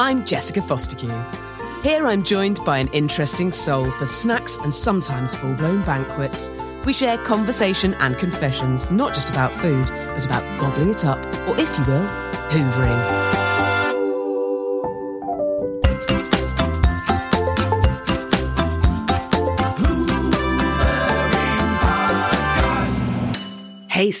I'm 0.00 0.24
Jessica 0.24 0.60
Fostekew. 0.60 1.82
Here 1.82 2.06
I'm 2.06 2.22
joined 2.22 2.64
by 2.64 2.78
an 2.78 2.86
interesting 2.92 3.50
soul 3.50 3.90
for 3.90 4.06
snacks 4.06 4.56
and 4.58 4.72
sometimes 4.72 5.34
full 5.34 5.54
blown 5.54 5.82
banquets. 5.82 6.52
We 6.84 6.92
share 6.92 7.18
conversation 7.18 7.94
and 7.94 8.16
confessions, 8.16 8.92
not 8.92 9.12
just 9.12 9.28
about 9.28 9.52
food, 9.52 9.88
but 9.88 10.24
about 10.24 10.44
gobbling 10.60 10.90
it 10.90 11.04
up, 11.04 11.18
or 11.48 11.58
if 11.58 11.76
you 11.76 11.84
will, 11.84 12.06
hoovering. 12.48 13.47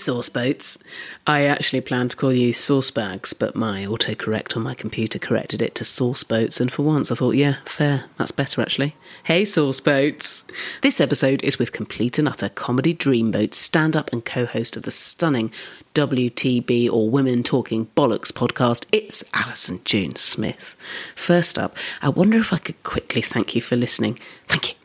Sauce 0.08 0.30
boats. 0.30 0.78
I 1.26 1.44
actually 1.44 1.82
planned 1.82 2.12
to 2.12 2.16
call 2.16 2.32
you 2.32 2.54
sauce 2.54 2.90
bags, 2.90 3.34
but 3.34 3.54
my 3.54 3.84
autocorrect 3.84 4.56
on 4.56 4.62
my 4.62 4.72
computer 4.72 5.18
corrected 5.18 5.60
it 5.60 5.74
to 5.74 5.84
sauce 5.84 6.24
boats, 6.24 6.62
and 6.62 6.72
for 6.72 6.82
once 6.82 7.12
I 7.12 7.14
thought, 7.14 7.34
yeah, 7.34 7.56
fair, 7.66 8.06
that's 8.16 8.30
better 8.30 8.62
actually. 8.62 8.96
Hey, 9.24 9.44
sauce 9.44 9.80
boats. 9.80 10.46
This 10.80 10.98
episode 10.98 11.44
is 11.44 11.58
with 11.58 11.74
complete 11.74 12.18
and 12.18 12.26
utter 12.26 12.48
comedy 12.48 12.94
dreamboat 12.94 13.52
stand 13.52 13.96
up 13.96 14.10
and 14.10 14.24
co 14.24 14.46
host 14.46 14.78
of 14.78 14.84
the 14.84 14.90
stunning 14.90 15.52
WTB 15.92 16.90
or 16.90 17.10
Women 17.10 17.42
Talking 17.42 17.88
Bollocks 17.94 18.32
podcast. 18.32 18.86
It's 18.90 19.22
Allyson 19.34 19.82
June 19.84 20.16
Smith. 20.16 20.74
First 21.14 21.58
up, 21.58 21.76
I 22.00 22.08
wonder 22.08 22.38
if 22.38 22.54
I 22.54 22.56
could 22.56 22.82
quickly 22.82 23.20
thank 23.20 23.54
you 23.54 23.60
for 23.60 23.76
listening. 23.76 24.18
Thank 24.46 24.70
you. 24.70 24.77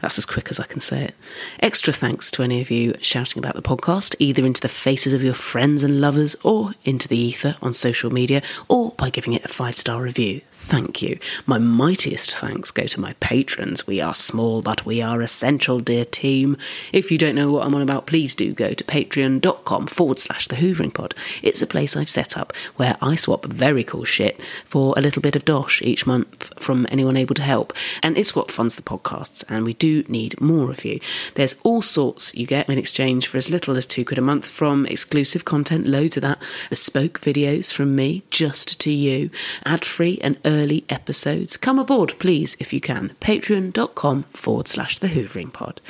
That's 0.00 0.18
as 0.18 0.26
quick 0.26 0.48
as 0.50 0.60
I 0.60 0.64
can 0.64 0.80
say 0.80 1.04
it. 1.04 1.14
Extra 1.60 1.92
thanks 1.92 2.30
to 2.32 2.42
any 2.42 2.60
of 2.60 2.70
you 2.70 2.94
shouting 3.00 3.38
about 3.38 3.54
the 3.54 3.62
podcast, 3.62 4.14
either 4.18 4.44
into 4.44 4.60
the 4.60 4.68
faces 4.68 5.12
of 5.12 5.22
your 5.22 5.34
friends 5.34 5.84
and 5.84 6.00
lovers, 6.00 6.36
or 6.42 6.72
into 6.84 7.08
the 7.08 7.18
ether 7.18 7.56
on 7.62 7.74
social 7.74 8.10
media, 8.12 8.42
or 8.68 8.92
by 8.92 9.10
giving 9.10 9.32
it 9.32 9.44
a 9.44 9.48
five 9.48 9.78
star 9.78 10.00
review. 10.00 10.40
Thank 10.66 11.02
you. 11.02 11.18
My 11.44 11.58
mightiest 11.58 12.38
thanks 12.38 12.70
go 12.70 12.84
to 12.84 13.00
my 13.00 13.12
patrons. 13.20 13.86
We 13.86 14.00
are 14.00 14.14
small, 14.14 14.62
but 14.62 14.86
we 14.86 15.02
are 15.02 15.20
essential, 15.20 15.78
dear 15.78 16.06
team. 16.06 16.56
If 16.90 17.12
you 17.12 17.18
don't 17.18 17.34
know 17.34 17.52
what 17.52 17.66
I'm 17.66 17.74
on 17.74 17.82
about, 17.82 18.06
please 18.06 18.34
do 18.34 18.54
go 18.54 18.72
to 18.72 18.82
patreon.com 18.82 19.86
forward 19.88 20.18
slash 20.18 20.48
the 20.48 20.56
Hoovering 20.56 20.94
Pod. 20.94 21.14
It's 21.42 21.60
a 21.60 21.66
place 21.66 21.98
I've 21.98 22.08
set 22.08 22.38
up 22.38 22.56
where 22.76 22.96
I 23.02 23.14
swap 23.14 23.44
very 23.44 23.84
cool 23.84 24.04
shit 24.04 24.40
for 24.64 24.94
a 24.96 25.02
little 25.02 25.20
bit 25.20 25.36
of 25.36 25.44
dosh 25.44 25.82
each 25.82 26.06
month 26.06 26.50
from 26.58 26.86
anyone 26.90 27.18
able 27.18 27.34
to 27.34 27.42
help. 27.42 27.74
And 28.02 28.16
it's 28.16 28.34
what 28.34 28.50
funds 28.50 28.74
the 28.74 28.82
podcasts, 28.82 29.44
and 29.50 29.66
we 29.66 29.74
do 29.74 30.02
need 30.08 30.40
more 30.40 30.70
of 30.70 30.82
you. 30.82 30.98
There's 31.34 31.56
all 31.62 31.82
sorts 31.82 32.34
you 32.34 32.46
get 32.46 32.70
in 32.70 32.78
exchange 32.78 33.26
for 33.26 33.36
as 33.36 33.50
little 33.50 33.76
as 33.76 33.86
two 33.86 34.06
quid 34.06 34.18
a 34.18 34.22
month 34.22 34.48
from 34.48 34.86
exclusive 34.86 35.44
content, 35.44 35.86
loads 35.86 36.16
of 36.16 36.22
that, 36.22 36.42
bespoke 36.70 37.20
videos 37.20 37.70
from 37.70 37.94
me 37.94 38.22
just 38.30 38.80
to 38.80 38.90
you, 38.90 39.28
ad 39.66 39.84
free 39.84 40.18
and 40.22 40.38
early 40.46 40.53
episodes. 40.88 41.56
Come 41.56 41.78
aboard, 41.78 42.14
please, 42.18 42.56
if 42.60 42.72
you 42.72 42.80
can. 42.80 43.14
Patreon.com 43.20 44.22
forward 44.24 44.68
slash 44.68 44.98
the 44.98 45.08
Hoovering 45.08 45.52
Pod. 45.52 45.80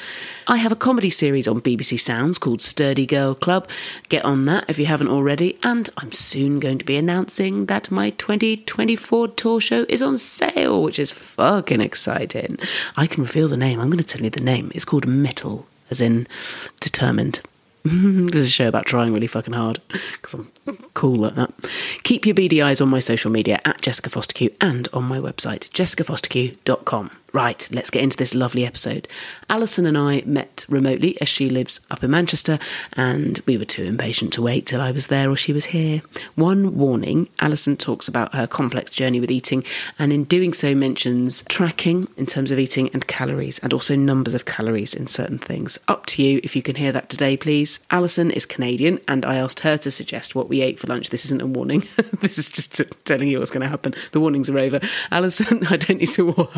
I 0.46 0.56
have 0.56 0.72
a 0.72 0.76
comedy 0.76 1.10
series 1.10 1.46
on 1.46 1.60
BBC 1.60 2.00
Sounds 2.00 2.38
called 2.38 2.62
Sturdy 2.62 3.06
Girls 3.06 3.38
Club. 3.38 3.68
Get 4.08 4.24
on 4.24 4.46
that 4.46 4.64
if 4.68 4.78
you 4.78 4.86
haven't 4.86 5.08
already. 5.08 5.58
And 5.62 5.88
I'm 5.98 6.12
soon 6.12 6.60
going 6.60 6.78
to 6.78 6.84
be 6.84 6.96
announcing 6.96 7.66
that 7.66 7.90
my 7.90 8.10
2024 8.10 9.28
tour 9.28 9.60
show 9.60 9.84
is 9.88 10.02
on 10.02 10.18
sale, 10.18 10.82
which 10.82 10.98
is 10.98 11.10
fucking 11.10 11.80
exciting. 11.80 12.58
I 12.96 13.06
can 13.06 13.22
reveal 13.22 13.48
the 13.48 13.56
name. 13.56 13.80
I'm 13.80 13.90
going 13.90 14.02
to 14.02 14.04
tell 14.04 14.22
you 14.22 14.30
the 14.30 14.42
name. 14.42 14.72
It's 14.74 14.84
called 14.84 15.06
Metal, 15.06 15.66
as 15.90 16.00
in 16.00 16.26
determined. 16.80 17.40
this 17.86 18.36
is 18.36 18.46
a 18.46 18.50
show 18.50 18.66
about 18.66 18.86
trying 18.86 19.12
really 19.12 19.26
fucking 19.26 19.52
hard 19.52 19.78
because 19.88 20.32
I'm 20.32 20.50
cool 20.94 21.16
like 21.16 21.34
that. 21.34 21.52
Keep 22.02 22.24
your 22.24 22.34
beady 22.34 22.62
eyes 22.62 22.80
on 22.80 22.88
my 22.88 22.98
social 22.98 23.30
media 23.30 23.60
at 23.66 23.82
Jessica 23.82 24.08
Fostekew 24.08 24.54
and 24.58 24.88
on 24.94 25.04
my 25.04 25.18
website, 25.18 25.68
jessicafostekew.com. 25.68 27.10
Right, 27.34 27.68
let's 27.72 27.90
get 27.90 28.04
into 28.04 28.16
this 28.16 28.32
lovely 28.32 28.64
episode. 28.64 29.08
Allyson 29.50 29.86
and 29.86 29.98
I 29.98 30.22
met 30.24 30.64
remotely 30.68 31.20
as 31.20 31.28
she 31.28 31.50
lives 31.50 31.80
up 31.90 32.04
in 32.04 32.12
Manchester, 32.12 32.60
and 32.92 33.40
we 33.44 33.58
were 33.58 33.64
too 33.64 33.82
impatient 33.82 34.32
to 34.34 34.42
wait 34.42 34.66
till 34.66 34.80
I 34.80 34.92
was 34.92 35.08
there 35.08 35.28
or 35.28 35.34
she 35.34 35.52
was 35.52 35.64
here. 35.64 36.00
One 36.36 36.78
warning 36.78 37.28
Allyson 37.40 37.76
talks 37.76 38.06
about 38.06 38.36
her 38.36 38.46
complex 38.46 38.92
journey 38.92 39.18
with 39.18 39.32
eating, 39.32 39.64
and 39.98 40.12
in 40.12 40.22
doing 40.22 40.52
so, 40.52 40.76
mentions 40.76 41.42
tracking 41.48 42.06
in 42.16 42.26
terms 42.26 42.52
of 42.52 42.60
eating 42.60 42.88
and 42.92 43.04
calories, 43.08 43.58
and 43.58 43.72
also 43.72 43.96
numbers 43.96 44.34
of 44.34 44.44
calories 44.44 44.94
in 44.94 45.08
certain 45.08 45.38
things. 45.38 45.76
Up 45.88 46.06
to 46.06 46.22
you 46.22 46.40
if 46.44 46.54
you 46.54 46.62
can 46.62 46.76
hear 46.76 46.92
that 46.92 47.08
today, 47.08 47.36
please. 47.36 47.84
Allyson 47.90 48.30
is 48.30 48.46
Canadian, 48.46 49.00
and 49.08 49.24
I 49.24 49.38
asked 49.38 49.58
her 49.60 49.76
to 49.78 49.90
suggest 49.90 50.36
what 50.36 50.48
we 50.48 50.60
ate 50.60 50.78
for 50.78 50.86
lunch. 50.86 51.10
This 51.10 51.24
isn't 51.24 51.42
a 51.42 51.48
warning, 51.48 51.80
this 52.20 52.38
is 52.38 52.52
just 52.52 52.80
telling 53.04 53.26
you 53.26 53.40
what's 53.40 53.50
going 53.50 53.62
to 53.62 53.68
happen. 53.68 53.92
The 54.12 54.20
warnings 54.20 54.48
are 54.48 54.58
over. 54.60 54.78
Allyson, 55.10 55.66
I 55.68 55.78
don't 55.78 55.98
need 55.98 56.10
to 56.10 56.26
warn. 56.26 56.48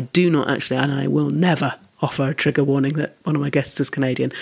Do 0.00 0.30
not 0.30 0.50
actually, 0.50 0.78
and 0.78 0.92
I 0.92 1.08
will 1.08 1.30
never 1.30 1.74
offer 2.00 2.28
a 2.28 2.34
trigger 2.34 2.64
warning 2.64 2.94
that 2.94 3.16
one 3.24 3.34
of 3.34 3.42
my 3.42 3.50
guests 3.50 3.80
is 3.80 3.90
Canadian. 3.90 4.32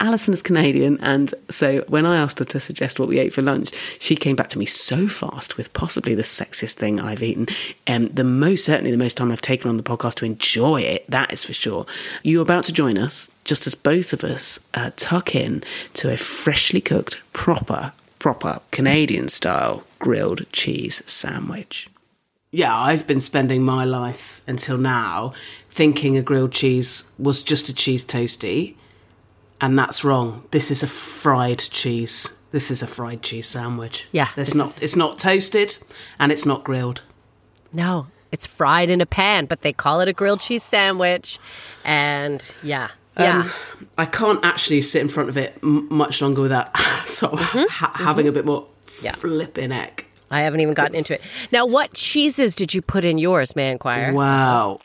Allyson 0.00 0.32
is 0.32 0.40
Canadian, 0.40 0.98
and 1.02 1.34
so 1.50 1.84
when 1.88 2.06
I 2.06 2.16
asked 2.16 2.38
her 2.38 2.44
to 2.46 2.58
suggest 2.58 2.98
what 2.98 3.08
we 3.08 3.18
ate 3.18 3.34
for 3.34 3.42
lunch, 3.42 3.70
she 3.98 4.16
came 4.16 4.34
back 4.34 4.48
to 4.48 4.58
me 4.58 4.64
so 4.64 5.06
fast 5.06 5.58
with 5.58 5.74
possibly 5.74 6.14
the 6.14 6.22
sexiest 6.22 6.72
thing 6.72 6.98
I've 6.98 7.22
eaten. 7.22 7.48
Um, 7.86 8.08
the 8.08 8.24
most, 8.24 8.64
certainly 8.64 8.90
the 8.90 8.96
most 8.96 9.18
time 9.18 9.30
I've 9.30 9.42
taken 9.42 9.68
on 9.68 9.76
the 9.76 9.82
podcast 9.82 10.14
to 10.16 10.24
enjoy 10.24 10.80
it, 10.80 11.04
that 11.10 11.30
is 11.34 11.44
for 11.44 11.52
sure. 11.52 11.84
You're 12.22 12.40
about 12.40 12.64
to 12.64 12.72
join 12.72 12.96
us, 12.96 13.30
just 13.44 13.66
as 13.66 13.74
both 13.74 14.14
of 14.14 14.24
us 14.24 14.58
uh, 14.72 14.90
tuck 14.96 15.34
in 15.34 15.62
to 15.94 16.10
a 16.10 16.16
freshly 16.16 16.80
cooked, 16.80 17.20
proper, 17.34 17.92
proper 18.18 18.60
Canadian 18.70 19.28
style 19.28 19.84
grilled 19.98 20.50
cheese 20.50 21.02
sandwich 21.04 21.90
yeah, 22.52 22.76
I've 22.76 23.06
been 23.06 23.20
spending 23.20 23.62
my 23.62 23.84
life 23.84 24.42
until 24.46 24.76
now 24.76 25.32
thinking 25.70 26.16
a 26.16 26.22
grilled 26.22 26.52
cheese 26.52 27.04
was 27.18 27.42
just 27.44 27.68
a 27.68 27.74
cheese 27.74 28.04
toasty, 28.04 28.74
and 29.60 29.78
that's 29.78 30.02
wrong. 30.04 30.44
This 30.50 30.70
is 30.70 30.82
a 30.82 30.86
fried 30.86 31.58
cheese. 31.60 32.36
This 32.50 32.70
is 32.70 32.82
a 32.82 32.86
fried 32.88 33.22
cheese 33.22 33.46
sandwich. 33.46 34.08
Yeah, 34.10 34.28
It's 34.36 34.54
not 34.54 34.68
is- 34.70 34.82
it's 34.82 34.96
not 34.96 35.18
toasted 35.18 35.78
and 36.18 36.32
it's 36.32 36.44
not 36.44 36.64
grilled. 36.64 37.02
No, 37.72 38.08
it's 38.32 38.46
fried 38.46 38.90
in 38.90 39.00
a 39.00 39.06
pan, 39.06 39.46
but 39.46 39.62
they 39.62 39.72
call 39.72 40.00
it 40.00 40.08
a 40.08 40.12
grilled 40.12 40.40
cheese 40.40 40.64
sandwich. 40.64 41.38
And 41.84 42.42
yeah, 42.64 42.88
yeah. 43.16 43.42
Um, 43.42 43.50
I 43.96 44.06
can't 44.06 44.44
actually 44.44 44.82
sit 44.82 45.00
in 45.02 45.08
front 45.08 45.28
of 45.28 45.36
it 45.36 45.56
m- 45.62 45.86
much 45.88 46.20
longer 46.20 46.42
without 46.42 46.76
sort 47.06 47.34
of 47.34 47.38
ha- 47.70 47.92
having 47.94 48.26
a 48.26 48.32
bit 48.32 48.44
more 48.44 48.62
Mm-hmm. 48.86 49.04
Yeah. 49.06 49.14
flipping 49.14 49.72
egg. 49.72 50.04
I 50.30 50.40
haven't 50.42 50.60
even 50.60 50.74
gotten 50.74 50.94
into 50.94 51.14
it. 51.14 51.20
Now, 51.50 51.66
what 51.66 51.92
cheeses 51.94 52.54
did 52.54 52.72
you 52.74 52.82
put 52.82 53.04
in 53.04 53.18
yours, 53.18 53.56
may 53.56 53.68
I 53.68 53.72
inquire? 53.72 54.12
Wow. 54.12 54.80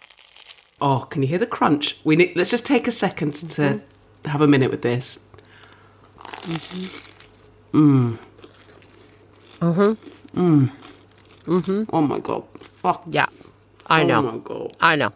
Oh, 0.82 1.08
can 1.10 1.22
you 1.22 1.28
hear 1.28 1.38
the 1.38 1.48
crunch? 1.48 1.98
We 2.04 2.16
need, 2.16 2.36
let's 2.36 2.50
just 2.52 2.66
take 2.66 2.88
a 2.88 2.92
second 2.92 3.34
to 3.36 3.62
Mm-hmm. 3.62 4.30
have 4.30 4.42
a 4.42 4.48
minute 4.48 4.72
with 4.72 4.82
this. 4.82 5.20
Mm. 7.72 8.18
Hmm. 9.62 9.94
Mm. 10.36 10.72
Mm-hmm. 11.46 11.84
Oh 11.94 12.02
my 12.02 12.20
god. 12.20 12.44
Fuck. 12.60 13.04
Yeah, 13.10 13.28
I 13.88 14.04
know. 14.04 14.18
Oh 14.20 14.22
my 14.32 14.38
god. 14.40 14.78
I 14.82 14.96
know. 14.96 15.12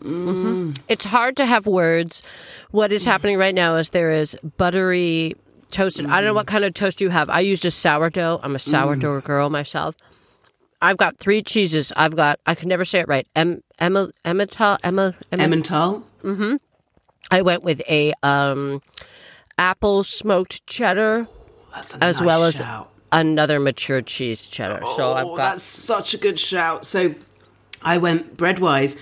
Mm-hmm. 0.00 0.72
It's 0.88 1.04
hard 1.04 1.36
to 1.36 1.46
have 1.46 1.66
words. 1.66 2.22
What 2.70 2.92
is 2.92 3.04
happening 3.04 3.36
right 3.36 3.54
now 3.54 3.76
is 3.76 3.90
there 3.90 4.12
is 4.12 4.36
buttery 4.56 5.34
toasted. 5.70 6.06
I 6.06 6.16
don't 6.20 6.26
know 6.26 6.34
what 6.34 6.46
mm-hmm. 6.46 6.54
kind 6.54 6.64
of 6.64 6.74
toast 6.74 7.00
you 7.00 7.10
have. 7.10 7.28
I 7.30 7.40
used 7.40 7.64
a 7.64 7.70
sourdough. 7.70 8.40
I'm 8.42 8.54
a 8.54 8.58
mm. 8.58 8.70
sourdough 8.70 9.20
girl 9.22 9.50
myself. 9.50 9.94
I've 10.80 10.96
got 10.96 11.18
three 11.18 11.42
cheeses. 11.42 11.92
I've 11.96 12.14
got. 12.14 12.38
I 12.46 12.54
can 12.54 12.68
never 12.68 12.84
say 12.84 13.00
it 13.00 13.08
right. 13.08 13.26
Em, 13.34 13.62
Emma, 13.78 14.10
Emmental, 14.24 14.78
Emma, 14.84 15.14
Emma, 15.32 15.44
Emmental. 15.44 16.02
Mm-hmm. 16.22 16.56
I 17.30 17.42
went 17.42 17.62
with 17.62 17.82
a 17.88 18.12
um, 18.22 18.80
apple 19.58 20.02
smoked 20.02 20.66
cheddar 20.66 21.26
That's 21.74 21.94
a 21.94 22.04
as 22.04 22.20
nice 22.20 22.26
well 22.26 22.44
as 22.44 22.62
another 23.12 23.58
mature 23.60 24.02
cheese 24.02 24.46
cheddar. 24.46 24.80
so 24.96 25.10
oh, 25.10 25.14
I've 25.14 25.26
Oh, 25.26 25.36
got. 25.36 25.50
that's 25.52 25.62
such 25.62 26.14
a 26.14 26.18
good 26.18 26.38
shout. 26.38 26.84
So 26.84 27.14
I 27.82 27.98
went 27.98 28.36
breadwise. 28.36 28.98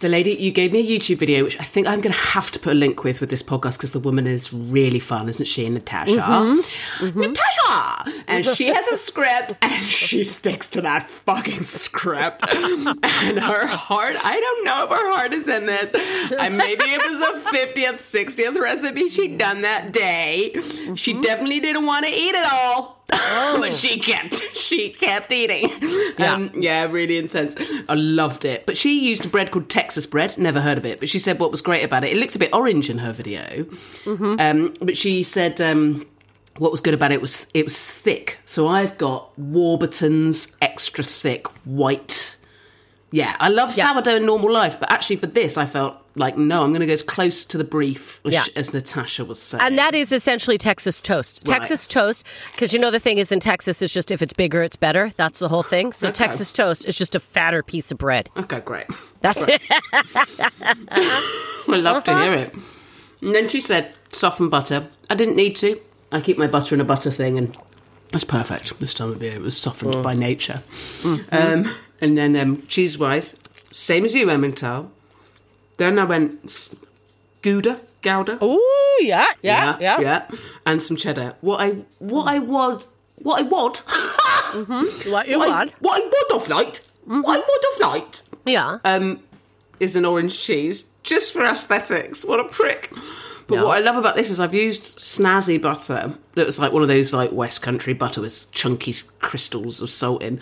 The 0.00 0.08
lady 0.08 0.32
you 0.34 0.52
gave 0.52 0.72
me 0.72 0.78
a 0.78 0.98
YouTube 0.98 1.16
video, 1.18 1.42
which 1.42 1.58
I 1.58 1.64
think 1.64 1.88
I'm 1.88 2.00
going 2.00 2.12
to 2.12 2.18
have 2.20 2.52
to 2.52 2.58
put 2.60 2.72
a 2.72 2.74
link 2.76 3.02
with 3.02 3.20
with 3.20 3.30
this 3.30 3.42
podcast 3.42 3.78
because 3.78 3.90
the 3.90 3.98
woman 3.98 4.28
is 4.28 4.52
really 4.52 5.00
fun, 5.00 5.28
isn't 5.28 5.46
she, 5.46 5.68
Natasha? 5.68 6.12
Mm-hmm. 6.12 7.20
Natasha, 7.20 8.22
and 8.28 8.46
she 8.46 8.68
has 8.68 8.86
a 8.88 8.96
script, 8.96 9.54
and 9.60 9.82
she 9.84 10.22
sticks 10.22 10.68
to 10.70 10.80
that 10.82 11.10
fucking 11.10 11.64
script. 11.64 12.42
and 12.54 13.38
her 13.40 13.66
heart, 13.66 14.14
I 14.24 14.38
don't 14.38 14.64
know 14.64 14.84
if 14.84 14.90
her 14.90 15.12
heart 15.12 15.32
is 15.32 15.48
in 15.48 15.66
this. 15.66 15.90
And 16.38 16.56
maybe 16.56 16.84
it 16.84 17.00
was 17.02 17.20
a 17.46 17.50
50th, 17.50 17.98
60th 17.98 18.60
recipe 18.60 19.08
she'd 19.08 19.36
done 19.36 19.62
that 19.62 19.92
day. 19.92 20.52
She 20.94 21.12
Mm-hmm. 21.12 21.20
definitely 21.22 21.60
didn't 21.60 21.86
want 21.86 22.06
to 22.06 22.12
eat 22.12 22.34
it 22.34 22.46
all. 22.52 22.97
Oh. 23.12 23.58
but 23.60 23.76
she 23.82 23.98
kept 23.98 24.34
she 24.56 24.90
kept 24.90 25.32
eating. 25.32 25.70
Yeah. 26.18 26.34
Um, 26.34 26.50
yeah, 26.54 26.84
really 26.90 27.16
intense. 27.16 27.56
I 27.88 27.94
loved 27.94 28.44
it. 28.44 28.66
But 28.66 28.76
she 28.76 29.08
used 29.08 29.24
a 29.24 29.28
bread 29.28 29.50
called 29.50 29.68
Texas 29.68 30.06
bread. 30.06 30.36
Never 30.38 30.60
heard 30.60 30.78
of 30.78 30.84
it. 30.84 30.98
But 31.00 31.08
she 31.08 31.18
said 31.18 31.38
what 31.38 31.50
was 31.50 31.62
great 31.62 31.84
about 31.84 32.04
it. 32.04 32.12
It 32.12 32.16
looked 32.18 32.36
a 32.36 32.38
bit 32.38 32.52
orange 32.52 32.90
in 32.90 32.98
her 32.98 33.12
video. 33.12 33.40
Mm-hmm. 34.04 34.36
Um, 34.38 34.74
but 34.80 34.96
she 34.96 35.22
said 35.22 35.60
um, 35.60 36.06
what 36.58 36.70
was 36.70 36.80
good 36.80 36.94
about 36.94 37.12
it 37.12 37.20
was 37.20 37.46
it 37.54 37.64
was 37.64 37.78
thick. 37.78 38.38
So 38.44 38.68
I've 38.68 38.98
got 38.98 39.36
Warburton's 39.38 40.56
extra 40.60 41.04
thick 41.04 41.46
white. 41.66 42.36
Yeah, 43.10 43.36
I 43.40 43.48
love 43.48 43.74
Yeah. 43.76 43.86
sourdough 43.92 44.16
in 44.16 44.26
normal 44.26 44.52
life, 44.52 44.78
but 44.78 44.90
actually 44.92 45.16
for 45.16 45.26
this, 45.28 45.56
I 45.56 45.64
felt 45.64 45.96
like 46.18 46.36
no, 46.36 46.62
I'm 46.62 46.70
going 46.70 46.80
to 46.80 46.86
go 46.86 46.92
as 46.92 47.02
close 47.02 47.44
to 47.46 47.56
the 47.58 47.64
brief 47.64 48.20
as, 48.24 48.34
Yeah. 48.34 48.44
as 48.56 48.74
Natasha 48.74 49.24
was 49.24 49.40
saying. 49.40 49.62
And 49.62 49.78
that 49.78 49.94
is 49.94 50.12
essentially 50.12 50.58
Texas 50.58 51.00
toast. 51.00 51.42
Right. 51.48 51.58
Texas 51.58 51.86
toast, 51.86 52.24
because 52.52 52.72
you 52.72 52.78
know 52.78 52.90
the 52.90 53.00
thing 53.00 53.18
is 53.18 53.30
in 53.32 53.40
Texas, 53.40 53.80
it's 53.80 53.92
just 53.94 54.10
if 54.10 54.20
it's 54.20 54.32
bigger, 54.32 54.62
it's 54.62 54.76
better. 54.76 55.10
That's 55.16 55.38
the 55.38 55.48
whole 55.48 55.62
thing. 55.62 55.92
So 55.92 56.08
Okay. 56.08 56.14
Texas 56.16 56.52
toast 56.52 56.84
is 56.86 56.96
just 56.96 57.14
a 57.14 57.20
fatter 57.20 57.62
piece 57.62 57.90
of 57.90 57.98
bread. 57.98 58.28
okay, 58.36 58.60
great. 58.60 58.86
That's 59.20 59.42
it. 59.48 59.62
I 60.90 61.76
love 61.76 62.04
to 62.04 62.18
hear 62.18 62.34
it. 62.34 62.54
And 63.20 63.34
then 63.34 63.48
she 63.48 63.60
said, 63.60 63.92
soften 64.10 64.48
butter. 64.48 64.86
I 65.10 65.14
didn't 65.14 65.36
need 65.36 65.56
to. 65.56 65.80
I 66.12 66.20
keep 66.20 66.38
my 66.38 66.46
butter 66.46 66.74
in 66.74 66.80
a 66.80 66.84
butter 66.84 67.10
thing, 67.10 67.36
and 67.36 67.56
that's 68.12 68.24
perfect 68.24 68.78
this 68.80 68.94
time 68.94 69.10
of 69.12 69.22
year. 69.22 69.34
It 69.34 69.42
was 69.42 69.56
softened 69.56 70.02
by 70.02 70.14
nature. 70.14 70.62
Um, 71.30 71.74
and 72.00 72.16
then 72.16 72.36
um, 72.36 72.62
cheese 72.66 72.96
wise, 72.98 73.36
same 73.70 74.04
as 74.04 74.14
you, 74.14 74.26
Emmental. 74.26 74.88
Then 75.78 75.98
I 75.98 76.04
went 76.04 76.74
Gouda, 77.42 77.80
Gouda. 78.02 78.38
Oh 78.40 78.98
yeah, 79.00 79.26
yeah, 79.42 79.76
yeah. 79.80 80.00
yeah, 80.00 80.28
and 80.66 80.82
some 80.82 80.96
cheddar. 80.96 81.34
What 81.40 81.60
I, 81.60 81.70
what 81.98 82.24
I 82.28 82.38
was, 82.40 82.86
what 83.16 83.40
I 83.40 83.46
want, 83.48 83.78
What 85.10 85.28
you 85.28 85.38
what, 85.38 85.50
I, 85.50 85.72
what 85.80 86.02
I 86.02 86.04
would 86.04 86.40
have 86.40 86.48
liked, 86.48 86.82
what 87.04 87.24
I 87.26 87.38
would 87.38 87.64
have 87.72 87.92
liked 87.92 88.22
Yeah. 88.46 88.78
um, 88.84 89.20
is 89.80 89.94
an 89.96 90.04
orange 90.04 90.38
cheese 90.40 90.90
just 91.02 91.32
for 91.32 91.44
aesthetics. 91.44 92.24
What 92.24 92.40
a 92.40 92.44
prick. 92.44 92.90
But 93.46 93.64
what 93.64 93.78
I 93.78 93.80
love 93.80 93.96
about 93.96 94.14
this 94.14 94.28
is 94.28 94.40
I've 94.40 94.52
used 94.52 94.98
snazzy 94.98 95.60
butter 95.62 96.14
that 96.34 96.44
was 96.44 96.58
like 96.58 96.70
one 96.72 96.82
of 96.82 96.88
those 96.88 97.14
like 97.14 97.32
West 97.32 97.62
Country 97.62 97.94
butter 97.94 98.20
with 98.20 98.50
chunky 98.52 98.94
crystals 99.20 99.80
of 99.80 99.88
salt 99.90 100.22
in, 100.22 100.40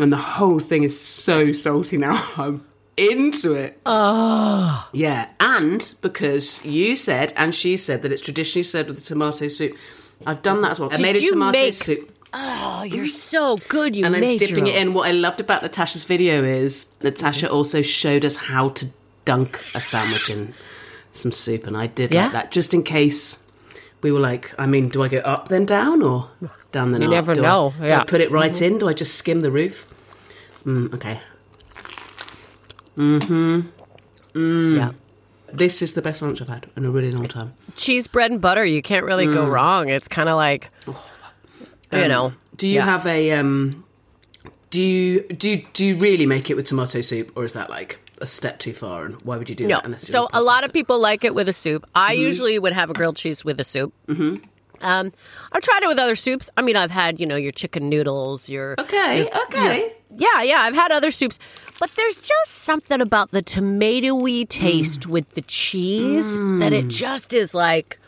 and 0.00 0.12
the 0.12 0.16
whole 0.16 0.58
thing 0.58 0.82
is 0.82 0.98
so 1.00 1.52
salty 1.52 1.98
now. 1.98 2.30
I'm 2.36 2.66
into 2.98 3.54
it. 3.54 3.80
Oh. 3.86 4.88
Yeah, 4.92 5.28
and 5.40 5.94
because 6.02 6.64
you 6.64 6.96
said 6.96 7.32
and 7.36 7.54
she 7.54 7.76
said 7.76 8.02
that 8.02 8.12
it's 8.12 8.22
traditionally 8.22 8.64
served 8.64 8.88
with 8.88 8.98
a 8.98 9.02
tomato 9.02 9.48
soup. 9.48 9.76
I've 10.26 10.42
done 10.42 10.62
that 10.62 10.72
as 10.72 10.80
well. 10.80 10.90
I 10.92 10.96
Did 10.96 11.02
made 11.02 11.16
a 11.16 11.20
tomato 11.20 11.52
make- 11.52 11.74
soup 11.74 12.12
oh, 12.32 12.82
you're 12.86 13.06
so 13.06 13.56
good. 13.68 13.96
You 13.96 14.04
and 14.04 14.14
I'm 14.16 14.36
dipping 14.36 14.66
it 14.66 14.76
in. 14.76 14.94
What 14.94 15.08
I 15.08 15.12
loved 15.12 15.40
about 15.40 15.62
Natasha's 15.62 16.04
video 16.04 16.42
is 16.44 16.86
Natasha 17.02 17.50
also 17.50 17.82
showed 17.82 18.24
us 18.24 18.36
how 18.36 18.70
to 18.70 18.86
dunk 19.24 19.62
a 19.74 19.80
sandwich 19.80 20.30
in 20.30 20.54
some 21.12 21.32
soup, 21.32 21.66
and 21.66 21.76
I 21.76 21.86
did 21.86 22.12
Yeah? 22.12 22.24
like 22.24 22.32
that 22.32 22.50
just 22.52 22.74
in 22.74 22.82
case 22.82 23.42
we 24.02 24.12
were 24.12 24.20
like, 24.20 24.54
I 24.58 24.66
mean, 24.66 24.88
do 24.88 25.02
I 25.02 25.08
go 25.08 25.18
up 25.18 25.48
then 25.48 25.64
down 25.64 26.02
or 26.02 26.30
down 26.70 26.92
then 26.92 27.02
You 27.02 27.08
up? 27.08 27.10
You 27.10 27.16
never 27.16 27.34
Do 27.34 27.44
I- 27.44 27.48
know, 27.48 27.74
do 27.76 27.84
I 27.84 27.88
yeah. 27.88 28.04
put 28.04 28.20
it 28.20 28.30
right 28.30 28.52
mm-hmm. 28.52 28.64
in. 28.74 28.78
Do 28.78 28.88
I 28.88 28.92
just 28.94 29.14
skim 29.14 29.40
the 29.40 29.50
roof? 29.50 29.86
Mm, 30.64 30.92
okay. 30.94 31.20
Mm-hmm. 32.98 34.76
Yeah. 34.76 34.92
This 35.52 35.80
is 35.80 35.94
the 35.94 36.02
best 36.02 36.20
lunch 36.20 36.42
I've 36.42 36.48
had 36.48 36.66
in 36.76 36.84
a 36.84 36.90
really 36.90 37.10
long 37.10 37.26
time. 37.28 37.54
Cheese, 37.76 38.06
bread, 38.06 38.30
and 38.30 38.40
butter. 38.40 38.64
You 38.64 38.82
can't 38.82 39.04
really 39.06 39.26
go 39.26 39.46
wrong. 39.48 39.88
It's 39.88 40.06
kind 40.08 40.28
of 40.28 40.36
like, 40.36 40.70
you 41.92 42.08
know. 42.08 42.32
Do 42.56 42.66
you 42.66 42.74
Yeah. 42.76 42.84
have 42.84 43.06
a 43.06 43.32
um? 43.32 43.84
Do 44.70 44.82
you 44.82 45.22
do 45.28 45.50
you, 45.50 45.64
do 45.72 45.86
you 45.86 45.96
really 45.96 46.26
make 46.26 46.50
it 46.50 46.54
with 46.56 46.66
tomato 46.66 47.00
soup, 47.00 47.32
or 47.34 47.44
is 47.44 47.54
that 47.54 47.70
like 47.70 47.98
a 48.20 48.26
step 48.26 48.58
too 48.58 48.74
far? 48.74 49.06
And 49.06 49.14
why 49.22 49.38
would 49.38 49.48
you 49.48 49.54
do 49.54 49.66
No. 49.66 49.80
that? 49.82 50.00
So 50.02 50.28
a 50.34 50.42
lot 50.42 50.64
of 50.64 50.72
people 50.74 50.98
like 50.98 51.24
it 51.24 51.34
with 51.34 51.48
a 51.48 51.54
soup. 51.54 51.86
I 51.94 52.12
Mm-hmm. 52.12 52.22
usually 52.22 52.58
would 52.58 52.74
have 52.74 52.90
a 52.90 52.92
grilled 52.92 53.16
cheese 53.16 53.42
with 53.44 53.58
a 53.60 53.64
soup. 53.64 53.94
Mm-hmm. 54.08 54.44
Um, 54.82 55.12
I've 55.52 55.62
tried 55.62 55.82
it 55.82 55.86
with 55.88 55.98
other 55.98 56.14
soups. 56.14 56.50
I 56.56 56.62
mean, 56.62 56.76
I've 56.76 56.90
had 56.90 57.18
you 57.18 57.24
know 57.26 57.36
your 57.36 57.52
chicken 57.52 57.88
noodles, 57.88 58.50
your 58.50 58.74
Okay, 58.78 59.30
okay. 59.46 59.94
Yeah, 60.16 60.42
yeah. 60.42 60.60
I've 60.60 60.74
had 60.74 60.90
other 60.92 61.10
soups, 61.10 61.38
but 61.78 61.90
there's 61.92 62.14
just 62.16 62.50
something 62.54 63.00
about 63.00 63.30
the 63.30 63.42
tomatoey 63.42 64.42
Mm. 64.44 64.48
taste 64.48 65.06
with 65.06 65.28
the 65.34 65.42
cheese 65.42 66.34
that 66.60 66.72
it 66.72 66.88
just 66.88 67.34
is 67.34 67.54
like. 67.54 67.98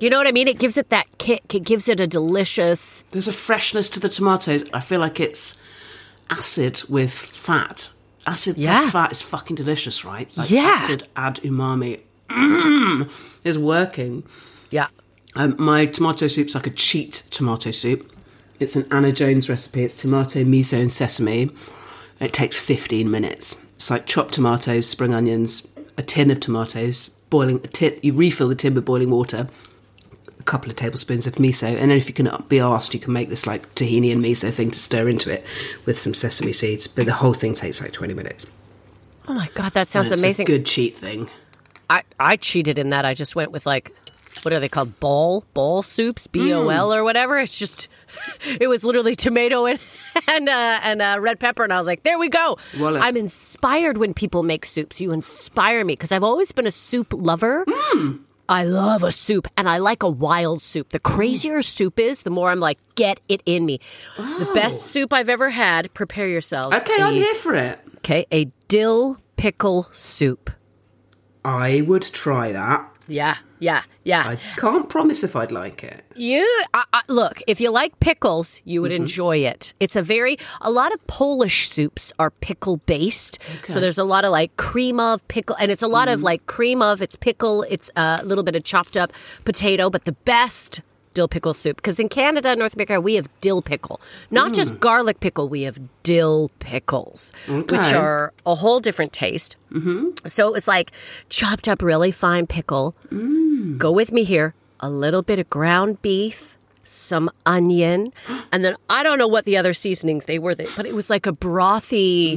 You 0.00 0.10
know 0.10 0.16
what 0.16 0.28
I 0.28 0.32
mean? 0.32 0.46
It 0.46 0.60
gives 0.60 0.76
it 0.76 0.90
that 0.90 1.06
kick. 1.18 1.52
It 1.54 1.64
gives 1.64 1.88
it 1.88 1.98
a 1.98 2.06
delicious. 2.06 3.02
There's 3.10 3.26
a 3.26 3.32
freshness 3.32 3.90
to 3.90 4.00
the 4.00 4.08
tomatoes. 4.08 4.62
I 4.72 4.78
feel 4.78 5.00
like 5.00 5.18
it's 5.18 5.56
acid 6.30 6.82
with 6.88 7.12
fat. 7.12 7.90
Acid 8.26 8.56
Yeah. 8.56 8.78
plus 8.78 8.90
fat 8.92 9.12
is 9.12 9.22
fucking 9.22 9.56
delicious, 9.56 10.04
right? 10.04 10.30
Like 10.36 10.50
Yeah. 10.50 10.76
Acid 10.78 11.08
add 11.16 11.36
umami 11.42 12.00
mm, 12.28 13.10
is 13.42 13.58
working. 13.58 14.22
Yeah. 14.70 14.86
Um, 15.34 15.56
my 15.58 15.86
tomato 15.86 16.26
soup's 16.28 16.54
like 16.54 16.66
a 16.66 16.70
cheat 16.70 17.24
tomato 17.30 17.70
soup. 17.72 18.12
It's 18.60 18.74
an 18.76 18.86
Anna 18.90 19.12
Jones 19.12 19.48
recipe. 19.48 19.82
It's 19.82 20.00
tomato, 20.00 20.44
miso, 20.44 20.80
and 20.80 20.90
sesame. 20.90 21.50
It 22.20 22.32
takes 22.32 22.56
15 22.56 23.10
minutes. 23.10 23.56
It's 23.74 23.90
like 23.90 24.06
chopped 24.06 24.34
tomatoes, 24.34 24.88
spring 24.88 25.14
onions, 25.14 25.66
a 25.96 26.02
tin 26.02 26.30
of 26.30 26.40
tomatoes, 26.40 27.10
boiling 27.30 27.56
a 27.56 27.68
tin. 27.68 27.98
You 28.02 28.14
refill 28.14 28.48
the 28.48 28.56
tin 28.56 28.74
with 28.74 28.84
boiling 28.84 29.10
water, 29.10 29.48
a 30.38 30.42
couple 30.42 30.70
of 30.70 30.76
tablespoons 30.76 31.28
of 31.28 31.36
miso, 31.36 31.68
and 31.68 31.90
then 31.90 31.98
if 31.98 32.08
you 32.08 32.14
can 32.14 32.28
be 32.48 32.58
asked, 32.58 32.94
you 32.94 33.00
can 33.00 33.12
make 33.12 33.28
this 33.28 33.46
like 33.46 33.72
tahini 33.76 34.10
and 34.10 34.24
miso 34.24 34.52
thing 34.52 34.72
to 34.72 34.78
stir 34.78 35.08
into 35.08 35.32
it 35.32 35.44
with 35.86 35.98
some 35.98 36.14
sesame 36.14 36.52
seeds. 36.52 36.88
But 36.88 37.06
the 37.06 37.12
whole 37.12 37.34
thing 37.34 37.54
takes 37.54 37.80
like 37.80 37.92
20 37.92 38.14
minutes. 38.14 38.46
Oh 39.28 39.34
my 39.34 39.48
god, 39.54 39.74
that 39.74 39.88
sounds 39.88 40.10
amazing. 40.10 40.44
A 40.44 40.46
good 40.46 40.66
cheat 40.66 40.96
thing. 40.96 41.28
I 41.90 42.02
I 42.18 42.36
cheated 42.36 42.78
in 42.78 42.90
that. 42.90 43.04
I 43.04 43.14
just 43.14 43.36
went 43.36 43.52
with 43.52 43.66
like 43.66 43.94
what 44.42 44.52
are 44.52 44.60
they 44.60 44.68
called? 44.68 44.98
Bol 45.00 45.44
bol 45.54 45.82
soups, 45.82 46.26
B 46.26 46.52
O 46.52 46.68
L 46.68 46.92
or 46.92 47.04
whatever. 47.04 47.38
It's 47.38 47.56
just 47.56 47.88
it 48.60 48.68
was 48.68 48.84
literally 48.84 49.14
tomato 49.14 49.66
and 49.66 49.78
and 50.28 50.48
uh, 50.48 50.80
and 50.82 51.02
uh, 51.02 51.18
red 51.20 51.40
pepper, 51.40 51.64
and 51.64 51.72
I 51.72 51.78
was 51.78 51.86
like, 51.86 52.02
there 52.02 52.18
we 52.18 52.28
go. 52.28 52.58
I'm 52.80 53.16
inspired 53.16 53.98
when 53.98 54.14
people 54.14 54.42
make 54.42 54.64
soups. 54.64 55.00
You 55.00 55.12
inspire 55.12 55.84
me 55.84 55.92
because 55.94 56.12
I've 56.12 56.24
always 56.24 56.52
been 56.52 56.66
a 56.66 56.72
soup 56.72 57.12
lover. 57.12 57.64
I 58.50 58.64
love 58.64 59.02
a 59.02 59.12
soup 59.12 59.46
and 59.58 59.68
I 59.68 59.76
like 59.76 60.02
a 60.02 60.08
wild 60.08 60.62
soup. 60.62 60.88
The 60.88 60.98
crazier 60.98 61.60
soup 61.60 61.98
is, 61.98 62.22
the 62.22 62.30
more 62.30 62.50
I'm 62.50 62.60
like, 62.60 62.78
get 62.94 63.20
it 63.28 63.42
in 63.44 63.66
me. 63.66 63.78
The 64.16 64.50
best 64.54 64.86
soup 64.86 65.12
I've 65.12 65.28
ever 65.28 65.50
had, 65.50 65.92
prepare 65.92 66.26
yourselves. 66.28 66.74
Okay, 66.74 66.96
I'm 66.98 67.12
here 67.12 67.34
for 67.34 67.54
it. 67.54 67.78
Okay, 67.98 68.24
a 68.32 68.46
dill 68.68 69.18
pickle 69.36 69.90
soup. 69.92 70.50
I 71.44 71.82
would 71.82 72.02
try 72.02 72.52
that. 72.52 72.90
Yeah, 73.06 73.36
yeah, 73.58 73.82
yeah. 74.04 74.28
I 74.28 74.36
can't 74.56 74.88
promise 74.88 75.22
if 75.22 75.36
I'd 75.36 75.52
like 75.52 75.84
it. 75.84 76.04
You 76.14 76.42
I, 76.74 76.84
I, 76.92 77.02
look. 77.08 77.42
If 77.46 77.60
you 77.60 77.70
like 77.70 77.98
pickles, 78.00 78.60
you 78.64 78.82
would 78.82 78.90
mm-hmm. 78.90 79.02
enjoy 79.02 79.38
it. 79.38 79.74
It's 79.80 79.96
a 79.96 80.02
very 80.02 80.38
a 80.60 80.70
lot 80.70 80.92
of 80.92 81.06
Polish 81.06 81.68
soups 81.68 82.12
are 82.18 82.30
pickle 82.30 82.78
based. 82.78 83.38
So 83.66 83.80
there's 83.80 83.98
a 83.98 84.04
lot 84.04 84.24
of 84.24 84.32
like 84.32 84.56
cream 84.56 85.00
of 85.00 85.26
pickle, 85.28 85.56
and 85.56 85.70
it's 85.70 85.82
a 85.82 85.88
lot 85.88 86.08
of 86.08 86.18
mm-hmm. 86.18 86.26
like 86.26 86.46
cream 86.46 86.82
of 86.82 87.02
it's 87.02 87.16
pickle. 87.16 87.64
It's 87.64 87.90
uh, 87.96 88.18
a 88.20 88.24
little 88.24 88.44
bit 88.44 88.56
of 88.56 88.64
chopped 88.64 88.96
up 88.96 89.12
potato, 89.44 89.90
but 89.90 90.04
the 90.04 90.12
best 90.12 90.80
dill 91.18 91.26
pickle 91.26 91.52
soup 91.52 91.76
because 91.76 91.98
in 91.98 92.08
Canada, 92.08 92.54
North 92.54 92.74
America, 92.74 93.00
we 93.00 93.14
have 93.14 93.28
dill 93.40 93.60
pickle, 93.60 94.00
not 94.30 94.54
just 94.54 94.74
mm. 94.74 94.80
garlic 94.80 95.18
pickle. 95.18 95.48
We 95.48 95.62
have 95.62 95.80
dill 96.04 96.50
pickles, 96.60 97.32
which 97.48 97.92
are 97.92 98.32
a 98.46 98.54
whole 98.54 98.78
different 98.78 99.12
taste. 99.12 99.56
Mm-hmm. 99.72 100.28
So 100.28 100.54
it's 100.54 100.68
like 100.68 100.92
chopped 101.28 101.66
up, 101.66 101.82
really 101.82 102.12
fine 102.12 102.46
pickle. 102.46 102.94
Mm. 103.10 103.47
Go 103.78 103.90
with 103.92 104.12
me 104.12 104.24
here. 104.24 104.54
A 104.80 104.88
little 104.90 105.22
bit 105.22 105.38
of 105.38 105.50
ground 105.50 106.00
beef, 106.02 106.56
some 106.84 107.28
onion, 107.44 108.12
and 108.52 108.64
then 108.64 108.76
I 108.88 109.02
don't 109.02 109.18
know 109.18 109.26
what 109.28 109.44
the 109.44 109.56
other 109.56 109.74
seasonings 109.74 110.24
they 110.26 110.38
were, 110.38 110.54
but 110.76 110.86
it 110.86 110.94
was 110.94 111.10
like 111.10 111.26
a 111.26 111.32
brothy. 111.32 112.36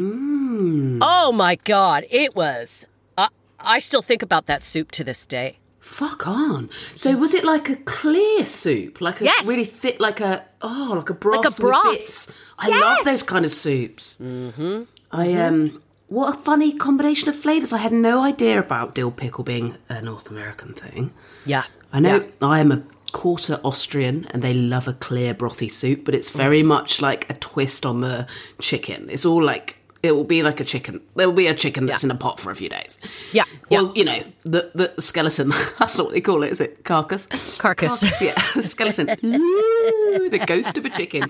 Oh 1.02 1.32
my 1.32 1.56
god, 1.56 2.06
it 2.10 2.36
was. 2.36 2.86
Uh, 3.18 3.28
I 3.60 3.80
still 3.80 4.02
think 4.02 4.22
about 4.22 4.46
that 4.48 4.64
soup 4.64 4.92
to 4.92 5.04
this 5.04 5.26
day. 5.26 5.58
Fuck 5.80 6.28
on. 6.28 6.70
So 6.96 7.16
was 7.18 7.34
it 7.34 7.44
like 7.44 7.70
a 7.70 7.76
clear 7.76 8.46
soup, 8.46 9.02
like 9.02 9.22
a 9.22 9.26
Yes. 9.26 9.46
really 9.48 9.66
thick, 9.66 10.00
like 10.00 10.20
a 10.22 10.46
oh, 10.62 10.94
like 10.96 11.10
a 11.10 11.14
broth, 11.14 11.46
Like 11.46 11.58
a 11.58 11.62
broth. 11.62 11.98
bits? 11.98 12.32
I 12.60 12.68
Yes. 12.70 12.82
love 12.82 13.06
those 13.06 13.24
kind 13.24 13.46
of 13.46 13.52
soups. 13.52 14.18
Mm-hmm. 14.22 14.84
I 15.12 15.34
um, 15.34 15.82
what 16.12 16.36
a 16.36 16.38
funny 16.38 16.72
combination 16.74 17.30
of 17.30 17.36
flavors. 17.36 17.72
I 17.74 17.78
had 17.78 17.94
no 17.94 18.22
idea 18.24 18.60
about 18.60 18.94
dill 18.96 19.12
pickle 19.12 19.44
being 19.44 19.76
a 19.90 20.02
North 20.02 20.30
American 20.30 20.74
thing. 20.74 21.12
Yeah, 21.46 21.64
I 21.94 22.00
know 22.00 22.18
Yeah. 22.18 22.48
I 22.56 22.60
am 22.60 22.72
a 22.72 22.84
quarter 23.12 23.60
Austrian 23.64 24.28
and 24.32 24.42
they 24.42 24.54
love 24.54 24.88
a 24.88 24.94
clear 24.94 25.34
brothy 25.34 25.70
soup, 25.72 26.06
but 26.06 26.14
it's 26.16 26.30
Mm. 26.32 26.36
very 26.46 26.64
much 26.64 27.02
like 27.02 27.30
a 27.30 27.34
twist 27.34 27.86
on 27.86 28.02
the 28.02 28.26
chicken. 28.60 29.10
It's 29.10 29.26
all 29.26 29.44
like 29.44 29.78
it 30.04 30.14
will 30.14 30.24
be 30.24 30.42
like 30.44 30.60
a 30.60 30.64
chicken. 30.66 31.00
There 31.16 31.28
will 31.28 31.36
be 31.36 31.48
a 31.48 31.54
chicken 31.54 31.86
that's 31.86 32.04
Yeah. 32.04 32.08
in 32.08 32.12
a 32.16 32.18
pot 32.20 32.40
for 32.40 32.50
a 32.52 32.56
few 32.56 32.70
days. 32.70 32.98
Yeah, 33.32 33.44
yeah. 33.70 33.82
Well, 33.82 33.94
you 33.96 34.04
know, 34.04 34.24
the, 34.44 34.72
the 34.74 35.02
skeleton, 35.02 35.50
that's 35.80 35.98
not 35.98 36.06
what 36.06 36.14
they 36.14 36.22
call 36.22 36.42
it, 36.44 36.52
is 36.52 36.60
it? 36.62 36.84
Carcass? 36.84 37.28
Carcass. 37.58 38.22
yeah. 38.22 38.34
skeleton. 38.62 39.10
Ooh, 39.24 40.30
the 40.30 40.40
ghost 40.46 40.78
of 40.78 40.86
a 40.86 40.90
chicken. 40.90 41.24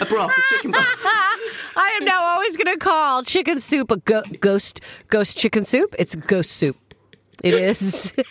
a 0.00 0.06
broth, 0.06 0.32
a 0.36 0.42
chicken 0.54 0.70
broth. 0.70 0.84
I 1.76 1.96
am 1.98 2.04
now 2.04 2.20
always 2.22 2.56
going 2.56 2.72
to 2.72 2.78
call 2.78 3.22
chicken 3.22 3.60
soup 3.60 3.90
a 3.90 3.96
go- 3.98 4.22
ghost 4.40 4.80
ghost 5.08 5.36
chicken 5.38 5.64
soup. 5.64 5.94
It's 5.98 6.14
ghost 6.14 6.50
soup. 6.50 6.76
It 7.42 7.54
is. 7.54 8.12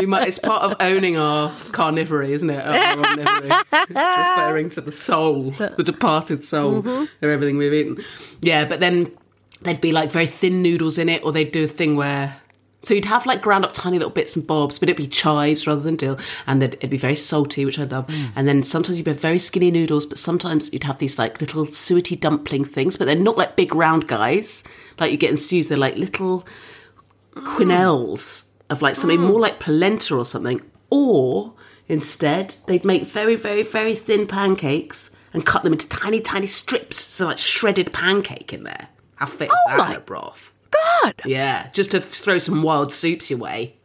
We 0.00 0.06
might, 0.06 0.28
it's 0.28 0.38
part 0.38 0.64
of 0.64 0.76
owning 0.80 1.16
our 1.16 1.50
carnivory, 1.72 2.30
isn't 2.30 2.50
it? 2.50 2.62
Our 2.64 2.74
omnivory. 2.74 3.62
it's 3.72 4.18
referring 4.36 4.68
to 4.70 4.80
the 4.82 4.92
soul, 4.92 5.50
the 5.52 5.82
departed 5.82 6.42
soul 6.42 6.82
Mm-hmm. 6.82 7.24
of 7.24 7.30
everything 7.30 7.56
we've 7.56 7.72
eaten. 7.72 8.04
Yeah, 8.42 8.64
but 8.66 8.80
then 8.80 9.10
there'd 9.62 9.80
be 9.80 9.92
like 9.92 10.10
very 10.10 10.26
thin 10.26 10.60
noodles 10.62 10.98
in 10.98 11.08
it, 11.08 11.24
or 11.24 11.32
they'd 11.32 11.52
do 11.52 11.64
a 11.64 11.68
thing 11.68 11.96
where. 11.96 12.36
So 12.82 12.92
you'd 12.92 13.06
have 13.06 13.24
like 13.24 13.40
ground 13.40 13.64
up 13.64 13.72
tiny 13.72 13.96
little 13.98 14.12
bits 14.12 14.36
and 14.36 14.46
bobs, 14.46 14.78
but 14.78 14.90
it'd 14.90 14.98
be 15.02 15.06
chives 15.06 15.66
rather 15.66 15.80
than 15.80 15.96
dill, 15.96 16.18
and 16.46 16.60
then 16.60 16.72
it'd 16.74 16.90
be 16.90 16.98
very 16.98 17.16
salty, 17.16 17.64
which 17.64 17.78
I 17.78 17.84
love. 17.84 18.06
Mm. 18.08 18.32
And 18.36 18.46
then 18.48 18.62
sometimes 18.62 18.98
you'd 18.98 19.06
have 19.06 19.18
very 19.20 19.38
skinny 19.38 19.70
noodles, 19.70 20.04
but 20.04 20.18
sometimes 20.18 20.70
you'd 20.70 20.84
have 20.84 20.98
these 20.98 21.18
like 21.18 21.40
little 21.40 21.64
suety 21.66 22.20
dumpling 22.20 22.64
things, 22.64 22.98
but 22.98 23.06
they're 23.06 23.16
not 23.16 23.38
like 23.38 23.56
big 23.56 23.74
round 23.74 24.06
guys 24.06 24.64
like 25.00 25.10
you 25.12 25.16
get 25.16 25.30
in 25.30 25.38
stews. 25.38 25.68
They're 25.68 25.78
like 25.78 25.96
little 25.96 26.46
quenelles 27.34 28.44
of 28.70 28.82
like 28.82 28.94
something 28.94 29.18
hmm. 29.18 29.26
more 29.26 29.40
like 29.40 29.60
polenta 29.60 30.16
or 30.16 30.24
something. 30.24 30.60
Or 30.90 31.54
instead, 31.88 32.56
they'd 32.66 32.84
make 32.84 33.02
very, 33.02 33.36
very, 33.36 33.62
very 33.62 33.94
thin 33.94 34.26
pancakes 34.26 35.10
and 35.32 35.44
cut 35.44 35.62
them 35.62 35.72
into 35.72 35.88
tiny, 35.88 36.20
tiny 36.20 36.46
strips. 36.46 36.96
So 36.98 37.26
like 37.26 37.38
shredded 37.38 37.92
pancake 37.92 38.52
in 38.52 38.64
there. 38.64 38.88
How 39.16 39.26
fit's 39.26 39.52
is 39.52 39.58
that 39.66 39.78
my 39.78 39.90
in 39.90 39.96
a 39.96 40.00
broth? 40.00 40.52
God. 41.02 41.14
Yeah, 41.24 41.70
just 41.72 41.92
to 41.92 42.00
throw 42.00 42.38
some 42.38 42.62
wild 42.62 42.92
soups 42.92 43.30
your 43.30 43.38
way. 43.38 43.76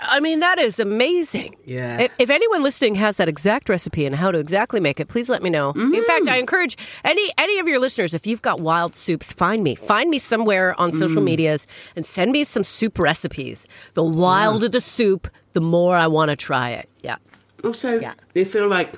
I 0.00 0.20
mean, 0.20 0.40
that 0.40 0.58
is 0.58 0.80
amazing. 0.80 1.56
Yeah. 1.64 1.98
If, 2.02 2.12
if 2.18 2.30
anyone 2.30 2.62
listening 2.62 2.94
has 2.94 3.18
that 3.18 3.28
exact 3.28 3.68
recipe 3.68 4.06
and 4.06 4.14
how 4.16 4.30
to 4.30 4.38
exactly 4.38 4.80
make 4.80 5.00
it, 5.00 5.08
please 5.08 5.28
let 5.28 5.42
me 5.42 5.50
know. 5.50 5.70
In 5.72 6.04
fact, 6.04 6.28
I 6.28 6.36
encourage 6.38 6.78
any 7.04 7.30
any 7.36 7.58
of 7.58 7.68
your 7.68 7.78
listeners, 7.78 8.14
if 8.14 8.26
you've 8.26 8.40
got 8.42 8.60
wild 8.60 8.96
soups, 8.96 9.32
find 9.32 9.62
me. 9.62 9.74
Find 9.74 10.08
me 10.08 10.18
somewhere 10.18 10.78
on 10.80 10.92
social 10.92 11.20
medias 11.22 11.66
and 11.94 12.06
send 12.06 12.32
me 12.32 12.44
some 12.44 12.64
soup 12.64 12.98
recipes. 12.98 13.68
The 13.94 14.04
wilder 14.04 14.68
the 14.68 14.80
soup, 14.80 15.28
the 15.52 15.60
more 15.60 15.94
I 15.96 16.06
want 16.06 16.30
to 16.30 16.36
try 16.36 16.70
it. 16.70 16.88
Yeah. 17.02 17.16
Also, 17.64 18.00
Yeah. 18.00 18.14
they 18.32 18.44
feel 18.44 18.68
like 18.68 18.94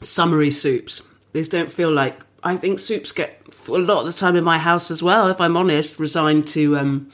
summery 0.00 0.50
soups. 0.50 1.02
These 1.32 1.48
don't 1.48 1.72
feel 1.72 1.90
like. 1.90 2.20
I 2.44 2.56
think 2.56 2.78
soups 2.80 3.12
get 3.12 3.40
a 3.68 3.72
lot 3.72 4.00
of 4.00 4.06
the 4.06 4.12
time 4.12 4.34
in 4.36 4.42
my 4.44 4.58
house 4.58 4.90
as 4.90 5.00
well. 5.02 5.28
If 5.28 5.40
I'm 5.40 5.56
honest, 5.56 5.98
resigned 6.00 6.48
to 6.48 6.76
um, 6.76 7.10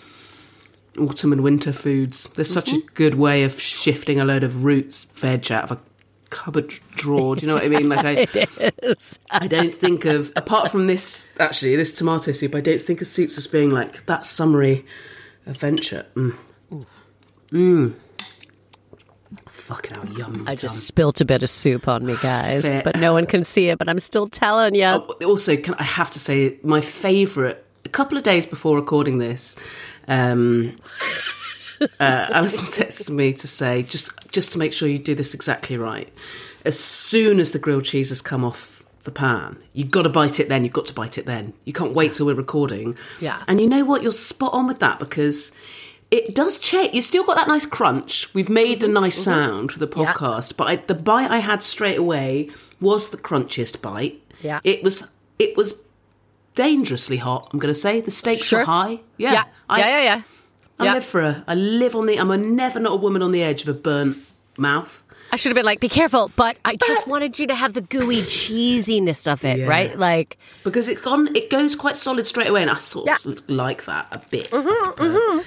autumn 0.98 1.32
and 1.32 1.42
winter 1.42 1.72
foods. 1.72 2.28
There's 2.34 2.52
such 2.52 2.72
a 2.72 2.80
good 2.94 3.14
way 3.14 3.44
of 3.44 3.60
shifting 3.60 4.20
a 4.20 4.24
load 4.24 4.42
of 4.42 4.64
roots 4.64 5.04
veg 5.14 5.50
out 5.50 5.64
of 5.64 5.72
a 5.72 5.82
cupboard 6.30 6.74
drawer. 6.94 7.36
Do 7.36 7.42
you 7.42 7.48
know 7.48 7.54
what 7.54 7.64
I 7.64 7.68
mean? 7.68 7.88
Like 7.88 8.04
I, 8.04 8.94
I 9.30 9.46
don't 9.46 9.74
think 9.74 10.04
of 10.04 10.32
apart 10.36 10.70
from 10.70 10.86
this. 10.86 11.28
Actually, 11.38 11.76
this 11.76 11.92
tomato 11.92 12.32
soup. 12.32 12.54
I 12.54 12.60
don't 12.60 12.80
think 12.80 13.00
of 13.00 13.06
soups 13.06 13.38
as 13.38 13.46
being 13.46 13.70
like 13.70 14.06
that 14.06 14.26
summery 14.26 14.84
adventure. 15.46 16.06
Mm. 16.14 16.36
Mm. 17.50 17.94
Fucking 19.46 19.94
hell, 19.94 20.08
yum. 20.08 20.44
I 20.46 20.54
just 20.54 20.86
spilt 20.86 21.20
a 21.20 21.24
bit 21.24 21.42
of 21.42 21.50
soup 21.50 21.88
on 21.88 22.06
me, 22.06 22.16
guys, 22.22 22.62
Fair. 22.62 22.82
but 22.82 22.96
no 22.96 23.12
one 23.12 23.26
can 23.26 23.44
see 23.44 23.68
it. 23.68 23.78
But 23.78 23.88
I'm 23.88 23.98
still 23.98 24.26
telling 24.26 24.74
you. 24.74 24.84
Oh, 24.84 25.14
also, 25.24 25.56
can 25.56 25.74
I 25.74 25.82
have 25.82 26.10
to 26.12 26.18
say 26.18 26.58
my 26.62 26.80
favourite? 26.80 27.62
A 27.88 27.90
couple 27.90 28.18
of 28.18 28.22
days 28.22 28.46
before 28.46 28.76
recording 28.76 29.16
this, 29.16 29.56
um, 30.08 30.76
uh, 31.80 31.86
Allyson 31.98 32.66
texted 32.84 33.08
me 33.10 33.32
to 33.32 33.46
say 33.48 33.82
just 33.82 34.12
just 34.30 34.52
to 34.52 34.58
make 34.58 34.74
sure 34.74 34.88
you 34.88 34.98
do 34.98 35.14
this 35.14 35.32
exactly 35.32 35.76
right. 35.78 36.08
As 36.66 36.78
soon 36.78 37.40
as 37.40 37.52
the 37.52 37.58
grilled 37.58 37.84
cheese 37.84 38.10
has 38.10 38.20
come 38.20 38.44
off 38.44 38.84
the 39.04 39.10
pan, 39.10 39.56
you've 39.72 39.90
got 39.90 40.02
to 40.02 40.10
bite 40.10 40.38
it. 40.38 40.50
Then 40.50 40.64
you've 40.64 40.74
got 40.74 40.84
to 40.86 40.92
bite 40.92 41.16
it. 41.16 41.24
Then 41.24 41.54
you 41.64 41.72
can't 41.72 41.94
wait 41.94 42.12
till 42.12 42.26
we're 42.26 42.34
recording. 42.34 42.94
Yeah. 43.20 43.42
and 43.48 43.58
you 43.58 43.66
know 43.68 43.84
what? 43.86 44.02
You're 44.02 44.12
spot 44.12 44.52
on 44.52 44.66
with 44.66 44.80
that 44.80 44.98
because. 44.98 45.50
It 46.10 46.34
does 46.34 46.56
check. 46.56 46.94
You 46.94 47.02
still 47.02 47.22
got 47.22 47.36
that 47.36 47.48
nice 47.48 47.66
crunch. 47.66 48.32
We've 48.32 48.48
made 48.48 48.82
a 48.82 48.88
nice 48.88 49.22
sound 49.22 49.72
for 49.72 49.78
the 49.78 49.86
Mm-hmm. 49.86 50.00
Yeah. 50.00 50.14
podcast, 50.14 50.56
but 50.56 50.66
I, 50.66 50.76
the 50.76 50.94
bite 50.94 51.30
I 51.30 51.40
had 51.40 51.62
straight 51.62 51.98
away 51.98 52.48
was 52.80 53.10
the 53.10 53.18
crunchiest 53.18 53.82
bite. 53.82 54.18
Yeah. 54.40 54.60
It 54.64 54.82
was 54.82 55.06
it 55.38 55.54
was 55.54 55.74
dangerously 56.62 57.16
hot. 57.18 57.48
I'm 57.52 57.58
going 57.58 57.72
to 57.72 57.80
say 57.80 58.00
the 58.00 58.10
stakes 58.10 58.46
Sure. 58.46 58.60
were 58.60 58.64
high. 58.64 59.00
Yeah, 59.16 59.32
yeah. 59.32 59.44
I, 59.70 59.78
yeah, 59.78 59.88
yeah, 59.88 60.02
yeah. 60.02 60.22
I 60.80 60.84
Yeah. 60.86 60.94
live 60.94 61.04
for 61.04 61.20
a. 61.22 61.44
I 61.46 61.54
live 61.54 61.94
on 61.94 62.06
the. 62.06 62.18
I'm 62.18 62.30
a 62.30 62.36
never 62.36 62.80
not 62.80 62.92
a 62.92 62.96
woman 62.96 63.22
on 63.22 63.32
the 63.32 63.42
edge 63.42 63.62
of 63.62 63.68
a 63.68 63.74
burnt 63.74 64.16
mouth. 64.56 65.02
I 65.30 65.36
should 65.36 65.50
have 65.50 65.56
been 65.56 65.66
like, 65.66 65.78
be 65.80 65.90
careful, 65.90 66.30
but 66.36 66.56
I 66.64 66.76
just 66.76 67.06
wanted 67.06 67.38
you 67.38 67.46
to 67.48 67.54
have 67.54 67.74
the 67.74 67.82
gooey 67.82 68.22
cheesiness 68.22 69.30
of 69.30 69.44
it, 69.44 69.58
Yeah. 69.58 69.66
right? 69.66 69.98
Like, 69.98 70.38
because 70.64 70.88
it's 70.88 71.02
gone. 71.02 71.34
It 71.36 71.50
goes 71.50 71.76
quite 71.76 71.96
solid 71.98 72.26
straight 72.26 72.48
away, 72.48 72.62
and 72.62 72.70
I 72.70 72.76
sort 72.78 73.08
of 73.26 73.48
like 73.50 73.84
that 73.84 74.06
a 74.10 74.18
bit. 74.30 74.50
Mm-hmm, 74.50 75.40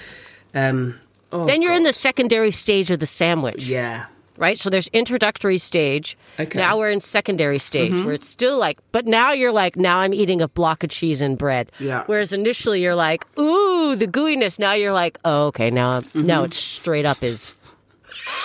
Um. 0.53 0.99
oh, 1.31 1.45
then 1.45 1.61
you're 1.63 1.73
in 1.73 1.83
the 1.83 1.93
secondary 1.93 2.51
stage 2.51 2.91
of 2.91 2.99
the 2.99 3.07
sandwich, 3.07 3.65
yeah. 3.65 4.05
Right? 4.41 4.59
So 4.59 4.69
there's 4.69 4.87
introductory 4.89 5.57
stage. 5.59 6.17
Okay. 6.33 6.45
Mm-hmm. 6.49 6.57
Now 6.57 6.77
we're 6.77 6.89
in 6.89 6.99
secondary 6.99 7.59
stage 7.59 7.93
where 8.03 8.13
it's 8.13 8.27
still 8.27 8.57
like, 8.59 8.79
but 8.91 9.05
now 9.05 9.31
you're 9.31 9.51
like, 9.53 9.77
now 9.77 9.99
I'm 9.99 10.13
eating 10.13 10.41
a 10.41 10.47
block 10.49 10.83
of 10.83 10.89
cheese 10.89 11.21
and 11.21 11.37
bread. 11.37 11.71
Yeah. 11.79 12.03
Whereas 12.07 12.33
initially 12.33 12.81
you're 12.81 12.95
like, 12.95 13.23
ooh, 13.39 13.95
the 13.95 14.07
gooiness. 14.07 14.59
Now 14.59 14.73
you're 14.73 14.91
like, 14.93 15.17
oh, 15.23 15.45
okay, 15.47 15.69
now 15.69 16.01
Mm-hmm. 16.01 16.25
now 16.25 16.43
it's 16.43 16.57
straight 16.57 17.05
up 17.05 17.21
is. 17.23 17.53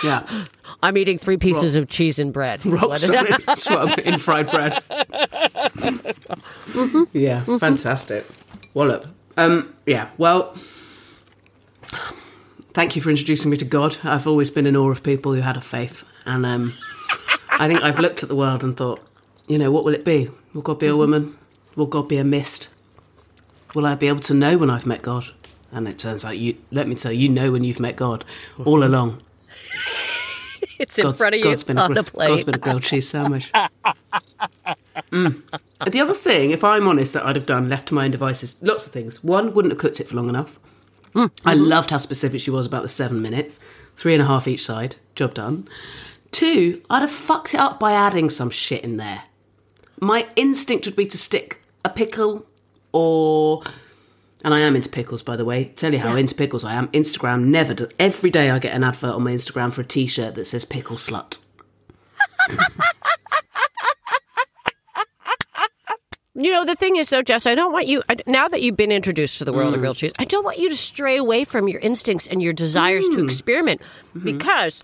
Yeah. 0.05 0.45
I'm 0.83 0.97
eating 0.99 1.17
three 1.19 1.39
pieces 1.39 1.75
of 1.75 1.89
cheese 1.89 2.19
and 2.19 2.33
bread. 2.33 2.61
What- 2.65 3.03
in 4.01 4.19
fried 4.19 4.51
bread. 4.51 4.83
Yeah, 7.13 7.43
fantastic. 7.59 8.27
Wallop. 8.75 9.07
Um, 9.39 9.75
yeah, 9.87 10.09
well, 10.19 10.55
thank 12.77 12.95
you 12.95 13.01
for 13.01 13.09
introducing 13.09 13.51
me 13.51 13.57
to 13.57 13.65
God. 13.65 13.97
I've 14.05 14.27
always 14.27 14.51
been 14.51 14.67
in 14.67 14.77
awe 14.77 14.91
of 14.91 15.03
people 15.03 15.33
who 15.33 15.41
had 15.41 15.57
a 15.57 15.63
faith, 15.63 16.05
and 16.27 16.45
um, 16.45 16.75
I 17.49 17.69
think 17.69 17.81
I've 17.81 17.99
looked 17.99 18.23
at 18.23 18.29
the 18.29 18.37
world 18.37 18.63
and 18.63 18.77
thought, 18.77 19.01
you 19.49 19.57
know, 19.57 19.73
what 19.73 19.83
will 19.83 19.95
it 19.95 20.05
be? 20.05 20.29
Will 20.53 20.61
God 20.61 20.79
be 20.79 20.87
a 20.87 20.95
woman? 20.95 21.39
Will 21.75 21.87
God 21.87 22.07
be 22.07 22.19
a 22.19 22.25
mist? 22.25 22.75
Will 23.75 23.87
I 23.87 23.95
be 23.95 24.09
able 24.09 24.21
to 24.21 24.35
know 24.35 24.59
when 24.59 24.69
I've 24.69 24.85
met 24.85 25.01
God? 25.01 25.25
And 25.73 25.89
it 25.89 25.99
turns 25.99 26.23
out, 26.23 26.37
you 26.37 26.59
let 26.71 26.87
me 26.87 26.95
tell 26.95 27.13
you, 27.13 27.21
you 27.21 27.29
know 27.31 27.51
when 27.51 27.65
you've 27.65 27.81
met 27.81 27.97
God 27.97 28.27
all 28.63 28.85
along. 28.85 29.23
It's 30.79 30.99
in 30.99 31.11
front 31.15 31.35
of 31.35 31.39
you 31.39 31.45
God's 31.45 31.65
been 31.65 31.79
a, 31.79 31.81
on 31.81 31.93
gr- 31.95 32.01
a 32.01 32.03
plate. 32.03 32.29
God's 32.29 32.45
been 32.45 32.55
a 32.57 32.59
grilled 32.59 32.83
cheese 32.83 33.09
sandwich. 33.09 33.51
Mm. 35.11 35.43
The 35.91 36.01
other 36.01 36.13
thing, 36.13 36.51
if 36.51 36.63
I'm 36.63 36.87
honest, 36.87 37.15
that 37.15 37.25
I'd 37.25 37.37
have 37.37 37.47
done 37.47 37.71
left 37.71 37.89
to 37.89 37.95
my 37.95 38.05
own 38.05 38.11
devices, 38.11 38.59
lots 38.61 38.87
of 38.87 38.93
things. 38.93 39.25
One, 39.25 39.55
wouldn't 39.55 39.73
have 39.73 39.79
cooked 39.79 40.01
it 40.01 40.09
for 40.09 40.17
long 40.17 40.29
enough. 40.29 40.59
I 41.45 41.55
loved 41.55 41.91
how 41.91 41.97
specific 41.97 42.41
she 42.41 42.51
was 42.51 42.67
about 42.67 42.83
the 42.83 42.89
seven 42.89 43.23
minutes, 43.23 43.59
three 43.97 44.13
and 44.13 44.23
a 44.23 44.27
half 44.27 44.47
each 44.47 44.65
side, 44.65 44.97
job 45.15 45.35
done. 45.35 45.69
Two, 46.31 46.83
I'd 46.91 47.01
have 47.01 47.11
fucked 47.11 47.55
it 47.55 47.61
up 47.61 47.81
by 47.81 47.93
adding 47.93 48.29
some 48.29 48.51
shit 48.51 48.85
in 48.85 48.99
there. 48.99 49.23
My 50.01 50.29
instinct 50.37 50.87
would 50.87 50.97
be 50.97 51.07
to 51.07 51.17
stick 51.17 51.63
a 51.85 51.89
pickle 51.89 52.47
or. 52.93 53.63
And 54.45 54.53
I 54.53 54.61
am 54.61 54.77
into 54.77 54.91
pickles, 54.91 55.23
by 55.23 55.37
the 55.37 55.45
way. 55.45 55.73
Tell 55.77 55.93
you 55.93 55.99
how 55.99 56.15
into 56.15 56.35
pickles 56.35 56.63
I 56.63 56.75
am. 56.75 56.89
Instagram 56.89 57.47
never 57.47 57.75
does. 57.75 57.91
Every 57.99 58.31
day 58.31 58.51
I 58.51 58.59
get 58.59 58.75
an 58.75 58.85
advert 58.85 59.15
on 59.15 59.25
my 59.25 59.33
Instagram 59.33 59.73
for 59.73 59.81
a 59.81 59.85
t 59.85 60.07
shirt 60.07 60.35
that 60.35 60.45
says 60.45 60.65
pickle 60.65 60.97
slut. 60.97 61.39
You 66.39 66.51
know, 66.53 66.65
the 66.67 66.75
thing 66.77 66.97
is, 66.97 67.09
though, 67.09 67.23
Jess, 67.23 67.47
I 67.47 67.55
don't 67.55 67.73
want 67.73 67.87
you, 67.87 68.03
I- 68.11 68.17
now 68.27 68.47
that 68.49 68.61
you've 68.61 68.77
been 68.77 68.93
introduced 68.93 69.39
to 69.39 69.45
the 69.45 69.53
world 69.55 69.73
of 69.73 69.79
Mm. 69.79 69.83
grilled 69.83 69.97
cheese, 69.97 70.13
I 70.19 70.25
don't 70.25 70.45
want 70.45 70.59
you 70.59 70.69
to 70.69 70.77
stray 70.77 71.17
away 71.17 71.45
from 71.45 71.67
your 71.67 71.81
instincts 71.81 72.27
and 72.27 72.43
your 72.43 72.53
desires 72.53 73.09
Mm. 73.09 73.15
to 73.17 73.25
experiment 73.25 73.81
Mm-hmm. 74.09 74.25
because 74.25 74.83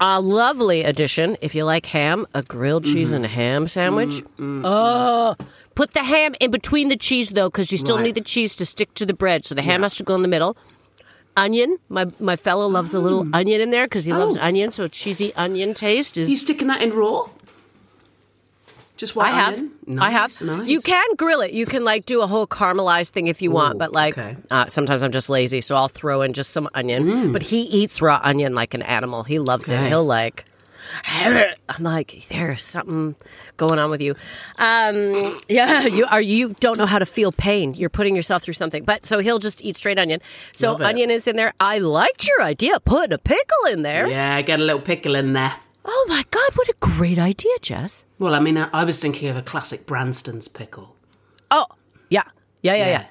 a 0.00 0.20
lovely 0.20 0.84
addition, 0.84 1.36
if 1.40 1.54
you 1.54 1.64
like 1.64 1.86
ham, 1.86 2.26
a 2.34 2.42
grilled 2.42 2.84
cheese 2.84 3.08
Mm-hmm. 3.08 3.16
and 3.16 3.24
a 3.24 3.28
ham 3.28 3.66
sandwich. 3.68 4.22
Oh, 4.38 5.36
put 5.74 5.94
the 5.94 6.04
ham 6.04 6.34
in 6.38 6.50
between 6.50 6.88
the 6.88 6.96
cheese, 6.96 7.30
though, 7.30 7.48
because 7.48 7.72
you 7.72 7.78
still 7.78 7.96
Right. 7.96 8.04
need 8.04 8.14
the 8.14 8.20
cheese 8.20 8.54
to 8.56 8.66
stick 8.66 8.92
to 8.94 9.06
the 9.06 9.14
bread. 9.14 9.44
So 9.46 9.54
the 9.54 9.62
ham 9.62 9.82
has 9.82 9.96
to 9.96 10.02
go 10.04 10.14
in 10.14 10.22
the 10.22 10.28
middle. 10.28 10.54
Onion, 11.36 11.78
my 11.88 12.06
my 12.20 12.36
fellow 12.36 12.66
loves 12.68 12.92
a 12.94 12.98
little 13.00 13.24
onion 13.32 13.60
in 13.60 13.70
there 13.70 13.84
because 13.86 14.04
he 14.04 14.12
loves 14.12 14.36
Oh. 14.36 14.40
onion. 14.42 14.70
So 14.72 14.86
cheesy 14.88 15.32
onion 15.34 15.72
taste 15.72 16.18
is 16.18 16.28
you 16.28 16.36
sticking 16.36 16.66
that 16.68 16.82
in 16.82 16.92
raw? 16.92 17.28
Just 18.98 19.14
white 19.14 19.32
I 19.32 19.36
have. 19.36 19.54
onion? 19.54 19.98
I 20.00 20.10
have. 20.10 20.22
Nice, 20.22 20.42
nice. 20.42 20.68
You 20.68 20.80
can 20.80 21.14
grill 21.16 21.40
it. 21.40 21.52
You 21.52 21.66
can 21.66 21.84
like 21.84 22.04
do 22.04 22.20
a 22.20 22.26
whole 22.26 22.48
caramelized 22.48 23.10
thing 23.10 23.28
if 23.28 23.40
you 23.40 23.52
want, 23.52 23.78
but 23.78 23.92
like 23.92 24.18
okay. 24.18 24.36
uh, 24.50 24.66
sometimes 24.66 25.04
I'm 25.04 25.12
just 25.12 25.30
lazy, 25.30 25.60
so 25.60 25.76
I'll 25.76 25.88
throw 25.88 26.20
in 26.22 26.32
just 26.32 26.50
some 26.50 26.68
onion. 26.74 27.32
But 27.32 27.42
he 27.42 27.62
eats 27.62 28.02
raw 28.02 28.20
onion 28.22 28.54
like 28.56 28.74
an 28.74 28.82
animal. 28.82 29.22
He 29.22 29.38
loves 29.38 29.68
it. 29.68 29.78
Mm. 29.78 29.86
He'll 29.86 30.04
like. 30.04 30.44
I'm 31.04 31.82
like, 31.84 32.26
there's 32.28 32.64
something 32.64 33.14
going 33.56 33.78
on 33.78 33.90
with 33.90 34.00
you. 34.00 34.16
Um, 34.58 35.38
yeah, 35.48 35.82
you 35.86 36.06
are. 36.06 36.20
You 36.20 36.54
don't 36.60 36.76
know 36.76 36.86
how 36.86 36.98
to 36.98 37.06
feel 37.06 37.30
pain. 37.30 37.74
You're 37.74 37.90
putting 37.90 38.16
yourself 38.16 38.42
through 38.42 38.54
something. 38.54 38.84
But 38.84 39.04
so 39.06 39.20
he'll 39.20 39.38
just 39.38 39.64
eat 39.64 39.76
straight 39.76 39.98
onion. 39.98 40.20
So 40.52 40.76
onion 40.80 41.10
is 41.10 41.28
in 41.28 41.36
there. 41.36 41.52
I 41.60 41.78
liked 41.78 42.26
your 42.26 42.42
idea, 42.42 42.80
putting 42.80 43.12
a 43.12 43.18
pickle 43.18 43.66
in 43.70 43.82
there. 43.82 44.08
Yeah, 44.08 44.42
get 44.42 44.58
a 44.58 44.62
little 44.62 44.82
pickle 44.82 45.14
in 45.14 45.34
there. 45.34 45.54
Oh 45.90 46.06
my 46.06 46.22
god, 46.30 46.50
what 46.54 46.68
a 46.68 46.74
great 46.80 47.18
idea, 47.18 47.52
Jess. 47.62 48.04
Well, 48.18 48.34
I 48.34 48.40
mean, 48.40 48.58
I, 48.58 48.68
I 48.74 48.84
was 48.84 49.00
thinking 49.00 49.28
of 49.28 49.36
a 49.36 49.42
classic 49.42 49.86
Branston's 49.86 50.46
pickle. 50.46 50.94
Oh, 51.50 51.64
yeah, 52.10 52.24
yeah, 52.62 52.74
yeah, 52.74 52.86
yeah. 52.86 52.90
Yeah. 52.90 53.06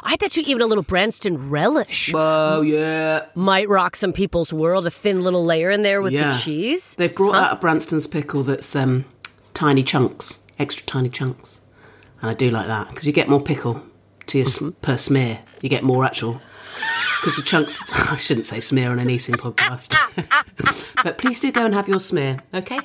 I 0.04 0.16
bet 0.16 0.36
you 0.36 0.44
even 0.46 0.62
a 0.62 0.66
little 0.66 0.84
Branston 0.84 1.50
relish 1.50 2.12
Oh, 2.14 2.60
yeah. 2.60 3.26
might 3.34 3.68
rock 3.68 3.96
some 3.96 4.12
people's 4.12 4.52
world. 4.52 4.86
A 4.86 4.90
thin 4.90 5.24
little 5.24 5.44
layer 5.44 5.70
in 5.70 5.82
there 5.82 6.00
with 6.00 6.12
yeah. 6.12 6.30
the 6.30 6.38
cheese. 6.38 6.94
They've 6.94 7.14
brought 7.14 7.34
out 7.34 7.52
a 7.52 7.56
Branston's 7.56 8.06
pickle 8.06 8.44
that's 8.44 8.76
um, 8.76 9.04
tiny 9.52 9.82
chunks, 9.82 10.44
extra 10.60 10.86
tiny 10.86 11.08
chunks. 11.08 11.60
And 12.20 12.30
I 12.30 12.34
do 12.34 12.50
like 12.50 12.68
that 12.68 12.88
because 12.88 13.06
you 13.06 13.12
get 13.12 13.28
more 13.28 13.40
pickle 13.40 13.82
to 14.26 14.38
your, 14.38 14.46
s 14.46 14.62
per 14.80 14.96
smear. 14.96 15.40
You 15.60 15.68
get 15.68 15.82
more 15.82 16.04
actual. 16.04 16.40
Because 17.26 17.38
the 17.38 17.42
chunks, 17.42 17.92
I 17.92 18.16
shouldn't 18.18 18.46
say 18.46 18.60
smear 18.60 18.92
on 18.92 19.00
an 19.00 19.10
eating 19.10 19.34
podcast. 19.34 19.96
but 21.02 21.18
please 21.18 21.40
do 21.40 21.50
go 21.50 21.64
and 21.64 21.74
have 21.74 21.88
your 21.88 21.98
smear, 21.98 22.38
okay? 22.54 22.78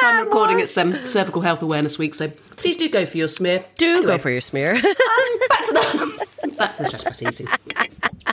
Time 0.00 0.24
recording 0.24 0.58
it's 0.58 0.76
um, 0.76 1.06
Cervical 1.06 1.42
Health 1.42 1.62
Awareness 1.62 1.96
Week, 1.96 2.12
so 2.16 2.28
please 2.28 2.74
do 2.74 2.90
go 2.90 3.06
for 3.06 3.18
your 3.18 3.28
smear. 3.28 3.64
Do 3.76 3.88
Anyway, 3.88 4.06
go 4.06 4.18
for 4.18 4.30
your 4.30 4.40
smear. 4.40 4.72
back 4.82 4.82
to 4.82 5.72
the 5.72 6.26
back 6.58 6.74
to 6.74 6.82
the 6.82 6.88
just 6.88 7.22
eating. 7.22 7.46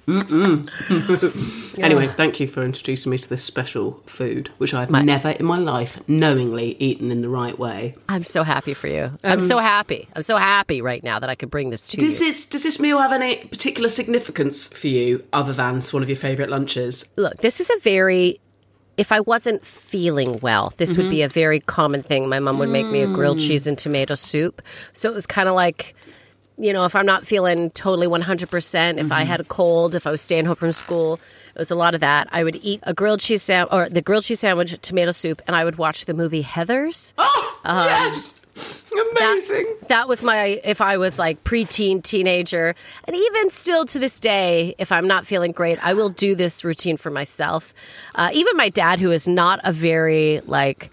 Mm-mm. 0.08 1.80
anyway, 1.80 2.08
thank 2.08 2.40
you 2.40 2.48
for 2.48 2.64
introducing 2.64 3.12
me 3.12 3.18
to 3.18 3.30
this 3.30 3.44
special 3.44 4.02
food, 4.06 4.50
which 4.58 4.74
I've 4.74 4.90
never 4.90 5.30
in 5.30 5.46
my 5.46 5.58
life 5.58 6.02
knowingly 6.08 6.76
eaten 6.80 7.12
in 7.12 7.22
the 7.22 7.30
right 7.30 7.58
way. 7.58 7.96
I'm 8.10 8.24
so 8.24 8.44
happy 8.44 8.74
for 8.74 8.88
you. 8.88 9.12
I'm 9.24 9.40
um, 9.40 9.48
so 9.48 9.60
happy. 9.60 10.08
I'm 10.16 10.24
so 10.24 10.38
happy 10.38 10.82
right 10.82 11.04
now 11.04 11.20
that 11.20 11.30
I 11.30 11.36
could 11.36 11.50
bring 11.50 11.70
this 11.70 11.88
to 11.88 11.98
Does 11.98 12.20
you. 12.20 12.28
this 12.28 12.46
does 12.46 12.64
this 12.64 12.80
meal 12.80 13.00
have 13.00 13.12
any 13.12 13.38
particular 13.38 13.90
significance 13.90 14.68
for 14.68 14.88
you, 14.88 15.26
other 15.34 15.54
than 15.54 15.78
it's 15.78 15.94
one 15.94 16.04
of 16.04 16.10
your 16.10 16.16
favourite 16.16 16.50
lunches? 16.50 17.12
Look, 17.16 17.38
this 17.38 17.60
is 17.60 17.70
a 17.70 17.80
very. 17.80 18.40
If 18.98 19.12
I 19.12 19.22
wasn't 19.22 19.66
feeling 19.66 20.40
well, 20.42 20.74
this 20.78 20.96
would 20.98 21.10
be 21.10 21.18
mm-hmm. 21.20 21.26
a 21.26 21.30
very 21.30 21.60
common 21.62 22.04
thing. 22.04 22.28
My 22.30 22.40
mom 22.40 22.60
would 22.60 22.70
make 22.70 22.86
me 22.86 23.02
a 23.02 23.08
grilled 23.08 23.38
mm. 23.38 23.48
cheese 23.48 23.66
and 23.66 23.78
tomato 23.78 24.16
soup. 24.16 24.62
So 24.94 25.10
it 25.10 25.14
was 25.14 25.26
kind 25.26 25.50
of 25.50 25.56
like, 25.56 25.96
you 26.58 26.74
know, 26.74 26.86
if 26.86 26.96
I'm 26.96 27.06
not 27.06 27.26
feeling 27.26 27.72
totally 27.72 28.08
100%, 28.08 28.98
if 29.00 29.12
I 29.12 29.24
had 29.24 29.40
a 29.40 29.44
cold, 29.44 29.96
if 29.96 30.06
I 30.06 30.12
was 30.12 30.22
staying 30.22 30.46
home 30.46 30.56
from 30.56 30.72
school, 30.74 31.20
it 31.56 31.60
was 31.60 31.72
a 31.72 31.76
lot 31.76 31.96
of 31.96 32.02
that. 32.02 32.28
I 32.32 32.44
would 32.44 32.58
eat 32.62 32.80
a 32.84 32.94
grilled 32.94 33.20
cheese 33.20 33.42
sandwich, 33.42 33.74
or 33.74 33.90
the 33.90 34.02
grilled 34.02 34.24
cheese 34.24 34.40
sandwich, 34.40 34.78
tomato 34.82 35.12
soup, 35.12 35.42
and 35.48 35.56
I 35.56 35.66
would 35.66 35.78
watch 35.78 36.06
the 36.06 36.14
movie 36.14 36.44
Heathers. 36.44 37.14
Oh 37.64 37.86
yes, 37.86 38.42
amazing. 38.92 39.64
That, 39.82 39.88
that 39.90 40.08
was 40.08 40.24
my, 40.24 40.62
if 40.64 40.82
I 40.82 40.98
was 40.98 41.20
like 41.20 41.44
preteen, 41.44 42.04
teenager, 42.04 42.76
and 43.06 43.16
even 43.16 43.50
still 43.50 43.86
to 43.86 44.00
this 44.00 44.20
day, 44.20 44.76
if 44.78 44.92
I'm 44.92 45.08
not 45.08 45.28
feeling 45.28 45.52
great, 45.52 45.84
I 45.86 45.94
will 45.94 46.10
do 46.10 46.36
this 46.36 46.64
routine 46.64 46.98
for 46.98 47.10
myself. 47.10 47.74
Uh, 48.16 48.30
even 48.34 48.58
my 48.58 48.70
dad, 48.70 49.00
who 49.00 49.12
is 49.12 49.28
not 49.28 49.60
a 49.64 49.72
very 49.72 50.42
like, 50.46 50.92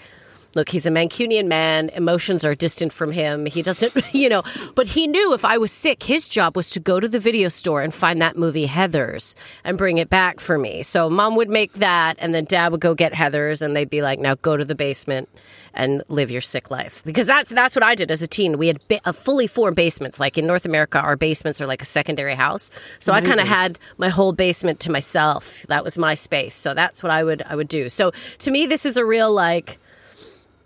look, 0.54 0.68
he's 0.68 0.86
a 0.86 0.90
Mancunian 0.90 1.46
man. 1.46 1.90
Emotions 1.90 2.44
are 2.44 2.54
distant 2.54 2.92
from 2.92 3.12
him. 3.12 3.46
He 3.46 3.62
doesn't, 3.62 3.94
you 4.14 4.28
know, 4.28 4.42
but 4.74 4.86
he 4.86 5.06
knew 5.06 5.32
if 5.34 5.44
I 5.44 5.58
was 5.58 5.72
sick, 5.72 6.02
his 6.02 6.28
job 6.28 6.56
was 6.56 6.70
to 6.70 6.80
go 6.80 7.00
to 7.00 7.08
the 7.08 7.18
video 7.18 7.48
store 7.48 7.82
and 7.82 7.92
find 7.94 8.20
that 8.22 8.36
movie 8.36 8.66
Heathers 8.66 9.34
and 9.64 9.78
bring 9.78 9.98
it 9.98 10.10
back 10.10 10.40
for 10.40 10.58
me. 10.58 10.82
So 10.82 11.10
mom 11.10 11.36
would 11.36 11.48
make 11.48 11.72
that, 11.74 12.16
and 12.18 12.34
then 12.34 12.44
dad 12.44 12.72
would 12.72 12.80
go 12.80 12.94
get 12.94 13.12
Heathers, 13.12 13.62
and 13.62 13.74
they'd 13.76 13.90
be 13.90 14.02
like, 14.02 14.18
now 14.18 14.34
go 14.36 14.56
to 14.56 14.64
the 14.64 14.74
basement 14.74 15.28
and 15.74 16.02
live 16.08 16.30
your 16.30 16.40
sick 16.40 16.70
life. 16.70 17.02
Because 17.04 17.26
that's 17.26 17.50
that's 17.50 17.74
what 17.74 17.84
I 17.84 17.94
did 17.94 18.10
as 18.10 18.20
a 18.20 18.26
teen. 18.26 18.58
We 18.58 18.66
had 18.66 18.86
ba- 18.88 19.00
a 19.04 19.12
fully 19.12 19.46
formed 19.46 19.76
basements. 19.76 20.18
Like 20.18 20.36
in 20.36 20.46
North 20.46 20.64
America, 20.64 20.98
our 20.98 21.16
basements 21.16 21.60
are 21.60 21.66
like 21.66 21.82
a 21.82 21.86
secondary 21.86 22.34
house. 22.34 22.70
So 22.98 23.12
I 23.12 23.20
kind 23.20 23.40
of 23.40 23.46
had 23.46 23.78
my 23.96 24.08
whole 24.08 24.32
basement 24.32 24.80
to 24.80 24.90
myself. 24.90 25.64
That 25.68 25.84
was 25.84 25.96
my 25.96 26.14
space. 26.14 26.54
So 26.54 26.74
that's 26.74 27.02
what 27.02 27.10
I 27.10 27.22
would 27.22 27.42
I 27.42 27.54
would 27.54 27.68
do. 27.68 27.88
So 27.88 28.12
to 28.38 28.50
me, 28.50 28.66
this 28.66 28.84
is 28.84 28.96
a 28.96 29.04
real 29.04 29.32
like. 29.32 29.78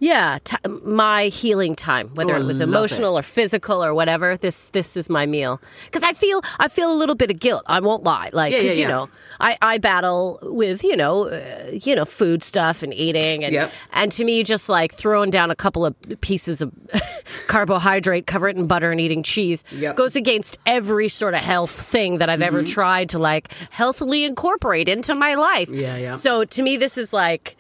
Yeah, 0.02 0.38
t- 0.42 0.56
my 0.84 1.26
healing 1.26 1.76
time, 1.76 2.08
whether 2.16 2.34
Oh, 2.34 2.40
it 2.40 2.44
was 2.44 2.60
emotional 2.60 3.16
or 3.16 3.22
physical 3.22 3.84
or 3.84 3.94
whatever. 3.94 4.36
This 4.36 4.68
this 4.70 4.96
is 4.96 5.08
my 5.08 5.26
meal 5.26 5.60
because 5.84 6.02
I 6.02 6.12
feel 6.12 6.42
I 6.58 6.66
feel 6.66 6.92
a 6.92 6.98
little 6.98 7.14
bit 7.14 7.30
of 7.30 7.38
guilt. 7.38 7.62
I 7.66 7.78
won't 7.78 8.02
lie, 8.02 8.28
like 8.32 8.52
Yeah, 8.52 8.58
yeah, 8.62 8.72
you 8.72 8.80
yeah. 8.80 8.88
know 8.88 9.08
I, 9.38 9.56
I 9.62 9.78
battle 9.78 10.40
with 10.42 10.82
you 10.82 10.96
know 10.96 11.28
uh, 11.28 11.70
you 11.72 11.94
know 11.94 12.04
food 12.04 12.42
stuff 12.42 12.82
and 12.82 12.92
eating 12.92 13.44
and 13.44 13.54
Yep. 13.54 13.70
and 13.92 14.10
to 14.12 14.24
me 14.24 14.42
just 14.42 14.68
like 14.68 14.92
throwing 14.92 15.30
down 15.30 15.52
a 15.52 15.56
couple 15.56 15.86
of 15.86 15.94
pieces 16.20 16.60
of 16.62 16.72
carbohydrate, 17.46 18.26
cover 18.26 18.48
it 18.48 18.56
in 18.56 18.66
butter 18.66 18.90
and 18.90 19.00
eating 19.00 19.22
cheese 19.22 19.62
Yep. 19.70 19.94
goes 19.96 20.16
against 20.16 20.58
every 20.66 21.08
sort 21.08 21.34
of 21.34 21.40
health 21.40 21.70
thing 21.70 22.18
that 22.18 22.28
I've 22.28 22.42
ever 22.42 22.62
Mm-hmm. 22.62 22.72
tried 22.74 23.08
to 23.10 23.18
like 23.20 23.52
healthily 23.70 24.24
incorporate 24.24 24.88
into 24.88 25.14
my 25.14 25.34
life. 25.36 25.68
Yeah, 25.70 25.96
yeah. 25.96 26.16
So 26.16 26.44
to 26.44 26.62
me, 26.62 26.76
this 26.76 26.98
is 26.98 27.12
like 27.12 27.56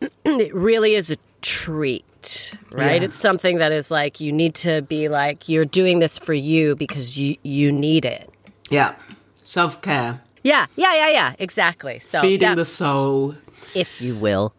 it 0.24 0.54
really 0.54 0.94
is 0.94 1.10
a 1.10 1.16
treat, 1.44 2.56
right? 2.72 3.00
Yeah. 3.00 3.06
It's 3.06 3.16
something 3.18 3.58
that 3.58 3.70
is 3.72 3.90
like 3.90 4.18
you 4.18 4.32
need 4.32 4.54
to 4.56 4.82
be 4.82 5.08
like 5.08 5.48
you're 5.48 5.64
doing 5.64 5.98
this 6.00 6.18
for 6.18 6.34
you 6.34 6.74
because 6.74 7.18
you 7.18 7.36
you 7.42 7.70
need 7.70 8.04
it. 8.04 8.28
Yeah, 8.70 8.94
self 9.36 9.80
care, 9.82 10.20
Yeah, 10.42 10.66
yeah, 10.74 10.94
yeah, 10.94 11.08
yeah. 11.10 11.34
Exactly. 11.38 11.98
So 12.00 12.20
feeding 12.20 12.48
yeah, 12.50 12.54
the 12.54 12.64
soul 12.64 13.34
if 13.74 14.00
you 14.00 14.16
will. 14.16 14.52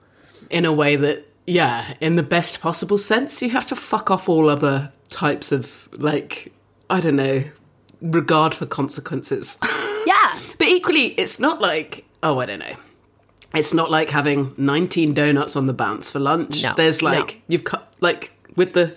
in 0.49 0.63
a 0.65 0.71
way 0.71 0.95
that, 0.95 1.25
yeah, 1.47 1.93
in 1.99 2.15
the 2.15 2.23
best 2.23 2.61
possible 2.61 2.97
sense, 2.97 3.41
you 3.41 3.49
have 3.49 3.65
to 3.67 3.75
fuck 3.75 4.09
off 4.11 4.29
all 4.29 4.47
other 4.49 4.91
types 5.09 5.51
of 5.51 5.89
like, 5.93 6.53
I 6.89 6.99
don't 7.01 7.15
know, 7.15 7.43
regard 8.01 8.53
for 8.55 8.65
consequences. 8.67 9.57
Yeah. 10.07 10.37
But 10.59 10.67
equally, 10.67 11.07
it's 11.17 11.39
not 11.39 11.59
like, 11.61 12.05
oh, 12.21 12.37
I 12.37 12.45
don't 12.45 12.59
know. 12.59 12.75
It's 13.55 13.73
not 13.73 13.89
like 13.89 14.09
having 14.09 14.53
19 14.57 15.13
donuts 15.13 15.55
on 15.55 15.67
the 15.67 15.73
bounce 15.73 16.11
for 16.11 16.19
lunch. 16.19 16.63
No, 16.63 16.73
There's 16.75 17.01
no. 17.01 17.09
like, 17.09 17.41
you've 17.47 17.63
cut, 17.63 17.93
like, 18.01 18.31
with 18.55 18.73
the 18.73 18.95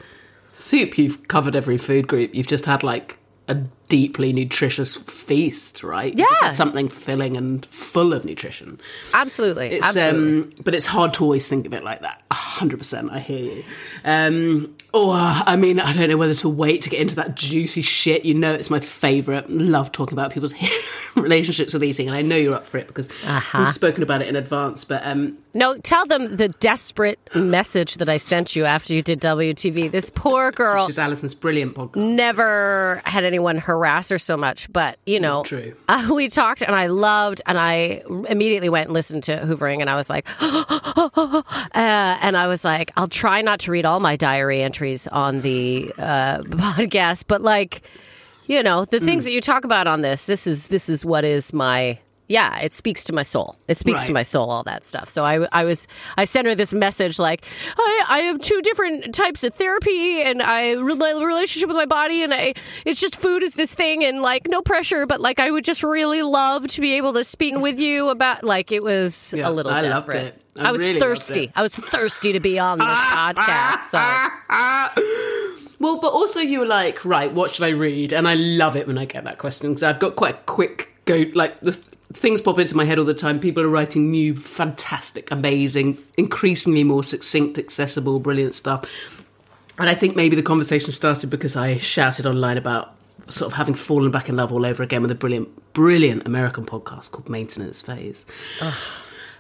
soup, 0.52 0.98
you've 0.98 1.28
covered 1.28 1.54
every 1.56 1.78
food 1.78 2.08
group. 2.08 2.34
You've 2.34 2.46
just 2.46 2.66
had 2.66 2.82
like 2.82 3.18
a 3.46 3.58
deeply 3.88 4.32
nutritious 4.32 4.96
feast, 4.96 5.82
right? 5.82 6.14
Yeah. 6.16 6.26
Just 6.42 6.56
something 6.56 6.88
filling 6.88 7.36
and 7.36 7.64
full 7.66 8.12
of 8.12 8.24
nutrition. 8.24 8.78
Absolutely. 9.14 9.68
It's 9.72 9.86
absolutely. 9.86 10.42
um, 10.42 10.52
but 10.62 10.74
it's 10.74 10.86
hard 10.86 11.14
to 11.14 11.24
always 11.24 11.48
think 11.48 11.66
of 11.66 11.72
it 11.72 11.82
like 11.84 12.00
that. 12.02 12.22
hundred 12.30 12.78
percent, 12.78 13.10
I 13.10 13.18
hear 13.20 13.54
you. 13.56 13.64
Um, 14.04 14.74
or 14.94 15.12
I 15.14 15.56
mean, 15.56 15.80
I 15.80 15.92
don't 15.92 16.08
know 16.08 16.16
whether 16.16 16.34
to 16.34 16.48
wait 16.48 16.82
to 16.82 16.90
get 16.90 17.00
into 17.00 17.16
that 17.16 17.34
juicy 17.34 17.82
shit. 17.82 18.24
You 18.24 18.34
know, 18.34 18.52
it's 18.52 18.70
my 18.70 18.80
favourite. 18.80 19.48
Love 19.50 19.92
talking 19.92 20.14
about 20.14 20.32
people's 20.32 20.54
relationships 21.14 21.72
with 21.74 21.84
eating, 21.84 22.08
and 22.08 22.16
I 22.16 22.22
know 22.22 22.36
you're 22.36 22.54
up 22.54 22.66
for 22.66 22.78
it 22.78 22.86
because 22.88 23.08
Uh-huh. 23.26 23.58
we've 23.60 23.68
spoken 23.68 24.02
about 24.02 24.22
it 24.22 24.28
in 24.28 24.36
advance. 24.36 24.84
But 24.84 25.02
um, 25.04 25.38
No, 25.54 25.76
tell 25.78 26.04
them 26.06 26.36
the 26.36 26.48
desperate 26.48 27.18
message 27.34 27.94
that 27.96 28.08
I 28.08 28.18
sent 28.18 28.54
you 28.54 28.64
after 28.64 28.92
you 28.92 29.02
did 29.02 29.20
WTB. 29.20 29.90
This 29.90 30.10
poor 30.10 30.52
girl 30.52 30.84
which 30.84 30.90
is 30.90 30.98
Allyson's 30.98 31.34
brilliant 31.34 31.74
podcast. 31.74 31.96
never 31.96 33.00
had 33.04 33.24
anyone 33.24 33.56
harass 33.56 34.10
her 34.10 34.18
so 34.18 34.36
much, 34.36 34.70
but 34.72 34.98
you 35.06 35.18
know, 35.18 35.42
true. 35.44 35.74
Uh, 35.88 36.10
we 36.14 36.28
talked 36.28 36.60
and 36.62 36.74
I 36.76 36.86
loved, 36.88 37.40
and 37.46 37.58
I 37.58 38.02
immediately 38.28 38.68
went 38.68 38.88
and 38.88 38.94
listened 38.94 39.22
to 39.24 39.36
Hoovering, 39.38 39.80
and 39.80 39.88
I 39.90 39.94
was 39.96 40.10
like, 40.10 40.26
uh, 40.40 41.42
and 41.74 42.36
I 42.36 42.46
was 42.46 42.64
like, 42.64 42.90
I'll 42.96 43.08
try 43.08 43.40
not 43.42 43.60
to 43.60 43.70
read 43.72 43.84
all 43.84 44.00
my 44.00 44.16
diary 44.16 44.62
entries 44.62 45.06
on 45.08 45.40
the 45.40 45.92
uh, 45.98 46.38
podcast, 46.42 47.24
but 47.26 47.40
like, 47.42 47.82
you 48.46 48.62
know, 48.62 48.84
the 48.84 48.98
Mm. 48.98 49.04
things 49.04 49.24
that 49.24 49.32
you 49.32 49.40
talk 49.40 49.64
about 49.64 49.86
on 49.86 50.00
this, 50.02 50.26
this 50.26 50.46
is 50.46 50.68
this 50.68 50.88
is 50.88 51.04
what 51.04 51.24
is 51.24 51.52
my. 51.52 51.98
Yeah, 52.28 52.58
it 52.60 52.74
speaks 52.74 53.04
to 53.04 53.14
my 53.14 53.22
soul. 53.22 53.56
It 53.68 53.78
speaks 53.78 54.06
to 54.06 54.12
my 54.12 54.22
soul, 54.22 54.50
all 54.50 54.62
that 54.64 54.84
stuff. 54.84 55.08
So 55.08 55.24
I, 55.24 55.48
I 55.50 55.64
was, 55.64 55.86
I 56.18 56.26
sent 56.26 56.46
her 56.46 56.54
this 56.54 56.74
message 56.74 57.18
like, 57.18 57.42
I, 57.78 58.04
I 58.06 58.18
have 58.20 58.38
two 58.40 58.60
different 58.60 59.14
types 59.14 59.44
of 59.44 59.54
therapy, 59.54 60.20
and 60.20 60.42
I 60.42 60.74
my 60.74 61.12
relationship 61.12 61.68
with 61.68 61.76
my 61.76 61.86
body, 61.86 62.22
and 62.22 62.34
I, 62.34 62.52
it's 62.84 63.00
just 63.00 63.16
food 63.16 63.42
is 63.42 63.54
this 63.54 63.74
thing, 63.74 64.04
and 64.04 64.20
like 64.20 64.46
no 64.46 64.60
pressure, 64.60 65.06
but 65.06 65.20
like 65.22 65.40
I 65.40 65.50
would 65.50 65.64
just 65.64 65.82
really 65.82 66.20
love 66.22 66.66
to 66.68 66.80
be 66.82 66.94
able 66.94 67.14
to 67.14 67.24
speak 67.24 67.56
with 67.56 67.80
you 67.80 68.10
about. 68.10 68.44
Like 68.44 68.72
it 68.72 68.82
was 68.82 69.32
Yeah, 69.34 69.48
a 69.48 69.50
little 69.50 69.72
I 69.72 69.80
loved 69.80 70.08
desperate. 70.08 70.34
it. 70.34 70.42
I 70.60 70.70
was 70.72 70.80
really 70.80 71.00
thirsty. 71.00 71.50
I 71.56 71.62
was 71.62 71.74
thirsty 71.74 72.32
to 72.34 72.40
be 72.40 72.58
on 72.58 72.78
this 72.78 72.86
podcast. 72.88 73.90
So 73.90 73.98
Well, 75.80 75.98
but 76.00 76.08
also 76.12 76.40
you 76.40 76.58
were 76.58 76.66
like, 76.66 77.04
right, 77.04 77.32
what 77.32 77.54
should 77.54 77.64
I 77.64 77.68
read? 77.70 78.12
And 78.12 78.26
I 78.26 78.34
love 78.34 78.74
it 78.76 78.86
when 78.86 78.98
I 78.98 79.04
get 79.04 79.24
that 79.24 79.38
question 79.38 79.70
because 79.70 79.82
I've 79.84 80.00
got 80.00 80.16
quite 80.16 80.34
a 80.34 80.38
quick 80.46 80.92
go. 81.04 81.24
Like 81.34 81.60
the 81.60 81.78
things 82.12 82.40
pop 82.40 82.58
into 82.58 82.76
my 82.76 82.84
head 82.84 82.98
all 82.98 83.04
the 83.04 83.14
time. 83.14 83.40
People 83.40 83.62
are 83.62 83.68
writing 83.68 84.10
new, 84.10 84.36
fantastic, 84.36 85.30
amazing, 85.30 85.98
increasingly 86.16 86.84
more 86.84 87.04
succinct, 87.04 87.58
accessible, 87.58 88.18
brilliant 88.20 88.54
stuff. 88.54 88.84
And 89.78 89.88
I 89.88 89.94
think 89.94 90.16
maybe 90.16 90.34
the 90.34 90.42
conversation 90.42 90.92
started 90.92 91.30
because 91.30 91.54
I 91.54 91.78
shouted 91.78 92.26
online 92.26 92.56
about 92.58 92.96
sort 93.28 93.52
of 93.52 93.56
having 93.56 93.74
fallen 93.74 94.10
back 94.10 94.28
in 94.28 94.36
love 94.36 94.52
all 94.52 94.64
over 94.64 94.82
again 94.82 95.02
with 95.02 95.10
a 95.10 95.14
brilliant, 95.14 95.72
brilliant 95.72 96.26
American 96.26 96.64
podcast 96.64 97.10
called 97.10 97.28
Maintenance 97.28 97.82
Phase, 97.82 98.26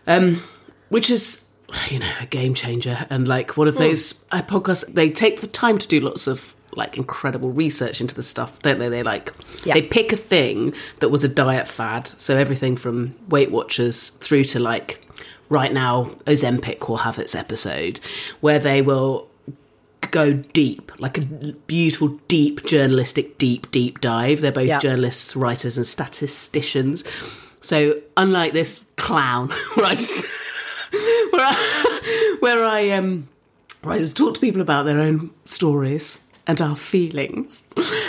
um, 0.06 0.42
which 0.90 1.10
is 1.10 1.50
you 1.90 1.98
know 1.98 2.10
a 2.20 2.26
game 2.26 2.54
changer 2.54 3.06
and 3.10 3.28
like 3.28 3.56
one 3.56 3.68
of 3.68 3.76
those 3.76 4.24
uh, 4.30 4.42
podcasts. 4.42 4.92
They 4.92 5.10
take 5.10 5.40
the 5.40 5.46
time 5.46 5.78
to 5.78 5.88
do 5.88 6.00
lots 6.00 6.26
of 6.26 6.54
like 6.74 6.96
incredible 6.96 7.50
research 7.50 8.00
into 8.00 8.14
the 8.14 8.22
stuff, 8.22 8.60
don't 8.62 8.78
they? 8.78 8.88
They 8.88 9.02
like 9.02 9.32
Yeah. 9.64 9.74
they 9.74 9.82
pick 9.82 10.12
a 10.12 10.16
thing 10.16 10.74
that 11.00 11.08
was 11.10 11.24
a 11.24 11.28
diet 11.28 11.68
fad, 11.68 12.10
so 12.16 12.36
everything 12.36 12.76
from 12.76 13.14
Weight 13.28 13.50
Watchers 13.50 14.10
through 14.10 14.44
to 14.44 14.58
like 14.60 15.04
right 15.48 15.72
now 15.72 16.10
Ozempic 16.26 16.88
will 16.88 16.98
have 16.98 17.18
its 17.18 17.34
episode 17.34 18.00
where 18.40 18.58
they 18.58 18.82
will 18.82 19.28
go 20.10 20.32
deep, 20.32 20.92
like 20.98 21.18
a 21.18 21.22
beautiful, 21.22 22.08
deep 22.28 22.64
journalistic, 22.64 23.36
deep, 23.38 23.70
deep 23.70 24.00
dive. 24.00 24.40
They're 24.40 24.52
both 24.52 24.68
Yeah. 24.68 24.78
journalists, 24.78 25.34
writers, 25.36 25.76
and 25.76 25.84
statisticians. 25.86 27.04
So, 27.60 27.96
unlike 28.16 28.52
this 28.52 28.80
clown, 28.96 29.48
where 29.74 29.86
I 29.86 29.90
just, 29.94 30.24
where 31.30 31.42
I, 31.42 32.36
where 32.40 32.64
I 32.64 32.90
um, 32.90 33.28
where 33.82 33.94
I 33.94 33.98
just 33.98 34.16
talk 34.16 34.34
to 34.34 34.40
people 34.40 34.60
about 34.60 34.84
their 34.84 34.98
own 34.98 35.30
stories 35.44 36.20
and 36.48 36.60
our 36.60 36.74
feelings, 36.76 37.64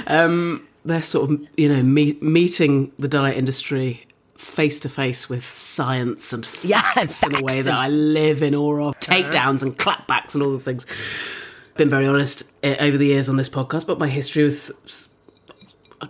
um, 0.07 0.65
they're 0.85 1.01
sort 1.01 1.29
of 1.29 1.47
you 1.57 1.69
know 1.69 1.83
me- 1.83 2.17
meeting 2.21 2.91
the 2.97 3.07
diet 3.07 3.37
industry 3.37 4.05
face 4.37 4.79
to 4.79 4.87
face 4.89 5.27
with 5.29 5.43
science 5.43 6.31
and 6.31 6.45
facts 6.45 7.21
Yeah, 7.21 7.27
in 7.27 7.35
a 7.35 7.43
way 7.43 7.61
that 7.61 7.73
I 7.73 7.89
live 7.89 8.41
in 8.41 8.55
awe 8.55 8.87
of, 8.89 8.99
takedowns 9.01 9.61
and 9.61 9.77
clapbacks 9.77 10.33
and 10.33 10.41
all 10.41 10.51
the 10.51 10.59
things. 10.59 10.85
Been 11.75 11.89
very 11.89 12.07
honest 12.07 12.49
uh, 12.63 12.75
over 12.79 12.97
the 12.97 13.07
years 13.07 13.27
on 13.29 13.35
this 13.35 13.49
podcast, 13.49 13.85
but 13.85 13.99
my 13.99 14.07
history 14.07 14.45
with 14.45 14.71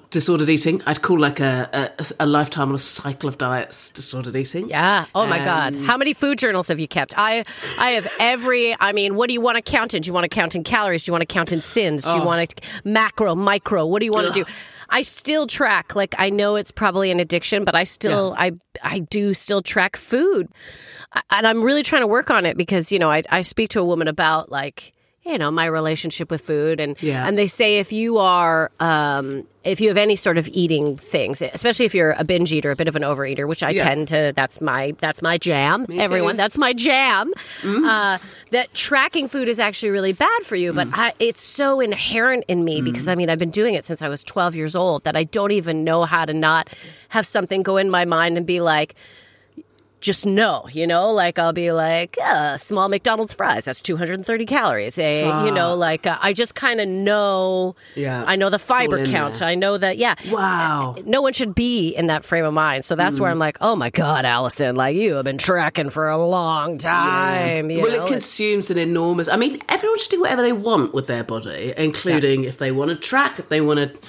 disordered 0.10 0.50
eating, 0.50 0.82
I'd 0.86 1.02
call 1.02 1.20
like 1.20 1.40
a, 1.40 1.92
a, 2.00 2.06
a 2.22 2.26
lifetime 2.26 2.70
on 2.70 2.76
a 2.76 2.80
cycle 2.80 3.30
of 3.30 3.38
diets, 3.38 3.92
disordered 3.92 4.36
eating. 4.36 4.70
Yeah. 4.70 5.06
Oh 5.16 5.26
my 5.26 5.40
God. 5.40 5.76
Um, 5.76 5.84
How 5.84 5.98
many 5.98 6.14
food 6.14 6.38
journals 6.38 6.68
have 6.68 6.80
you 6.80 6.88
kept? 6.88 7.18
I 7.18 7.44
I 7.78 7.92
have 7.92 8.08
every. 8.20 8.76
I 8.80 8.92
mean, 8.94 9.16
what 9.16 9.28
do 9.28 9.34
you 9.34 9.42
want 9.42 9.56
to 9.58 9.62
count 9.62 9.94
in? 9.94 10.02
Do 10.02 10.08
you 10.08 10.14
want 10.14 10.26
to 10.26 10.30
count 10.30 10.56
in 10.56 10.64
calories? 10.64 11.06
Do 11.06 11.10
you 11.10 11.14
want 11.14 11.22
to 11.22 11.34
count 11.34 11.52
in 11.52 11.62
sins? 11.62 12.06
Oh. 12.06 12.14
Do 12.14 12.20
you 12.20 12.26
want 12.26 12.50
to 12.50 12.56
macro, 12.84 13.36
micro? 13.36 13.86
What 13.86 14.00
do 14.00 14.06
you 14.06 14.12
want 14.12 14.28
to 14.28 14.34
do? 14.34 14.46
I 14.90 15.02
still 15.04 15.48
track. 15.48 15.96
Like 15.96 16.16
I 16.18 16.30
know 16.30 16.56
it's 16.56 16.72
probably 16.72 17.12
an 17.12 17.20
addiction, 17.20 17.64
but 17.64 17.76
I 17.76 17.84
still 17.84 18.36
I 18.38 18.54
I 18.84 19.00
do 19.00 19.34
still 19.34 19.62
track 19.62 19.96
food, 19.96 20.50
and 21.30 21.48
I'm 21.48 21.62
really 21.62 21.84
trying 21.84 22.02
to 22.02 22.08
work 22.08 22.30
on 22.30 22.46
it 22.46 22.58
because 22.58 22.92
you 22.92 23.00
know 23.00 23.12
I 23.12 23.24
I 23.30 23.42
speak 23.42 23.70
to 23.72 23.80
a 23.80 23.86
woman 23.86 24.08
about 24.08 24.52
like 24.52 24.94
you 25.32 25.38
know 25.38 25.52
my 25.52 25.66
relationship 25.66 26.32
with 26.32 26.42
food. 26.42 26.80
And 26.80 26.96
Yeah. 27.02 27.28
and 27.28 27.38
they 27.38 27.48
say 27.48 27.80
if 27.80 27.92
you 27.94 28.18
are 28.18 28.72
um 28.80 29.46
if 29.64 29.82
you 29.82 29.90
have 29.90 29.98
any 29.98 30.16
sort 30.16 30.38
of 30.38 30.48
eating 30.54 30.96
things 30.96 31.42
especially 31.42 31.86
if 31.86 31.94
you're 31.94 32.16
a 32.18 32.24
binge 32.24 32.52
eater 32.54 32.72
a 32.72 32.76
bit 32.78 32.88
of 32.88 32.96
an 32.96 33.02
overeater 33.04 33.46
which 33.46 33.62
i 33.62 33.72
Yeah. 33.72 33.84
tend 33.84 34.08
to 34.08 34.32
that's 34.34 34.62
my 34.62 34.96
that's 35.00 35.22
my 35.22 35.38
jam 35.38 35.86
everyone 35.92 36.38
that's 36.38 36.58
my 36.58 36.72
jam. 36.72 37.34
Uh, 37.66 38.18
that 38.52 38.74
tracking 38.74 39.28
food 39.28 39.48
is 39.50 39.60
actually 39.60 39.90
really 39.90 40.14
bad 40.14 40.44
for 40.44 40.56
you 40.56 40.72
but 40.74 40.88
I, 40.94 41.14
it's 41.20 41.42
so 41.42 41.82
inherent 41.82 42.46
in 42.48 42.64
me 42.64 42.82
because 42.82 43.08
i 43.10 43.16
mean 43.16 43.30
i've 43.30 43.38
been 43.38 43.52
doing 43.52 43.74
it 43.76 43.84
since 43.86 44.02
i 44.02 44.08
was 44.08 44.24
12 44.24 44.56
years 44.56 44.76
old 44.78 45.04
that 45.04 45.16
i 45.18 45.26
don't 45.26 45.52
even 45.52 45.84
know 45.84 46.06
how 46.06 46.24
to 46.26 46.34
not 46.34 46.70
have 47.10 47.28
something 47.28 47.62
go 47.62 47.76
in 47.78 47.90
my 47.90 48.06
mind 48.06 48.38
and 48.38 48.46
be 48.46 48.62
like 48.62 48.96
just 50.02 50.26
know, 50.26 50.68
you 50.72 50.88
know, 50.88 51.12
like 51.12 51.38
I'll 51.38 51.54
be 51.54 51.72
like, 51.72 52.18
uh, 52.24 52.58
small 52.58 52.88
McDonald's 52.88 53.34
fries, 53.34 53.66
that's 53.66 53.82
230 53.82 54.46
calories. 54.46 54.98
Eh? 54.98 55.46
You 55.46 55.52
know, 55.52 55.76
like 55.76 56.08
uh, 56.08 56.18
I 56.22 56.34
just 56.34 56.56
kind 56.56 56.80
of 56.80 56.88
know, 56.88 57.76
Yeah. 57.96 58.24
I 58.26 58.36
know 58.38 58.50
the 58.50 58.60
fiber 58.60 59.06
count. 59.06 59.36
there. 59.36 59.48
I 59.50 59.56
know 59.56 59.78
that, 59.78 59.98
yeah. 59.98 60.16
Wow. 60.30 60.96
No 61.06 61.22
one 61.22 61.34
should 61.34 61.54
be 61.54 61.90
in 61.90 62.08
that 62.08 62.24
frame 62.24 62.46
of 62.46 62.54
mind. 62.54 62.86
So 62.86 62.96
that's 62.96 63.18
Mm. 63.18 63.20
where 63.22 63.32
I'm 63.32 63.40
like, 63.40 63.58
oh 63.62 63.76
my 63.76 63.90
God, 63.90 64.24
Allyson, 64.26 64.76
like 64.76 64.96
you 64.96 65.16
have 65.16 65.26
been 65.26 65.38
tracking 65.38 65.90
for 65.90 66.08
a 66.10 66.18
long 66.18 66.78
time. 66.78 67.70
you 67.70 67.82
well, 67.82 67.92
know? 67.92 68.04
it 68.06 68.08
consumes 68.08 68.72
an 68.72 68.78
enormous. 68.78 69.28
I 69.28 69.36
mean, 69.36 69.62
everyone 69.68 70.00
should 70.00 70.12
do 70.12 70.22
whatever 70.22 70.42
they 70.42 70.54
want 70.54 70.94
with 70.94 71.08
their 71.08 71.24
body, 71.24 71.74
including 71.76 72.44
if 72.46 72.58
they 72.58 72.72
want 72.72 72.90
to 72.92 72.96
track, 72.96 73.40
if 73.40 73.50
they 73.50 73.60
want 73.62 73.80
to 73.80 74.00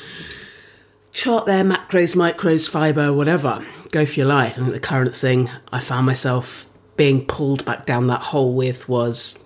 chart 1.13 1.47
their 1.47 1.65
macros, 1.65 2.15
micros, 2.15 2.69
fiber, 2.69 3.13
whatever. 3.13 3.65
Go 3.91 4.07
for 4.07 4.21
your 4.21 4.29
life. 4.29 4.57
I 4.57 4.61
think 4.61 4.73
the 4.73 4.81
current 4.81 5.15
thing 5.15 5.51
I 5.73 5.81
found 5.81 6.07
myself 6.07 6.67
being 6.97 7.27
pulled 7.27 7.65
back 7.65 7.87
down 7.87 8.07
that 8.09 8.21
hole 8.21 8.55
with 8.55 8.89
was, 8.89 9.45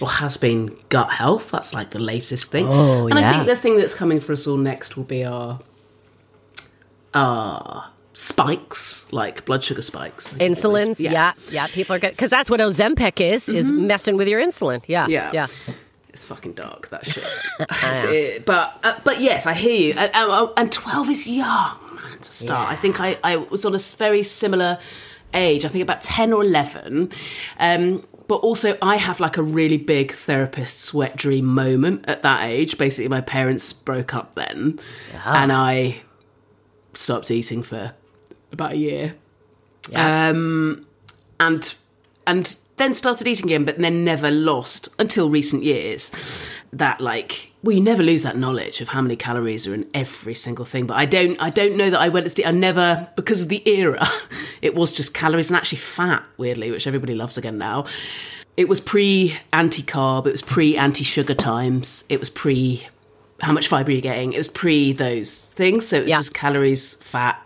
or 0.00 0.08
has 0.08 0.36
been, 0.36 0.76
gut 0.88 1.10
health. 1.10 1.50
That's 1.50 1.72
like 1.74 1.90
the 1.90 2.00
latest 2.00 2.50
thing. 2.50 2.66
Oh, 2.68 3.06
and 3.06 3.18
I 3.18 3.32
think 3.32 3.46
the 3.46 3.56
thing 3.56 3.76
that's 3.76 3.94
coming 3.94 4.20
for 4.20 4.32
us 4.32 4.46
all 4.46 4.56
next 4.56 4.96
will 4.96 5.04
be 5.04 5.24
our, 5.24 5.60
our 7.12 7.90
spikes, 8.14 9.12
like 9.12 9.44
blood 9.44 9.62
sugar 9.62 9.82
spikes. 9.82 10.26
I 10.26 10.38
think. 10.38 10.52
Insulins, 10.52 10.98
yeah. 10.98 11.34
yeah, 11.50 11.66
People 11.68 11.94
are 11.94 11.98
getting, 11.98 12.14
because 12.14 12.30
that's 12.30 12.50
what 12.50 12.60
Ozempic 12.60 13.20
is, 13.20 13.48
is 13.48 13.70
messing 13.70 14.16
with 14.16 14.26
your 14.26 14.40
insulin. 14.42 14.82
Yeah. 14.86 15.02
Mm-hmm. 15.04 15.12
Yeah. 15.12 15.30
Yeah. 15.32 15.46
It's 16.14 16.24
fucking 16.24 16.52
dark 16.54 16.88
that 16.90 17.04
shit. 17.04 17.24
It- 18.08 18.46
but 18.46 18.78
uh, 18.84 18.98
but 19.04 19.20
yes, 19.20 19.46
I 19.46 19.52
hear 19.52 19.72
you. 19.88 19.94
And, 19.98 20.10
and, 20.14 20.48
and 20.56 20.72
twelve 20.72 21.10
is 21.10 21.26
young 21.26 21.76
man 21.96 22.18
to 22.20 22.32
start. 22.32 22.70
I 22.70 22.76
think 22.76 23.00
I, 23.00 23.18
I 23.22 23.36
was 23.36 23.64
on 23.64 23.74
a 23.74 23.78
very 23.98 24.22
similar 24.22 24.78
age. 25.34 25.64
I 25.64 25.68
think 25.68 25.82
about 25.82 26.02
ten 26.02 26.32
or 26.32 26.42
eleven. 26.44 27.10
Um, 27.58 28.06
but 28.28 28.36
also, 28.36 28.78
I 28.80 28.96
have 28.96 29.18
like 29.20 29.36
a 29.36 29.42
really 29.42 29.76
big 29.76 30.12
therapist's 30.12 30.94
wet 30.94 31.16
dream 31.16 31.44
moment 31.46 32.04
at 32.08 32.22
that 32.22 32.44
age. 32.44 32.78
Basically, 32.78 33.08
my 33.08 33.20
parents 33.20 33.72
broke 33.72 34.14
up 34.14 34.34
then, 34.36 34.78
and 35.24 35.52
I 35.52 36.00
stopped 36.94 37.30
eating 37.30 37.62
for 37.64 37.92
about 38.52 38.72
a 38.74 38.78
year 38.78 39.14
um, 39.96 40.86
and 41.40 41.74
and 42.26 42.56
then 42.76 42.94
started 42.94 43.26
eating 43.26 43.46
again, 43.46 43.64
but 43.64 43.78
then 43.78 44.04
never 44.04 44.30
lost 44.30 44.88
until 44.98 45.28
recent 45.30 45.62
years. 45.62 46.10
That 46.72 47.00
like 47.00 47.52
well, 47.62 47.74
you 47.74 47.80
never 47.82 48.02
lose 48.02 48.24
that 48.24 48.36
knowledge 48.36 48.80
of 48.80 48.88
how 48.88 49.00
many 49.00 49.16
calories 49.16 49.66
are 49.66 49.72
in 49.72 49.88
every 49.94 50.34
single 50.34 50.64
thing. 50.66 50.86
But 50.86 50.98
I 50.98 51.06
don't, 51.06 51.40
I 51.40 51.48
don't 51.48 51.76
know 51.76 51.88
that 51.88 51.98
I 52.00 52.08
went 52.10 52.34
deep. 52.34 52.46
I 52.46 52.50
never 52.50 53.08
because 53.16 53.42
of 53.42 53.48
the 53.48 53.66
era. 53.68 54.06
It 54.60 54.74
was 54.74 54.92
just 54.92 55.12
calories 55.12 55.50
and 55.50 55.58
actually 55.58 55.78
fat, 55.78 56.24
weirdly, 56.38 56.70
which 56.70 56.86
everybody 56.86 57.14
loves 57.14 57.36
again 57.36 57.58
now. 57.58 57.84
It 58.56 58.66
was 58.66 58.80
pre 58.80 59.36
anti 59.52 59.82
carb. 59.82 60.26
It 60.26 60.32
was 60.32 60.40
pre 60.40 60.74
anti 60.76 61.04
sugar 61.04 61.34
times. 61.34 62.02
It 62.08 62.18
was 62.18 62.30
pre 62.30 62.86
how 63.42 63.52
much 63.52 63.68
fiber 63.68 63.92
you're 63.92 64.00
getting. 64.00 64.32
It 64.32 64.38
was 64.38 64.48
pre 64.48 64.92
those 64.94 65.36
things, 65.36 65.86
so 65.88 65.96
it 65.98 66.02
was 66.04 66.10
Yeah. 66.10 66.16
just 66.16 66.32
calories, 66.34 66.94
fat. 66.94 67.40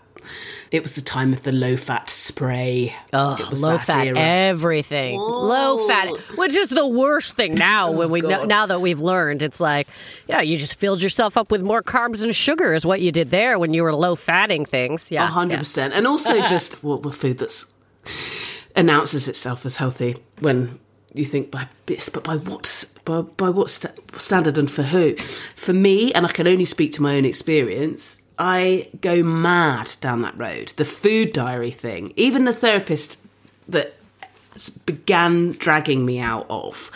It 0.71 0.83
was 0.83 0.93
the 0.95 1.01
time 1.01 1.33
of 1.33 1.43
the 1.43 1.53
low 1.53 1.77
fat 1.77 2.11
spray. 2.11 2.95
Oh, 3.13 3.37
low 3.57 3.79
fat 3.79 4.07
era. 4.07 4.19
everything. 4.19 5.19
Low 5.19 5.87
fat, 5.89 6.11
which 6.37 6.55
is 6.57 6.69
the 6.69 6.87
worst 6.87 7.37
thing 7.37 7.55
now. 7.55 7.89
Oh, 7.89 7.93
when 7.93 8.11
we 8.11 8.21
God. 8.21 8.49
now 8.49 8.67
that 8.67 8.81
we've 8.81 9.01
learned, 9.01 9.43
it's 9.43 9.61
like, 9.61 9.89
yeah, 10.29 10.41
you 10.43 10.57
just 10.57 10.75
filled 10.75 11.01
yourself 11.01 11.37
up 11.37 11.51
with 11.51 11.63
more 11.63 11.83
carbs 11.83 12.23
and 12.23 12.35
sugar 12.35 12.75
is 12.75 12.85
what 12.85 13.01
you 13.01 13.13
did 13.13 13.31
there 13.31 13.59
when 13.59 13.73
you 13.73 13.83
were 13.83 13.95
low 13.95 14.15
fatting 14.15 14.65
things. 14.67 15.11
Yeah, 15.11 15.25
A 15.25 15.27
hundred 15.27 15.55
yeah. 15.55 15.59
percent, 15.61 15.95
and 15.95 16.07
also 16.07 16.41
just 16.49 16.83
well, 16.85 17.01
food 17.11 17.39
that's 17.39 17.73
announces 18.77 19.29
itself 19.29 19.65
as 19.67 19.77
healthy 19.79 20.17
when 20.41 20.79
you 21.15 21.25
think 21.25 21.51
by 21.51 21.69
this, 21.87 22.09
but 22.09 22.23
by 22.25 22.37
what 22.37 22.85
by, 23.05 23.23
by 23.23 23.49
what 23.51 23.71
sta- 23.71 23.89
standard 24.19 24.59
and 24.59 24.71
for 24.71 24.83
who? 24.83 25.17
For 25.57 25.73
me, 25.73 26.13
and 26.13 26.27
I 26.27 26.31
can 26.33 26.47
only 26.47 26.65
speak 26.67 26.93
to 26.95 27.03
my 27.03 27.17
own 27.17 27.25
experience. 27.25 28.23
I 28.39 28.89
go 29.01 29.23
mad 29.23 29.97
down 30.01 30.23
that 30.23 30.39
road. 30.39 30.73
The 30.77 30.85
food 30.85 31.33
diary 31.33 31.71
thing. 31.71 32.13
Even 32.17 32.45
the 32.45 32.55
therapist 32.55 33.27
that 33.69 33.95
began 34.87 35.53
dragging 35.53 36.05
me 36.07 36.19
out 36.19 36.47
of 36.49 36.91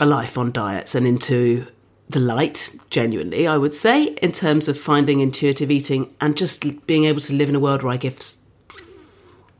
a 0.00 0.06
life 0.06 0.36
on 0.36 0.52
diets 0.52 0.94
and 0.94 1.06
into 1.06 1.66
the 2.08 2.20
light, 2.20 2.74
genuinely, 2.90 3.46
I 3.46 3.56
would 3.56 3.74
say, 3.74 4.04
in 4.04 4.32
terms 4.32 4.68
of 4.68 4.78
finding 4.78 5.20
intuitive 5.20 5.70
eating 5.70 6.14
and 6.20 6.36
just 6.36 6.86
being 6.86 7.04
able 7.04 7.20
to 7.20 7.32
live 7.32 7.48
in 7.48 7.54
a 7.54 7.60
world 7.60 7.82
where 7.82 7.92
I 7.92 7.96
give 7.96 8.18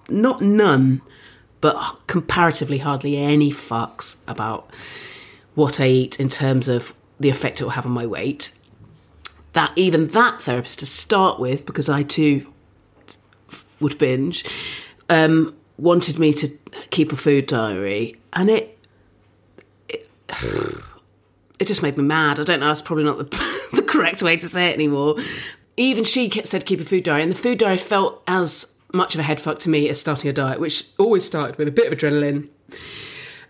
not 0.08 0.40
none, 0.40 1.00
but 1.60 2.02
comparatively 2.06 2.78
hardly 2.78 3.16
any 3.16 3.50
fucks 3.50 4.16
about 4.28 4.70
what 5.54 5.80
I 5.80 5.86
eat 5.86 6.20
in 6.20 6.28
terms 6.28 6.68
of 6.68 6.94
the 7.18 7.30
effect 7.30 7.60
it 7.60 7.64
will 7.64 7.70
have 7.70 7.86
on 7.86 7.92
my 7.92 8.06
weight. 8.06 8.50
That 9.54 9.72
even 9.76 10.08
that 10.08 10.42
therapist 10.42 10.80
to 10.80 10.86
start 10.86 11.40
with, 11.40 11.66
because 11.66 11.88
I 11.88 12.02
too 12.02 12.52
would 13.80 13.98
binge, 13.98 14.44
um, 15.08 15.54
wanted 15.78 16.18
me 16.18 16.32
to 16.32 16.48
keep 16.90 17.12
a 17.12 17.16
food 17.16 17.46
diary, 17.46 18.16
and 18.32 18.50
it 18.50 18.78
it, 19.88 20.08
it 21.58 21.66
just 21.66 21.82
made 21.82 21.96
me 21.96 22.04
mad. 22.04 22.40
I 22.40 22.42
don't 22.42 22.60
know. 22.60 22.66
That's 22.66 22.82
probably 22.82 23.04
not 23.04 23.18
the, 23.18 23.68
the 23.72 23.82
correct 23.82 24.22
way 24.22 24.36
to 24.36 24.46
say 24.46 24.70
it 24.70 24.74
anymore. 24.74 25.16
Even 25.76 26.04
she 26.04 26.30
said 26.30 26.66
keep 26.66 26.80
a 26.80 26.84
food 26.84 27.04
diary, 27.04 27.22
and 27.22 27.30
the 27.30 27.36
food 27.36 27.58
diary 27.58 27.76
felt 27.76 28.22
as 28.26 28.74
much 28.92 29.14
of 29.14 29.20
a 29.20 29.24
head 29.24 29.40
fuck 29.40 29.58
to 29.60 29.68
me 29.68 29.88
as 29.88 30.00
starting 30.00 30.30
a 30.30 30.32
diet, 30.32 30.60
which 30.60 30.84
always 30.98 31.24
started 31.24 31.56
with 31.56 31.66
a 31.66 31.72
bit 31.72 31.92
of 31.92 31.98
adrenaline, 31.98 32.48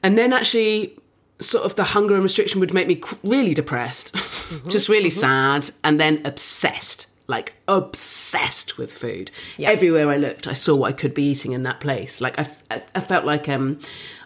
and 0.03 0.17
then 0.17 0.33
actually 0.33 0.99
sort 1.41 1.65
of 1.65 1.75
the 1.77 1.85
hunger 1.85 2.15
and 2.15 2.23
restriction 2.23 2.61
would 2.61 2.75
make 2.75 2.87
me 2.87 3.01
really 3.23 3.55
depressed, 3.55 4.15
just 4.69 4.89
really 4.89 5.11
sad, 5.11 5.71
and 5.83 5.99
then 5.99 6.25
obsessed, 6.25 7.09
like 7.27 7.55
obsessed 7.69 8.79
with 8.79 8.97
food. 8.97 9.31
Everywhere 9.73 10.11
I 10.11 10.17
looked, 10.17 10.47
I 10.47 10.53
saw 10.53 10.77
what 10.77 10.89
I 10.89 10.93
could 10.93 11.15
be 11.15 11.25
eating 11.31 11.53
in 11.53 11.63
that 11.65 11.81
place. 11.81 12.21
Like 12.21 12.39
I, 12.39 12.47
I 12.71 13.01
felt 13.01 13.25
like 13.25 13.49
um, 13.49 13.79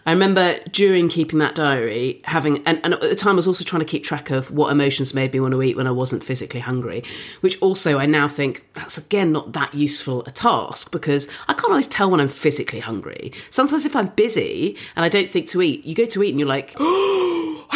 I 0.09 0.11
remember 0.11 0.57
during 0.71 1.07
keeping 1.07 1.37
that 1.37 1.53
diary 1.53 2.19
having, 2.23 2.65
and, 2.65 2.81
and 2.83 2.95
at 2.95 3.01
the 3.01 3.15
time 3.15 3.33
I 3.33 3.35
was 3.35 3.47
also 3.47 3.63
trying 3.63 3.81
to 3.81 3.85
keep 3.85 4.03
track 4.03 4.31
of 4.31 4.49
what 4.49 4.71
emotions 4.71 5.13
made 5.13 5.31
me 5.31 5.39
want 5.39 5.51
to 5.51 5.61
eat 5.61 5.77
when 5.77 5.85
I 5.85 5.91
wasn't 5.91 6.23
physically 6.23 6.61
hungry, 6.61 7.03
which 7.41 7.61
also 7.61 7.99
I 7.99 8.07
now 8.07 8.27
think 8.27 8.65
that's 8.73 8.97
again 8.97 9.31
not 9.31 9.53
that 9.53 9.75
useful 9.75 10.23
a 10.25 10.31
task 10.31 10.91
because 10.91 11.29
I 11.47 11.53
can't 11.53 11.69
always 11.69 11.85
tell 11.85 12.09
when 12.09 12.19
I'm 12.19 12.27
physically 12.27 12.79
hungry. 12.79 13.33
Sometimes 13.51 13.85
if 13.85 13.95
I'm 13.95 14.07
busy 14.07 14.77
and 14.95 15.05
I 15.05 15.09
don't 15.09 15.29
think 15.29 15.47
to 15.49 15.61
eat, 15.61 15.85
you 15.85 15.93
go 15.93 16.05
to 16.07 16.23
eat 16.23 16.31
and 16.31 16.39
you're 16.39 16.49
like, 16.49 16.73
oh, 16.79 17.28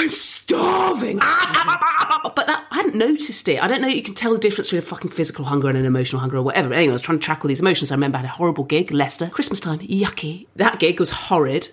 I'm 0.04 0.12
starving. 0.12 1.20
Ah, 1.22 1.52
ah, 1.56 2.20
ah, 2.26 2.32
but 2.36 2.46
that, 2.46 2.68
I 2.72 2.76
hadn't 2.76 2.96
noticed 2.96 3.48
it. 3.48 3.64
I 3.64 3.70
don't 3.70 3.80
know. 3.80 3.88
You 3.88 4.04
can 4.04 4.14
tell 4.14 4.34
the 4.34 4.38
difference 4.38 4.68
between 4.68 4.80
a 4.80 4.86
fucking 4.86 5.12
physical 5.12 5.46
hunger 5.46 5.70
and 5.70 5.78
an 5.78 5.86
emotional 5.86 6.20
hunger 6.20 6.36
or 6.36 6.42
whatever. 6.42 6.68
But 6.68 6.78
anyway, 6.78 6.92
I 6.92 6.94
was 6.94 7.02
trying 7.02 7.20
to 7.20 7.26
track 7.26 7.46
all 7.46 7.48
these 7.48 7.62
emotions. 7.62 7.90
I 7.90 7.96
remember 7.96 8.18
I 8.18 8.22
had 8.22 8.26
a 8.26 8.34
horrible 8.34 8.66
gig, 8.66 8.92
Leicester, 8.92 9.30
Christmas 9.30 9.62
time, 9.62 9.80
yucky. 9.80 10.48
That 10.58 10.80
gig 10.82 11.00
was 11.00 11.10
horrid. 11.10 11.70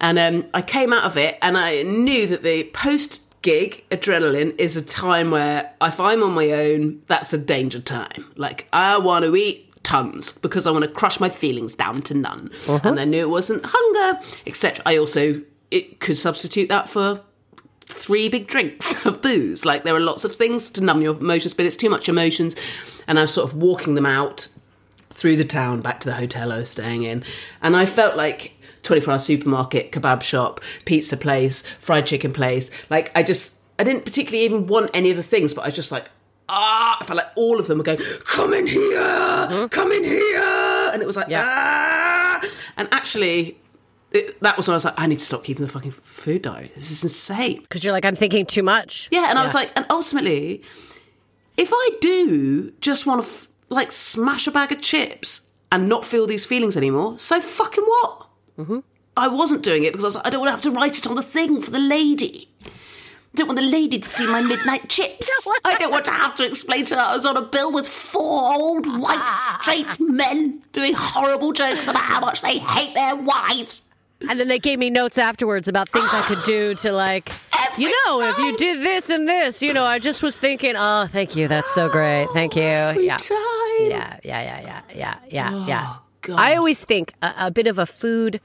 And 0.00 0.16
um, 0.16 0.46
I 0.54 0.62
came 0.62 0.92
out 0.92 1.02
of 1.02 1.16
it 1.16 1.38
and 1.42 1.58
I 1.58 1.82
knew 1.82 2.28
that 2.28 2.42
the 2.42 2.70
post 2.72 3.28
gig 3.42 3.84
adrenaline 3.90 4.54
is 4.60 4.76
a 4.76 4.82
time 4.82 5.32
where 5.32 5.72
if 5.82 5.98
I'm 5.98 6.22
on 6.22 6.34
my 6.34 6.52
own, 6.52 7.02
that's 7.06 7.32
a 7.32 7.38
danger 7.38 7.80
time. 7.80 8.32
Like, 8.36 8.68
I 8.72 8.96
want 8.98 9.24
to 9.24 9.34
eat 9.34 9.82
tons 9.82 10.38
because 10.38 10.68
I 10.68 10.70
want 10.70 10.84
to 10.84 10.90
crush 10.90 11.18
my 11.18 11.30
feelings 11.30 11.74
down 11.74 12.02
to 12.02 12.14
none. 12.14 12.52
Uh-huh. 12.68 12.88
And 12.88 13.00
I 13.00 13.06
knew 13.06 13.22
it 13.22 13.30
wasn't 13.30 13.64
hunger, 13.66 14.20
etc. 14.46 14.84
I 14.86 14.98
also 14.98 15.42
it 15.72 16.00
could 16.00 16.18
substitute 16.18 16.68
that 16.68 16.88
for 16.88 17.22
three 17.92 18.28
big 18.28 18.46
drinks 18.46 19.04
of 19.06 19.22
booze. 19.22 19.64
Like 19.64 19.84
there 19.84 19.94
are 19.94 20.00
lots 20.00 20.24
of 20.24 20.34
things 20.34 20.70
to 20.70 20.80
numb 20.82 21.02
your 21.02 21.16
emotions, 21.16 21.54
but 21.54 21.66
it's 21.66 21.76
too 21.76 21.90
much 21.90 22.08
emotions. 22.08 22.56
And 23.06 23.18
I 23.18 23.22
was 23.22 23.34
sort 23.34 23.50
of 23.50 23.56
walking 23.56 23.94
them 23.94 24.06
out 24.06 24.48
through 25.10 25.36
the 25.36 25.44
town 25.44 25.82
back 25.82 26.00
to 26.00 26.08
the 26.08 26.14
hotel 26.14 26.52
I 26.52 26.58
was 26.58 26.70
staying 26.70 27.02
in. 27.04 27.24
And 27.60 27.76
I 27.76 27.86
felt 27.86 28.16
like 28.16 28.52
24 28.82 29.12
hour 29.12 29.18
supermarket, 29.18 29.92
kebab 29.92 30.22
shop, 30.22 30.60
pizza 30.84 31.16
place, 31.16 31.62
fried 31.80 32.06
chicken 32.06 32.32
place. 32.32 32.70
Like 32.90 33.10
I 33.14 33.22
just, 33.22 33.52
I 33.78 33.84
didn't 33.84 34.04
particularly 34.04 34.44
even 34.44 34.66
want 34.66 34.90
any 34.94 35.10
of 35.10 35.16
the 35.16 35.22
things, 35.22 35.54
but 35.54 35.62
I 35.62 35.66
was 35.66 35.74
just 35.74 35.92
like, 35.92 36.10
ah, 36.48 36.98
I 37.00 37.04
felt 37.04 37.16
like 37.16 37.30
all 37.36 37.60
of 37.60 37.66
them 37.66 37.78
were 37.78 37.84
going, 37.84 37.98
come 38.24 38.52
in 38.52 38.66
here, 38.66 39.68
come 39.70 39.92
in 39.92 40.04
here. 40.04 40.90
And 40.92 41.02
it 41.02 41.06
was 41.06 41.16
like, 41.16 41.28
ah. 41.30 42.40
And 42.76 42.88
actually, 42.92 43.58
it, 44.14 44.40
that 44.40 44.56
was 44.56 44.68
when 44.68 44.72
I 44.72 44.76
was 44.76 44.84
like, 44.84 44.94
I 44.96 45.06
need 45.06 45.18
to 45.18 45.24
stop 45.24 45.44
keeping 45.44 45.64
the 45.64 45.72
fucking 45.72 45.90
food 45.90 46.42
diary. 46.42 46.70
This 46.74 46.90
is 46.90 47.02
insane. 47.02 47.60
Because 47.60 47.84
you're 47.84 47.92
like, 47.92 48.04
I'm 48.04 48.16
thinking 48.16 48.46
too 48.46 48.62
much. 48.62 49.08
Yeah, 49.10 49.26
and 49.30 49.38
I 49.38 49.42
was 49.42 49.54
like, 49.54 49.72
and 49.76 49.86
ultimately, 49.90 50.62
if 51.56 51.70
I 51.72 51.90
do 52.00 52.72
just 52.80 53.06
want 53.06 53.22
to 53.22 53.28
f- 53.28 53.48
like 53.68 53.92
smash 53.92 54.46
a 54.46 54.50
bag 54.50 54.72
of 54.72 54.80
chips 54.80 55.48
and 55.70 55.88
not 55.88 56.04
feel 56.04 56.26
these 56.26 56.44
feelings 56.44 56.76
anymore, 56.76 57.18
so 57.18 57.40
fucking 57.40 57.84
what? 57.84 58.26
Mm-hmm. 58.58 58.78
I 59.16 59.28
wasn't 59.28 59.62
doing 59.62 59.84
it 59.84 59.92
because 59.92 60.04
I 60.04 60.08
was 60.08 60.14
like, 60.16 60.26
I 60.26 60.30
don't 60.30 60.40
want 60.40 60.48
to 60.48 60.52
have 60.52 60.62
to 60.62 60.70
write 60.70 60.98
it 60.98 61.06
on 61.06 61.16
the 61.16 61.22
thing 61.22 61.60
for 61.60 61.70
the 61.70 61.78
lady. 61.78 62.48
I 62.64 63.36
don't 63.36 63.46
want 63.46 63.58
the 63.58 63.66
lady 63.66 63.98
to 63.98 64.06
see 64.06 64.26
my 64.26 64.42
midnight 64.42 64.90
chips. 64.90 65.48
I 65.64 65.74
don't 65.76 65.90
want 65.90 66.04
to 66.04 66.10
have 66.10 66.34
to 66.36 66.46
explain 66.46 66.84
to 66.86 66.96
her 66.96 67.00
I 67.00 67.14
was 67.14 67.24
on 67.24 67.36
a 67.36 67.42
bill 67.42 67.72
with 67.72 67.88
four 67.88 68.54
old 68.54 68.86
white 69.00 69.26
straight 69.60 69.98
men 69.98 70.62
doing 70.72 70.92
horrible 70.94 71.52
jokes 71.52 71.88
about 71.88 72.02
how 72.02 72.20
much 72.20 72.42
they 72.42 72.58
hate 72.58 72.94
their 72.94 73.16
wives. 73.16 73.82
And 74.28 74.38
then 74.40 74.48
they 74.48 74.58
gave 74.58 74.78
me 74.78 74.90
notes 74.90 75.18
afterwards 75.18 75.68
about 75.68 75.88
things 75.88 76.08
I 76.12 76.22
could 76.22 76.42
do 76.46 76.74
to 76.76 76.92
like, 76.92 77.30
Every 77.68 77.84
you 77.84 77.90
know, 78.06 78.20
if 78.22 78.38
you 78.38 78.44
time. 78.50 78.56
did 78.56 78.80
this 78.80 79.08
and 79.10 79.28
this, 79.28 79.62
you 79.62 79.72
know, 79.72 79.84
I 79.84 79.98
just 79.98 80.22
was 80.22 80.36
thinking, 80.36 80.74
oh, 80.76 81.06
thank 81.06 81.36
you, 81.36 81.48
that's 81.48 81.72
so 81.74 81.88
great, 81.88 82.28
thank 82.32 82.54
you. 82.56 82.62
Every 82.62 83.06
yeah. 83.06 83.16
time. 83.16 83.36
Yeah, 83.80 84.18
yeah, 84.22 84.42
yeah, 84.42 84.60
yeah, 84.60 84.80
yeah, 84.94 85.14
yeah, 85.30 85.66
yeah. 85.66 85.86
Oh, 85.94 86.02
God. 86.22 86.38
I 86.38 86.56
always 86.56 86.84
think 86.84 87.12
a, 87.22 87.32
a 87.38 87.50
bit 87.50 87.66
of 87.66 87.78
a 87.78 87.86
food. 87.86 88.40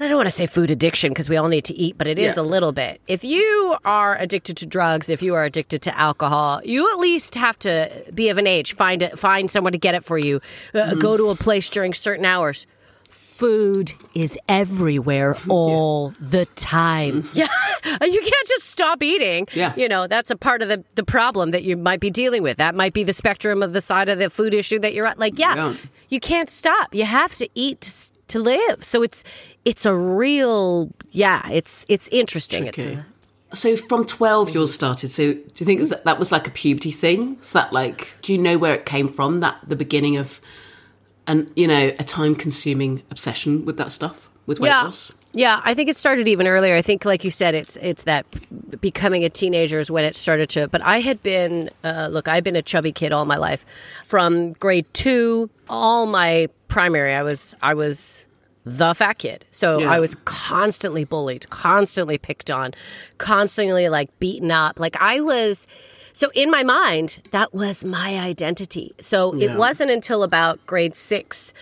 I 0.00 0.08
don't 0.08 0.16
want 0.16 0.26
to 0.26 0.32
say 0.32 0.46
food 0.48 0.72
addiction 0.72 1.10
because 1.12 1.28
we 1.28 1.36
all 1.36 1.46
need 1.48 1.64
to 1.66 1.74
eat, 1.74 1.96
but 1.96 2.08
it 2.08 2.18
is 2.18 2.36
Yeah. 2.36 2.42
a 2.42 2.44
little 2.44 2.72
bit. 2.72 3.00
If 3.06 3.22
you 3.22 3.76
are 3.84 4.16
addicted 4.18 4.56
to 4.58 4.66
drugs, 4.66 5.08
if 5.08 5.22
you 5.22 5.34
are 5.34 5.44
addicted 5.44 5.82
to 5.82 5.96
alcohol, 5.98 6.60
you 6.64 6.90
at 6.92 6.98
least 6.98 7.36
have 7.36 7.56
to 7.60 8.04
be 8.12 8.28
of 8.28 8.36
an 8.36 8.46
age. 8.48 8.74
Find 8.74 9.02
it, 9.02 9.18
find 9.18 9.48
someone 9.48 9.70
to 9.72 9.78
get 9.78 9.94
it 9.94 10.04
for 10.04 10.18
you. 10.18 10.40
Uh, 10.74 10.78
Mm. 10.94 11.00
Go 11.00 11.16
to 11.16 11.30
a 11.30 11.36
place 11.36 11.70
during 11.70 11.94
certain 11.94 12.24
hours. 12.24 12.66
Food 13.14 13.94
is 14.14 14.38
everywhere 14.48 15.36
all 15.48 16.12
the 16.20 16.46
time. 16.56 17.28
Yeah, 17.34 17.48
you 18.02 18.20
can't 18.20 18.48
just 18.48 18.64
stop 18.70 19.02
eating. 19.02 19.46
Yeah. 19.54 19.72
you 19.76 19.88
know 19.88 20.06
that's 20.06 20.30
a 20.30 20.36
part 20.36 20.62
of 20.62 20.68
the 20.68 20.82
the 20.94 21.04
problem 21.04 21.50
that 21.52 21.62
you 21.64 21.76
might 21.76 22.00
be 22.00 22.10
dealing 22.10 22.42
with. 22.42 22.56
That 22.58 22.74
might 22.74 22.92
be 22.92 23.04
the 23.04 23.12
spectrum 23.12 23.62
of 23.62 23.72
the 23.72 23.80
side 23.80 24.08
of 24.08 24.18
the 24.18 24.30
food 24.30 24.54
issue 24.54 24.78
that 24.80 24.94
you're 24.94 25.06
at. 25.06 25.18
Like, 25.18 25.38
yeah, 25.38 25.54
Yeah. 25.54 25.74
you 26.08 26.20
can't 26.20 26.48
stop. 26.50 26.94
You 26.94 27.04
have 27.04 27.34
to 27.36 27.48
eat 27.54 27.80
to, 27.82 27.90
to 28.28 28.38
live. 28.40 28.84
So 28.84 29.02
it's 29.02 29.22
it's 29.64 29.84
a 29.86 29.94
real 29.94 30.90
yeah. 31.10 31.48
It's 31.50 31.84
it's 31.88 32.08
interesting. 32.08 32.66
It's 32.66 32.76
Tricky. 32.82 32.98
a, 33.52 33.56
So 33.56 33.76
from 33.76 34.04
12 34.06 34.50
yours 34.54 34.72
started. 34.74 35.10
So 35.10 35.32
do 35.34 35.40
you 35.58 35.66
think 35.66 35.88
that, 35.88 36.04
that 36.04 36.18
was 36.18 36.30
like 36.32 36.46
a 36.48 36.50
puberty 36.50 36.90
thing? 36.92 37.38
Was 37.38 37.50
that 37.50 37.72
like, 37.72 38.14
do 38.22 38.32
you 38.32 38.38
know 38.38 38.58
where 38.58 38.74
it 38.74 38.86
came 38.86 39.08
from? 39.08 39.40
That 39.40 39.56
the 39.66 39.76
beginning 39.76 40.16
of, 40.16 40.40
an 41.26 41.50
you 41.56 41.66
know, 41.66 41.88
a 41.98 42.04
time 42.04 42.34
consuming 42.34 43.02
obsession 43.10 43.64
with 43.64 43.76
that 43.78 43.92
stuff? 43.92 44.30
With 44.46 44.60
weight 44.60 44.68
yeah, 44.68 44.82
loss? 44.82 45.14
yeah. 45.32 45.62
I 45.64 45.72
think 45.72 45.88
it 45.88 45.96
started 45.96 46.28
even 46.28 46.46
earlier. 46.46 46.76
I 46.76 46.82
think, 46.82 47.06
like 47.06 47.24
you 47.24 47.30
said, 47.30 47.54
it's 47.54 47.76
it's 47.76 48.02
that 48.02 48.26
becoming 48.80 49.24
a 49.24 49.30
teenager 49.30 49.78
is 49.78 49.90
when 49.90 50.04
it 50.04 50.14
started 50.14 50.50
to. 50.50 50.68
But 50.68 50.82
I 50.82 51.00
had 51.00 51.22
been 51.22 51.70
uh, 51.82 52.08
look, 52.10 52.28
I've 52.28 52.44
been 52.44 52.56
a 52.56 52.62
chubby 52.62 52.92
kid 52.92 53.12
all 53.12 53.24
my 53.24 53.38
life, 53.38 53.64
from 54.04 54.52
grade 54.54 54.86
two, 54.92 55.48
all 55.68 56.04
my 56.06 56.48
primary. 56.68 57.14
I 57.14 57.22
was 57.22 57.54
I 57.62 57.72
was 57.72 58.26
the 58.66 58.94
fat 58.94 59.18
kid. 59.18 59.46
So 59.50 59.78
Yeah. 59.78 59.90
I 59.90 59.98
was 59.98 60.14
constantly 60.26 61.04
bullied, 61.04 61.48
constantly 61.48 62.18
picked 62.18 62.50
on, 62.50 62.72
constantly 63.16 63.88
like 63.88 64.10
beaten 64.18 64.50
up. 64.50 64.78
Like 64.78 64.96
I 65.00 65.20
was. 65.20 65.66
So 66.14 66.30
in 66.32 66.48
my 66.48 66.62
mind, 66.62 67.18
that 67.32 67.52
was 67.52 67.84
my 67.84 68.18
identity. 68.20 68.92
So 69.00 69.34
Yeah. 69.34 69.50
it 69.50 69.58
wasn't 69.58 69.90
until 69.90 70.22
about 70.22 70.64
grade 70.64 70.94
six 70.94 71.52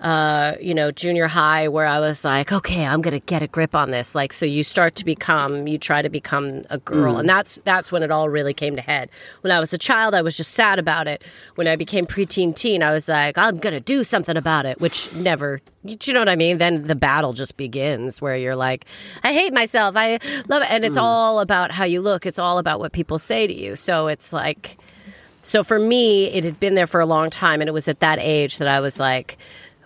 uh, 0.00 0.54
you 0.60 0.72
know, 0.72 0.90
junior 0.90 1.26
high 1.26 1.68
where 1.68 1.86
I 1.86 2.00
was 2.00 2.24
like, 2.24 2.52
okay, 2.52 2.86
I'm 2.86 3.02
going 3.02 3.12
to 3.12 3.20
get 3.20 3.42
a 3.42 3.46
grip 3.46 3.74
on 3.74 3.90
this. 3.90 4.14
Like, 4.14 4.32
so 4.32 4.46
you 4.46 4.64
start 4.64 4.94
to 4.94 5.04
become, 5.04 5.68
you 5.68 5.76
try 5.76 6.00
to 6.00 6.08
become 6.08 6.64
a 6.70 6.78
girl. 6.78 7.18
And 7.18 7.28
that's, 7.28 7.60
that's 7.64 7.92
when 7.92 8.02
it 8.02 8.10
all 8.10 8.30
really 8.30 8.54
came 8.54 8.76
to 8.76 8.82
head. 8.82 9.10
When 9.42 9.50
I 9.50 9.60
was 9.60 9.74
a 9.74 9.78
child, 9.78 10.14
I 10.14 10.22
was 10.22 10.38
just 10.38 10.52
sad 10.52 10.78
about 10.78 11.06
it. 11.06 11.22
When 11.56 11.66
I 11.66 11.76
became 11.76 12.06
preteen 12.06 12.54
teen, 12.54 12.82
I 12.82 12.92
was 12.92 13.08
like, 13.08 13.36
I'm 13.36 13.58
going 13.58 13.74
to 13.74 13.80
do 13.80 14.02
something 14.02 14.38
about 14.38 14.64
it, 14.64 14.80
which 14.80 15.12
never, 15.12 15.60
do 15.84 15.96
you 16.02 16.14
know 16.14 16.20
what 16.20 16.30
I 16.30 16.36
mean? 16.36 16.56
Then 16.56 16.86
the 16.86 16.94
battle 16.94 17.34
just 17.34 17.58
begins 17.58 18.22
where 18.22 18.36
you're 18.36 18.56
like, 18.56 18.86
I 19.22 19.34
hate 19.34 19.52
myself. 19.52 19.96
I 19.96 20.12
love 20.48 20.62
it. 20.62 20.70
And 20.70 20.82
it's 20.82 20.96
all 20.96 21.40
about 21.40 21.72
how 21.72 21.84
you 21.84 22.00
look. 22.00 22.24
It's 22.24 22.38
all 22.38 22.56
about 22.56 22.80
what 22.80 22.92
people 22.92 23.18
say 23.18 23.46
to 23.46 23.54
you. 23.54 23.76
So 23.76 24.06
it's 24.06 24.32
like, 24.32 24.78
so 25.42 25.62
for 25.62 25.78
me, 25.78 26.26
it 26.26 26.44
had 26.44 26.58
been 26.58 26.74
there 26.74 26.86
for 26.86 27.00
a 27.00 27.06
long 27.06 27.28
time. 27.28 27.60
And 27.60 27.68
it 27.68 27.72
was 27.72 27.86
at 27.86 28.00
that 28.00 28.18
age 28.18 28.58
that 28.58 28.68
I 28.68 28.80
was 28.80 28.98
like, 28.98 29.36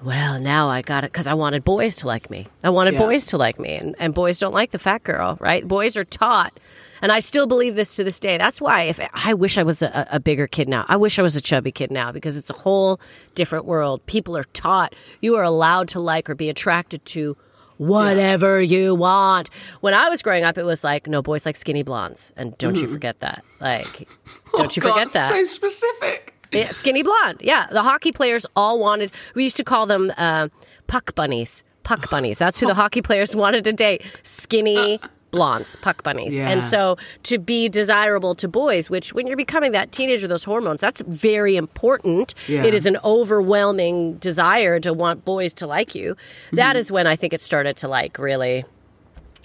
well, 0.02 0.38
now 0.40 0.68
I 0.68 0.83
got 0.83 1.04
it 1.04 1.12
because 1.12 1.26
I 1.26 1.35
wanted 1.35 1.64
boys 1.64 1.96
to 1.96 2.07
like 2.07 2.30
me. 2.30 2.46
I 2.62 2.70
wanted 2.70 2.94
Yeah. 2.94 3.00
boys 3.00 3.26
to 3.26 3.38
like 3.38 3.59
me. 3.59 3.74
And, 3.74 3.94
and 3.98 4.12
boys 4.14 4.38
don't 4.38 4.52
like 4.54 4.70
the 4.70 4.78
fat 4.78 5.02
girl, 5.04 5.37
right? 5.40 5.66
Boys 5.66 5.96
are 5.96 6.04
taught. 6.04 6.59
And 7.02 7.12
I 7.12 7.20
still 7.20 7.46
believe 7.46 7.74
this 7.74 7.96
to 7.96 8.04
this 8.04 8.18
day. 8.18 8.38
That's 8.38 8.61
why 8.61 8.83
if 8.83 8.98
I 9.12 9.35
wish 9.35 9.59
I 9.59 9.62
was 9.62 9.83
a, 9.83 10.07
a 10.11 10.20
bigger 10.20 10.46
kid 10.46 10.68
now. 10.68 10.85
I 10.88 10.96
wish 10.96 11.18
I 11.18 11.22
was 11.22 11.37
a 11.37 11.40
chubby 11.40 11.72
kid 11.72 11.90
now 11.90 12.12
because 12.12 12.37
it's 12.37 12.50
a 12.50 12.54
whole 12.54 13.00
different 13.35 13.66
world. 13.66 14.04
People 14.07 14.37
are 14.37 14.44
taught 14.44 14.94
you 15.20 15.37
are 15.37 15.42
allowed 15.42 15.88
to 15.88 16.00
like 16.00 16.28
or 16.30 16.35
be 16.35 16.48
attracted 16.48 17.04
to 17.07 17.37
whatever 17.76 18.61
you 18.61 18.94
want. 18.94 19.50
When 19.80 19.94
I 19.94 20.09
was 20.09 20.22
growing 20.22 20.44
up, 20.44 20.57
it 20.59 20.64
was 20.64 20.85
like, 20.85 21.07
no, 21.07 21.22
boys 21.22 21.44
like 21.44 21.57
skinny 21.57 21.83
blondes. 21.83 22.33
And 22.37 22.57
don't 22.59 22.76
you 22.76 22.85
mm-hmm. 22.85 22.92
forget 22.92 23.20
that. 23.20 23.44
Like, 23.61 24.09
oh, 24.54 24.59
don't 24.59 24.76
you 24.76 24.83
Oh, 24.83 24.87
God, 24.88 24.92
forget 24.92 25.12
that. 25.12 25.30
So 25.30 25.44
specific. 25.44 26.34
Yeah, 26.54 26.70
skinny 26.70 27.02
blonde. 27.02 27.40
Yeah, 27.42 27.66
the 27.70 27.82
hockey 27.82 28.12
players 28.12 28.46
all 28.56 28.78
wanted. 28.78 29.12
We 29.34 29.44
used 29.44 29.56
to 29.56 29.64
call 29.64 29.86
them 29.86 30.12
uh, 30.16 30.48
puck 30.86 31.14
bunnies. 31.14 31.64
Puck 31.82 32.10
bunnies. 32.10 32.38
That's 32.38 32.58
who 32.58 32.66
the 32.66 32.74
hockey 32.74 33.02
players 33.02 33.34
wanted 33.34 33.64
to 33.64 33.72
date. 33.72 34.02
Skinny 34.22 35.00
blondes, 35.34 35.76
puck 35.76 36.02
bunnies. 36.02 36.34
Yeah. 36.34 36.48
And 36.48 36.62
so 36.64 36.96
to 37.24 37.38
be 37.38 37.68
desirable 37.68 38.34
to 38.36 38.48
boys, 38.48 38.88
which 38.88 39.12
when 39.12 39.26
you're 39.26 39.36
becoming 39.36 39.72
that 39.72 39.92
teenager, 39.92 40.28
those 40.28 40.44
hormones, 40.44 40.80
that's 40.80 41.02
very 41.02 41.56
important. 41.56 42.34
Yeah. 42.46 42.64
It 42.64 42.72
is 42.72 42.86
an 42.86 42.96
overwhelming 43.04 44.14
desire 44.14 44.78
to 44.80 44.94
want 44.94 45.24
boys 45.24 45.52
to 45.54 45.66
like 45.66 45.94
you. 45.94 46.14
Mm-hmm. 46.14 46.56
That 46.56 46.76
is 46.76 46.90
when 46.90 47.06
I 47.06 47.16
think 47.16 47.32
it 47.32 47.40
started 47.40 47.76
to 47.78 47.88
like 47.88 48.16
really, 48.18 48.64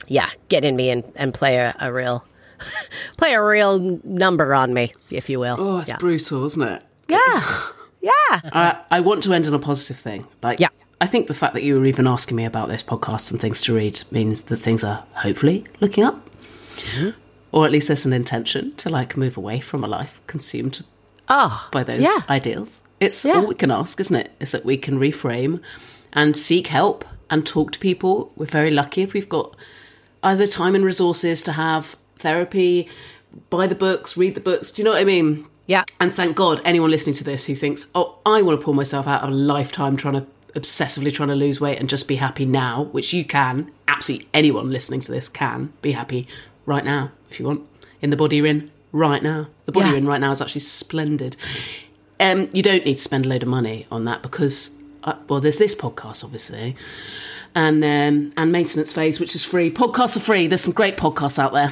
yeah, 0.08 0.30
get 0.48 0.64
in 0.64 0.76
me 0.76 0.92
and, 0.92 1.04
and 1.16 1.34
play 1.34 1.58
a, 1.58 1.76
a 1.80 1.92
real. 1.92 2.26
Play 3.16 3.34
a 3.36 3.42
real 3.42 4.02
number 4.04 4.54
on 4.54 4.74
me, 4.74 4.92
if 5.10 5.30
you 5.30 5.40
will. 5.40 5.56
Oh, 5.58 5.78
it's 5.80 5.88
yeah. 5.88 5.96
brutal, 5.96 6.44
isn't 6.44 6.62
it? 6.62 6.84
Yeah. 7.10 7.62
Yeah. 8.02 8.12
I, 8.54 8.78
I 8.92 9.00
want 9.02 9.24
to 9.24 9.34
end 9.34 9.48
on 9.48 9.54
a 9.54 9.60
positive 9.60 9.98
thing. 9.98 10.26
Like, 10.42 10.60
Yeah. 10.60 10.70
I 11.02 11.08
think 11.08 11.28
the 11.28 11.34
fact 11.34 11.54
that 11.54 11.64
you 11.64 11.80
were 11.80 11.86
even 11.86 12.08
asking 12.08 12.36
me 12.38 12.46
about 12.46 12.68
this 12.68 12.84
podcast 12.84 13.32
and 13.32 13.40
things 13.40 13.62
to 13.64 13.74
read 13.76 14.04
means 14.12 14.44
that 14.46 14.58
things 14.58 14.84
are 14.84 15.06
hopefully 15.14 15.64
looking 15.80 16.04
up, 16.04 16.30
Mm-hmm. 16.78 17.10
or 17.52 17.66
at 17.66 17.72
least 17.72 17.88
there's 17.88 18.06
an 18.06 18.14
intention 18.14 18.74
to 18.78 18.90
like 18.90 19.18
move 19.18 19.36
away 19.38 19.60
from 19.60 19.84
a 19.84 19.88
life 19.88 20.22
consumed 20.28 20.84
Oh. 21.30 21.68
by 21.72 21.84
those 21.84 22.02
Yeah. 22.02 22.18
ideals. 22.30 22.82
It's 23.00 23.24
Yeah. 23.26 23.36
all 23.36 23.48
we 23.48 23.56
can 23.56 23.72
ask, 23.72 24.00
isn't 24.00 24.16
it? 24.16 24.32
Is 24.40 24.52
that 24.52 24.66
we 24.66 24.78
can 24.78 25.00
reframe 25.00 25.62
and 26.14 26.36
seek 26.36 26.68
help 26.68 27.06
and 27.30 27.46
talk 27.46 27.72
to 27.74 27.80
people. 27.80 28.32
We're 28.36 28.46
very 28.46 28.72
lucky 28.72 29.02
if 29.02 29.14
we've 29.14 29.30
got 29.30 29.56
either 30.24 30.48
time 30.48 30.76
and 30.76 30.84
resources 30.84 31.42
to 31.44 31.54
have 31.54 31.96
therapy, 32.18 32.90
buy 33.50 33.68
the 33.68 33.76
books, 33.76 34.18
read 34.18 34.36
the 34.36 34.42
books. 34.42 34.72
Do 34.72 34.82
you 34.82 34.86
know 34.86 34.92
what 34.92 35.02
I 35.02 35.06
mean? 35.06 35.46
Yeah. 35.70 35.84
And 36.00 36.12
thank 36.12 36.36
God, 36.36 36.62
anyone 36.66 36.90
listening 36.90 37.14
to 37.18 37.24
this 37.24 37.46
who 37.46 37.54
thinks, 37.54 37.86
oh, 37.94 38.18
I 38.26 38.42
want 38.42 38.60
to 38.60 38.66
pull 38.66 38.74
myself 38.74 39.08
out 39.08 39.22
of 39.22 39.30
a 39.30 39.34
lifetime 39.34 39.98
trying 39.98 40.16
to 40.16 40.26
obsessively 40.60 41.14
trying 41.14 41.30
to 41.30 41.36
lose 41.36 41.62
weight 41.62 41.80
and 41.80 41.88
just 41.88 42.08
be 42.08 42.16
happy 42.16 42.44
now, 42.44 42.86
which 42.86 43.14
you 43.14 43.24
can, 43.24 43.72
absolutely 43.88 44.28
anyone 44.34 44.72
listening 44.72 45.00
to 45.02 45.12
this 45.12 45.30
can 45.30 45.72
be 45.84 45.92
happy 45.92 46.28
right 46.66 46.84
now 46.84 47.12
if 47.30 47.40
you 47.40 47.46
want, 47.46 47.62
in 48.02 48.10
the 48.10 48.16
body 48.18 48.38
you're 48.38 48.48
in 48.48 48.72
right 48.92 49.22
now. 49.22 49.46
The 49.68 49.72
body 49.72 49.86
Yeah. 49.86 49.90
you're 49.92 50.00
in 50.00 50.08
right 50.08 50.20
now 50.20 50.32
is 50.32 50.42
actually 50.42 50.62
splendid. 50.62 51.38
Um, 52.20 52.50
you 52.52 52.64
don't 52.64 52.84
need 52.84 52.96
to 52.96 53.02
spend 53.02 53.28
a 53.28 53.30
load 53.30 53.44
of 53.44 53.50
money 53.50 53.86
on 53.92 54.06
that 54.06 54.24
because, 54.24 54.72
uh, 55.04 55.14
well, 55.28 55.40
there's 55.40 55.60
this 55.60 55.76
podcast, 55.76 56.24
obviously. 56.24 56.76
And 57.54 57.84
um, 57.84 58.34
and 58.38 58.52
maintenance 58.52 58.92
phase, 58.92 59.20
which 59.20 59.36
is 59.36 59.44
free. 59.44 59.70
Podcasts 59.72 60.18
are 60.18 60.20
free. 60.20 60.48
There's 60.48 60.62
some 60.62 60.74
great 60.74 60.98
podcasts 60.98 61.38
out 61.38 61.54
there. 61.54 61.72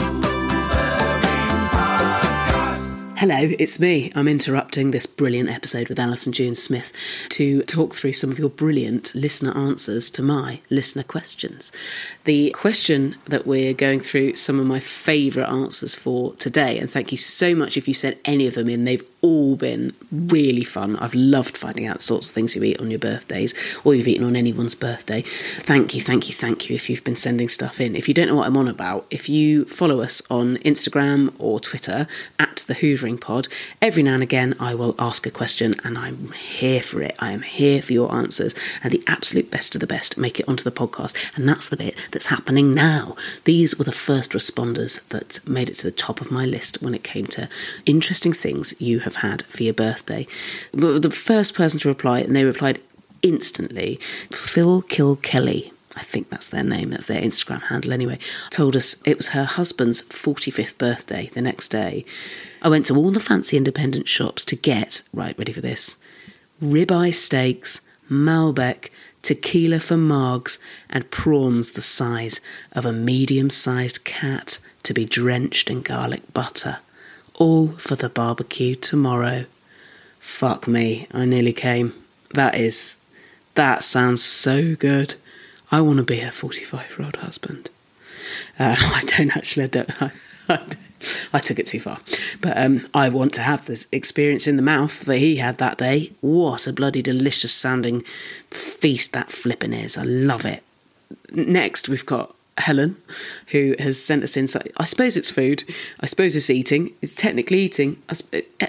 Hello, 3.21 3.37
it's 3.37 3.79
me. 3.79 4.11
I'm 4.15 4.27
interrupting 4.27 4.89
this 4.89 5.05
brilliant 5.05 5.47
episode 5.47 5.89
with 5.89 5.99
Allyson 5.99 6.33
June 6.33 6.55
Smith 6.55 6.91
to 7.29 7.61
talk 7.61 7.93
through 7.93 8.13
some 8.13 8.31
of 8.31 8.39
your 8.39 8.49
brilliant 8.49 9.13
listener 9.13 9.55
answers 9.55 10.09
to 10.09 10.23
my 10.23 10.61
listener 10.71 11.03
questions. 11.03 11.71
The 12.23 12.49
question 12.49 13.17
that 13.25 13.45
we're 13.45 13.75
going 13.75 13.99
through 13.99 14.37
some 14.37 14.59
of 14.59 14.65
my 14.65 14.79
favourite 14.79 15.51
answers 15.51 15.93
for 15.93 16.33
today, 16.33 16.79
and 16.79 16.89
thank 16.89 17.11
you 17.11 17.17
so 17.19 17.53
much 17.53 17.77
if 17.77 17.87
you 17.87 17.93
sent 17.93 18.17
any 18.25 18.47
of 18.47 18.55
them 18.55 18.67
in. 18.67 18.85
They've 18.85 19.07
all 19.21 19.55
been 19.55 19.93
really 20.11 20.63
fun. 20.63 20.95
I've 20.97 21.13
loved 21.13 21.55
finding 21.55 21.85
out 21.85 21.97
the 21.97 22.03
sorts 22.03 22.29
of 22.29 22.33
things 22.33 22.55
you 22.55 22.63
eat 22.63 22.79
on 22.79 22.89
your 22.89 22.97
birthdays 22.97 23.53
or 23.83 23.93
you've 23.93 24.07
eaten 24.07 24.25
on 24.25 24.35
anyone's 24.35 24.73
birthday. 24.73 25.21
Thank 25.21 25.93
you, 25.93 26.01
thank 26.01 26.27
you, 26.27 26.33
thank 26.33 26.69
you 26.69 26.75
if 26.75 26.89
you've 26.89 27.03
been 27.03 27.15
sending 27.15 27.47
stuff 27.47 27.79
in. 27.79 27.95
If 27.95 28.07
you 28.07 28.15
don't 28.15 28.27
know 28.27 28.35
what 28.35 28.47
I'm 28.47 28.57
on 28.57 28.67
about, 28.67 29.05
if 29.11 29.29
you 29.29 29.65
follow 29.65 30.01
us 30.01 30.23
on 30.31 30.57
Instagram 30.57 31.33
or 31.37 31.59
Twitter 31.59 32.07
at 32.39 32.63
the 32.67 32.73
Hoovering 32.73 33.10
Pod, 33.17 33.47
every 33.81 34.03
now 34.03 34.13
and 34.13 34.23
again 34.23 34.53
I 34.59 34.75
will 34.75 34.95
ask 34.99 35.25
a 35.25 35.31
question 35.31 35.75
and 35.83 35.97
I'm 35.97 36.31
here 36.31 36.81
for 36.81 37.01
it. 37.01 37.15
I 37.19 37.31
am 37.31 37.41
here 37.41 37.81
for 37.81 37.93
your 37.93 38.13
answers 38.13 38.55
and 38.83 38.91
the 38.91 39.03
absolute 39.07 39.51
best 39.51 39.75
of 39.75 39.81
the 39.81 39.87
best 39.87 40.17
make 40.17 40.39
it 40.39 40.47
onto 40.47 40.63
the 40.63 40.71
podcast. 40.71 41.15
And 41.35 41.47
that's 41.47 41.69
the 41.69 41.77
bit 41.77 41.95
that's 42.11 42.27
happening 42.27 42.73
now. 42.73 43.15
These 43.43 43.77
were 43.77 43.85
the 43.85 43.91
first 43.91 44.31
responders 44.31 45.07
that 45.09 45.39
made 45.47 45.69
it 45.69 45.75
to 45.75 45.87
the 45.87 45.91
top 45.91 46.21
of 46.21 46.31
my 46.31 46.45
list 46.45 46.81
when 46.81 46.93
it 46.93 47.03
came 47.03 47.25
to 47.27 47.49
interesting 47.85 48.33
things 48.33 48.73
you 48.79 48.99
have 48.99 49.17
had 49.17 49.43
for 49.43 49.63
your 49.63 49.73
birthday. 49.73 50.27
The 50.73 51.11
first 51.11 51.55
person 51.55 51.79
to 51.81 51.89
reply, 51.89 52.19
and 52.19 52.35
they 52.35 52.43
replied 52.43 52.81
instantly, 53.21 53.99
Phil 54.31 54.81
Kilkelly. 54.83 55.71
I 55.95 56.03
think 56.03 56.29
that's 56.29 56.49
their 56.49 56.63
name, 56.63 56.89
that's 56.89 57.07
their 57.07 57.21
Instagram 57.21 57.63
handle 57.63 57.91
anyway, 57.91 58.19
told 58.49 58.75
us 58.75 59.01
it 59.05 59.17
was 59.17 59.29
her 59.29 59.43
husband's 59.43 60.03
45th 60.03 60.77
birthday 60.77 61.29
the 61.33 61.41
next 61.41 61.69
day. 61.69 62.05
I 62.61 62.69
went 62.69 62.85
to 62.87 62.95
all 62.95 63.11
the 63.11 63.19
fancy 63.19 63.57
independent 63.57 64.07
shops 64.07 64.45
to 64.45 64.55
get, 64.55 65.01
right, 65.13 65.37
ready 65.37 65.51
for 65.51 65.61
this, 65.61 65.97
ribeye 66.61 67.13
steaks, 67.13 67.81
Malbec, 68.09 68.89
tequila 69.21 69.79
for 69.79 69.95
margs, 69.95 70.59
and 70.89 71.11
prawns 71.11 71.71
the 71.71 71.81
size 71.81 72.41
of 72.71 72.85
a 72.85 72.93
medium 72.93 73.49
sized 73.49 74.03
cat 74.03 74.59
to 74.83 74.93
be 74.93 75.05
drenched 75.05 75.69
in 75.69 75.81
garlic 75.81 76.33
butter. 76.33 76.79
All 77.35 77.69
for 77.69 77.95
the 77.95 78.09
barbecue 78.09 78.75
tomorrow. 78.75 79.45
Fuck 80.19 80.67
me, 80.67 81.07
I 81.11 81.25
nearly 81.25 81.53
came. 81.53 81.93
That 82.33 82.55
is. 82.55 82.97
That 83.55 83.83
sounds 83.83 84.23
so 84.23 84.75
good. 84.75 85.15
I 85.71 85.81
want 85.81 85.97
to 85.97 86.03
be 86.03 86.19
a 86.19 86.31
45 86.31 86.97
year 86.97 87.05
old 87.05 87.15
husband. 87.17 87.69
Uh, 88.59 88.75
I 88.79 89.01
don't 89.05 89.35
actually, 89.35 89.63
I 89.63 89.67
don't. 89.67 90.01
I, 90.01 90.11
I, 90.49 90.59
I 91.33 91.39
took 91.39 91.59
it 91.59 91.65
too 91.65 91.79
far. 91.79 91.99
But 92.41 92.57
um, 92.57 92.87
I 92.93 93.09
want 93.09 93.33
to 93.33 93.41
have 93.41 93.65
this 93.65 93.87
experience 93.91 94.47
in 94.47 94.55
the 94.55 94.61
mouth 94.61 95.01
that 95.01 95.17
he 95.17 95.37
had 95.37 95.57
that 95.57 95.77
day. 95.77 96.11
What 96.21 96.67
a 96.67 96.73
bloody 96.73 97.01
delicious 97.01 97.53
sounding 97.53 98.01
feast 98.51 99.13
that 99.13 99.31
flipping 99.31 99.73
is. 99.73 99.97
I 99.97 100.03
love 100.03 100.45
it. 100.45 100.63
Next, 101.31 101.89
we've 101.89 102.05
got 102.05 102.35
Helen, 102.61 102.95
who 103.47 103.75
has 103.79 104.01
sent 104.01 104.23
us 104.23 104.37
in. 104.37 104.47
I 104.77 104.85
suppose 104.85 105.17
it's 105.17 105.31
food. 105.31 105.63
I 105.99 106.05
suppose 106.05 106.35
it's 106.35 106.49
eating. 106.49 106.93
It's 107.01 107.15
technically 107.15 107.59
eating. 107.59 108.01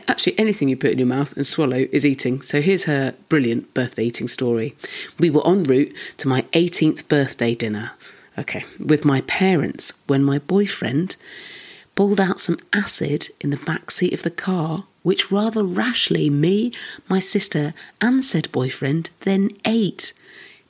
Actually, 0.08 0.38
anything 0.38 0.68
you 0.68 0.76
put 0.76 0.92
in 0.92 0.98
your 0.98 1.06
mouth 1.06 1.36
and 1.36 1.46
swallow 1.46 1.86
is 1.92 2.04
eating. 2.04 2.42
So 2.42 2.60
here's 2.60 2.84
her 2.84 3.14
brilliant 3.28 3.72
birthday 3.74 4.04
eating 4.04 4.28
story. 4.28 4.74
We 5.18 5.30
were 5.30 5.46
en 5.46 5.64
route 5.64 5.94
to 6.18 6.28
my 6.28 6.42
18th 6.52 7.08
birthday 7.08 7.54
dinner. 7.54 7.92
Okay, 8.38 8.64
with 8.78 9.04
my 9.04 9.20
parents 9.22 9.92
when 10.06 10.24
my 10.24 10.38
boyfriend 10.38 11.16
pulled 11.94 12.18
out 12.18 12.40
some 12.40 12.58
acid 12.72 13.28
in 13.40 13.50
the 13.50 13.58
back 13.58 13.90
seat 13.90 14.14
of 14.14 14.22
the 14.22 14.30
car, 14.30 14.86
which 15.02 15.30
rather 15.30 15.62
rashly 15.62 16.30
me, 16.30 16.72
my 17.08 17.18
sister, 17.18 17.74
and 18.00 18.24
said 18.24 18.50
boyfriend 18.50 19.10
then 19.20 19.50
ate. 19.66 20.14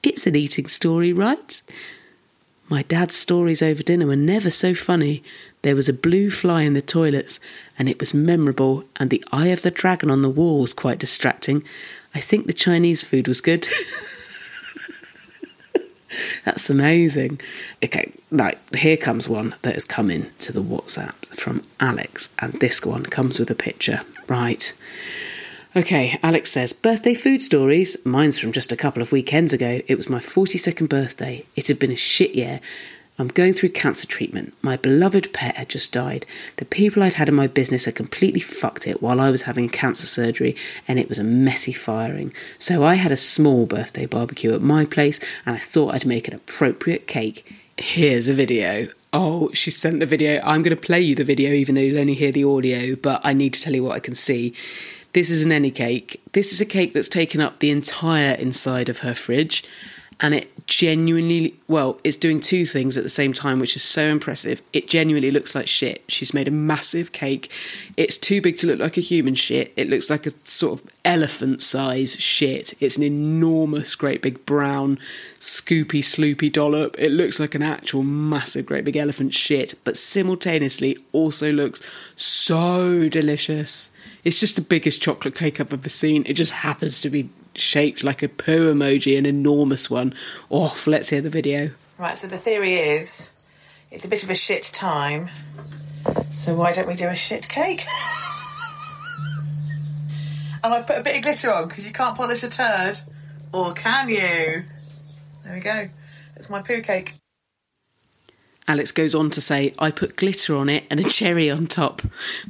It's 0.03 0.27
an 0.27 0.35
eating 0.35 0.67
story, 0.67 1.13
right? 1.13 1.63
My 2.73 2.83
dad's 2.85 3.15
stories 3.15 3.61
over 3.61 3.83
dinner 3.83 4.07
were 4.07 4.17
never 4.17 4.49
so 4.49 4.73
funny. 4.73 5.23
There 5.61 5.77
was 5.77 5.91
a 5.91 5.93
blue 5.93 6.31
fly 6.31 6.63
in 6.63 6.73
the 6.73 6.81
toilets, 6.81 7.39
and 7.79 7.87
it 7.87 8.01
was 8.01 8.15
memorable, 8.15 8.85
and 8.97 9.11
the 9.11 9.23
eye 9.31 9.49
of 9.49 9.61
the 9.61 9.71
dragon 9.71 10.11
on 10.11 10.23
the 10.23 10.31
wall 10.31 10.63
was 10.63 10.73
quite 10.73 10.99
distracting. 10.99 11.65
I 12.15 12.21
think 12.21 12.47
the 12.47 12.55
Chinese 12.55 13.03
food 13.03 13.29
was 13.29 13.43
good. 13.43 13.65
That's 16.47 16.71
amazing. 16.71 17.43
Okay, 17.85 18.15
right, 18.31 18.59
here 18.75 18.97
comes 18.97 19.29
one 19.29 19.55
that 19.61 19.75
has 19.75 19.85
come 19.85 20.11
in 20.11 20.31
to 20.39 20.51
the 20.51 20.63
WhatsApp 20.63 21.27
from 21.39 21.67
Alex, 21.79 22.35
and 22.39 22.55
this 22.55 22.87
one 22.87 23.05
comes 23.05 23.39
with 23.39 23.51
a 23.51 23.55
picture. 23.55 24.01
Right. 24.29 24.73
Okay, 25.75 26.19
Alex 26.23 26.51
says, 26.51 26.75
birthday 26.75 27.15
food 27.15 27.41
stories. 27.41 27.97
Mine's 28.05 28.39
from 28.39 28.53
just 28.53 28.73
a 28.73 28.77
couple 28.77 29.01
of 29.01 29.11
weekends 29.11 29.55
ago. 29.55 29.81
It 29.89 29.95
was 29.95 30.11
my 30.11 30.19
42nd 30.19 30.87
birthday. 30.87 31.47
It 31.57 31.69
had 31.69 31.79
been 31.79 31.91
a 31.91 31.97
shit 31.97 32.35
year. 32.35 32.61
I'm 33.19 33.29
going 33.29 33.55
through 33.55 33.71
cancer 33.71 34.07
treatment. 34.07 34.53
My 34.61 34.77
beloved 34.77 35.33
pet 35.33 35.57
had 35.57 35.71
just 35.71 35.91
died. 35.91 36.27
The 36.59 36.67
people 36.67 37.03
I'd 37.03 37.15
had 37.15 37.31
in 37.31 37.35
my 37.35 37.47
business 37.47 37.87
had 37.87 37.95
completely 37.95 38.41
fucked 38.41 38.87
it 38.87 39.01
while 39.01 39.19
I 39.19 39.31
was 39.31 39.43
having 39.43 39.71
cancer 39.71 40.07
surgery, 40.07 40.57
and 40.87 40.99
it 40.99 41.09
was 41.09 41.19
a 41.19 41.25
messy 41.25 41.73
firing. 41.73 42.35
So 42.59 42.85
I 42.85 42.97
had 42.97 43.11
a 43.11 43.17
small 43.17 43.65
birthday 43.65 44.05
barbecue 44.05 44.53
at 44.53 44.61
my 44.61 44.85
place, 44.85 45.21
and 45.47 45.57
I 45.57 45.59
thought 45.59 45.95
I'd 45.95 46.05
make 46.05 46.29
an 46.29 46.35
appropriate 46.35 47.07
cake. 47.07 47.51
Here's 47.79 48.29
a 48.29 48.35
video. 48.35 48.89
Oh, 49.15 49.51
she 49.55 49.71
sent 49.71 50.01
the 50.01 50.07
video. 50.07 50.43
I'm 50.45 50.63
going 50.63 50.77
to 50.77 50.83
play 50.83 51.01
you 51.01 51.15
the 51.15 51.25
video, 51.25 51.53
even 51.53 51.75
though 51.75 51.81
you'll 51.81 52.01
only 52.01 52.15
hear 52.15 52.33
the 52.33 52.45
audio, 52.45 52.95
but 52.95 53.23
I 53.25 53.33
need 53.33 53.55
to 53.55 53.61
tell 53.61 53.75
you 53.75 53.85
what 53.85 53.97
I 53.97 54.01
can 54.01 54.15
see. 54.15 54.55
This 55.13 55.31
is 55.31 55.45
an 55.45 55.53
any 55.53 55.71
cake. 55.71 56.23
This 56.33 56.53
is 56.53 56.61
a 56.61 56.67
cake 56.67 56.95
that's 56.95 57.09
taken 57.09 57.41
up 57.41 57.59
the 57.59 57.71
entire 57.71 58.35
inside 58.35 58.89
of 58.89 59.01
her 59.01 59.15
fridge 59.15 59.63
and 60.21 60.35
it 60.35 60.49
genuinely 60.67 61.57
well 61.67 61.99
it's 62.05 62.17
doing 62.17 62.41
two 62.41 62.65
things 62.65 62.97
at 62.97 63.03
the 63.03 63.11
same 63.11 63.33
time 63.33 63.59
which 63.59 63.77
is 63.77 63.83
so 63.83 64.05
impressive. 64.05 64.63
It 64.73 64.89
genuinely 64.89 65.31
looks 65.31 65.55
like 65.55 65.67
shit. 65.67 66.03
She's 66.09 66.33
made 66.33 66.49
a 66.49 66.53
massive 66.53 67.13
cake. 67.13 67.51
It's 67.97 68.17
too 68.17 68.41
big 68.41 68.57
to 68.59 68.69
look 68.69 68.79
like 68.79 68.97
a 68.97 69.03
human 69.03 69.35
shit. 69.35 69.73
It 69.77 69.91
looks 69.91 70.09
like 70.09 70.27
a 70.27 70.33
sort 70.45 70.81
of 70.81 70.87
elephant 71.05 71.61
size 71.61 72.19
shit. 72.19 72.75
It's 72.81 72.97
an 72.97 73.03
enormous 73.03 73.95
great 73.95 74.23
big 74.23 74.47
brown 74.47 74.99
scoopy 75.39 76.01
sloopy 76.01 76.51
dollop. 76.51 76.99
It 76.99 77.11
looks 77.11 77.41
like 77.41 77.55
an 77.55 77.63
actual 77.63 78.03
massive 78.03 78.65
great 78.65 78.85
big 78.85 78.97
elephant 78.97 79.35
shit 79.35 79.75
but 79.85 79.97
simultaneously 79.97 80.97
also 81.13 81.53
looks 81.53 81.83
so 82.17 83.09
delicious 83.09 83.91
it's 84.25 84.39
just 84.39 84.57
the 84.57 84.63
biggest 84.63 85.03
chocolate 85.03 85.35
cake 85.35 85.61
I've 85.61 85.73
ever 85.73 85.89
seen. 85.89 86.25
It 86.27 86.35
just 86.35 86.53
happens 86.53 87.01
to 87.01 87.11
be 87.11 87.31
shaped 87.55 88.05
like 88.05 88.23
a 88.23 88.29
poo 88.29 88.73
emoji, 88.73 89.19
an 89.19 89.27
enormous 89.27 89.91
one. 89.91 90.15
Off, 90.49 90.87
let's 90.87 91.11
hear 91.11 91.21
the 91.21 91.31
video. 91.31 91.73
Right, 91.99 92.17
so 92.17 92.29
the 92.29 92.39
theory 92.39 92.75
is 92.75 93.33
it's 93.91 94.05
a 94.05 94.09
bit 94.09 94.23
of 94.23 94.31
a 94.31 94.35
shit 94.35 94.63
time. 94.73 95.29
So 96.31 96.55
why 96.55 96.73
don't 96.73 96.89
we 96.89 96.95
do 96.95 97.09
a 97.09 97.15
shit 97.15 97.49
cake? 97.49 97.85
and 100.65 100.73
I've 100.73 100.87
put 100.87 100.99
a 100.99 101.03
bit 101.03 101.17
of 101.17 101.23
glitter 101.23 101.53
on 101.53 101.69
because 101.69 101.87
you 101.87 101.93
can't 101.93 102.17
polish 102.17 102.43
a 102.45 102.49
turd. 102.49 102.99
Or 103.53 103.75
can 103.75 104.09
you? 104.09 104.65
There 105.45 105.55
we 105.55 105.61
go. 105.61 105.89
It's 106.37 106.49
my 106.49 106.63
poo 106.63 106.81
cake. 106.81 107.15
Alex 108.69 108.93
goes 108.93 109.15
on 109.15 109.29
to 109.31 109.41
say, 109.41 109.75
I 109.79 109.91
put 109.91 110.17
glitter 110.17 110.57
on 110.57 110.69
it 110.69 110.85
and 110.89 111.01
a 111.01 111.03
cherry 111.03 111.51
on 111.51 111.67
top, 111.67 112.01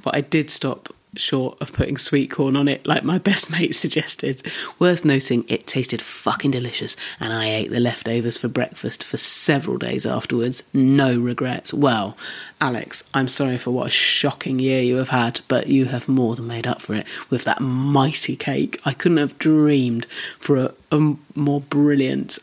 but 0.03 0.15
I 0.15 0.21
did 0.21 0.51
stop 0.51 0.95
short 1.17 1.59
of 1.61 1.73
putting 1.73 1.97
sweet 1.97 2.31
corn 2.31 2.57
on 2.57 2.69
it, 2.69 2.87
like 2.87 3.05
my 3.05 3.19
best 3.31 3.51
mate 3.51 3.75
suggested. 3.75 4.43
Worth 4.79 5.05
noting, 5.05 5.45
it 5.49 5.67
tasted 5.67 6.03
fucking 6.03 6.51
delicious, 6.51 6.97
and 7.21 7.33
I 7.33 7.49
ate 7.49 7.71
the 7.71 7.81
leftovers 7.81 8.39
for 8.39 8.49
breakfast 8.49 9.05
for 9.05 9.17
several 9.17 9.79
days 9.79 10.07
afterwards. 10.07 10.65
No 10.73 11.19
regrets. 11.19 11.73
Well, 11.73 12.17
Alex, 12.61 13.05
I'm 13.15 13.29
sorry 13.29 13.59
for 13.59 13.71
what 13.71 13.89
a 13.89 13.91
shocking 13.91 14.59
year 14.59 14.81
you 14.83 14.97
have 14.97 15.11
had, 15.11 15.41
but 15.49 15.67
you 15.67 15.87
have 15.87 16.09
more 16.09 16.37
than 16.37 16.47
made 16.47 16.67
up 16.67 16.81
for 16.81 16.95
it 16.95 17.07
with 17.31 17.45
that 17.45 17.61
mighty 17.61 18.37
cake. 18.37 18.81
I 18.85 18.93
couldn't 18.93 19.19
have 19.19 19.39
dreamed 19.39 20.07
for 20.39 20.57
a, 20.57 20.75
a 20.91 21.17
more 21.35 21.61
brilliant 21.61 22.39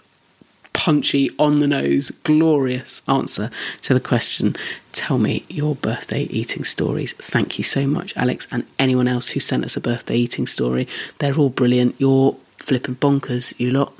punchy, 0.79 1.29
on 1.37 1.59
the 1.59 1.67
nose, 1.67 2.09
glorious 2.23 3.01
answer 3.05 3.49
to 3.81 3.93
the 3.93 3.99
question. 3.99 4.55
Tell 4.93 5.17
me 5.17 5.43
your 5.49 5.75
birthday 5.75 6.21
eating 6.23 6.63
stories. 6.63 7.11
Thank 7.11 7.57
you 7.57 7.65
so 7.65 7.85
much, 7.85 8.15
Alex, 8.15 8.47
and 8.49 8.65
anyone 8.79 9.05
else 9.05 9.31
who 9.31 9.41
sent 9.41 9.65
us 9.65 9.75
a 9.75 9.81
birthday 9.81 10.15
eating 10.15 10.47
story. 10.47 10.87
They're 11.17 11.35
all 11.35 11.49
brilliant. 11.49 11.95
You're 11.97 12.37
flipping 12.59 12.95
bonkers, 12.95 13.53
you 13.59 13.71
lot. 13.71 13.91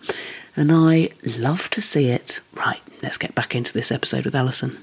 And 0.56 0.72
I 0.72 1.10
love 1.38 1.70
to 1.72 1.82
see 1.82 2.12
it. 2.12 2.40
Right, 2.54 2.80
let's 3.04 3.18
get 3.18 3.36
back 3.36 3.56
into 3.56 3.74
this 3.74 3.92
episode 3.92 4.24
with 4.24 4.34
Allyson. 4.34 4.78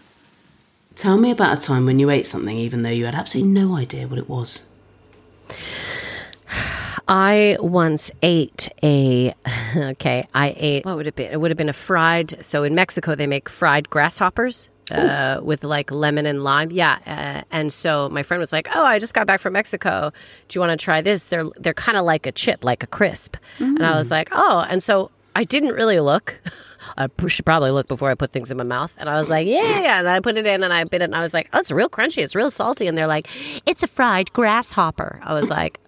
Tell 0.97 1.17
me 1.17 1.31
about 1.31 1.57
a 1.57 1.67
time 1.67 1.87
when 1.87 1.99
you 1.99 2.11
ate 2.11 2.27
something 2.27 2.59
even 2.59 2.83
though 2.83 2.91
you 2.91 3.07
had 3.07 3.15
absolutely 3.15 3.53
no 3.53 3.75
idea 3.75 4.07
what 4.07 4.19
it 4.19 4.29
was. 4.29 4.67
I 7.09 7.57
once 7.61 8.11
ate 8.23 8.69
a, 8.83 9.35
okay, 9.77 10.27
I 10.35 10.55
ate, 10.57 10.85
what 10.85 10.97
would 10.97 11.07
it 11.07 11.17
be? 11.17 11.25
It 11.25 11.41
would 11.41 11.51
have 11.51 11.59
been 11.59 11.69
a 11.69 11.75
fried, 11.75 12.45
so 12.45 12.65
in 12.65 12.75
Mexico 12.75 13.15
they 13.15 13.27
make 13.27 13.49
fried 13.49 13.89
grasshoppers. 13.91 14.69
Uh, 14.89 15.41
with 15.43 15.65
like 15.65 15.91
lemon 15.91 16.27
and 16.27 16.45
lime, 16.45 16.71
yeah. 16.71 16.99
Uh, 17.05 17.43
and 17.51 17.73
so 17.73 18.09
my 18.09 18.23
friend 18.23 18.41
was 18.41 18.53
like, 18.53 18.69
"Oh, 18.73 18.85
I 18.85 19.01
just 19.01 19.15
got 19.15 19.27
back 19.27 19.41
from 19.41 19.55
Mexico. 19.55 20.13
Do 20.47 20.57
you 20.57 20.61
want 20.61 20.79
to 20.79 20.85
try 20.85 21.01
this? 21.01 21.25
They're 21.25 21.43
they're 21.57 21.75
kind 21.75 21.99
of 21.99 22.05
like 22.05 22.25
a 22.25 22.31
chip, 22.31 22.65
like 22.65 22.85
a 22.85 22.87
crisp." 22.87 23.37
Mm. 23.59 23.75
And 23.75 23.85
I 23.85 23.97
was 23.97 24.13
like, 24.13 24.29
"Oh!" 24.31 24.65
And 24.71 24.81
so 24.81 25.11
I 25.37 25.45
didn't 25.45 25.75
really 25.75 26.01
look. 26.01 26.41
I 26.97 27.09
should 27.27 27.45
probably 27.45 27.71
look 27.71 27.89
before 27.89 28.11
I 28.11 28.15
put 28.15 28.33
things 28.33 28.51
in 28.51 28.57
my 28.57 28.65
mouth. 28.65 28.95
And 28.97 29.11
I 29.11 29.19
was 29.19 29.29
like, 29.29 29.47
yeah, 29.47 29.81
yeah. 29.81 29.99
And 29.99 30.09
I 30.09 30.21
put 30.21 30.39
it 30.39 30.47
in 30.47 30.65
and 30.65 30.73
I 30.73 30.85
bit 30.85 31.03
it 31.03 31.05
and 31.05 31.15
I 31.15 31.21
was 31.21 31.35
like, 31.35 31.51
oh, 31.53 31.59
it's 31.59 31.71
real 31.71 31.91
crunchy. 31.91 32.23
It's 32.23 32.35
real 32.35 32.51
salty. 32.51 32.87
And 32.87 32.97
they're 32.97 33.07
like, 33.07 33.29
it's 33.67 33.83
a 33.83 33.87
fried 33.87 34.33
grasshopper. 34.33 35.21
I 35.23 35.35
was 35.35 35.51
like, 35.51 35.79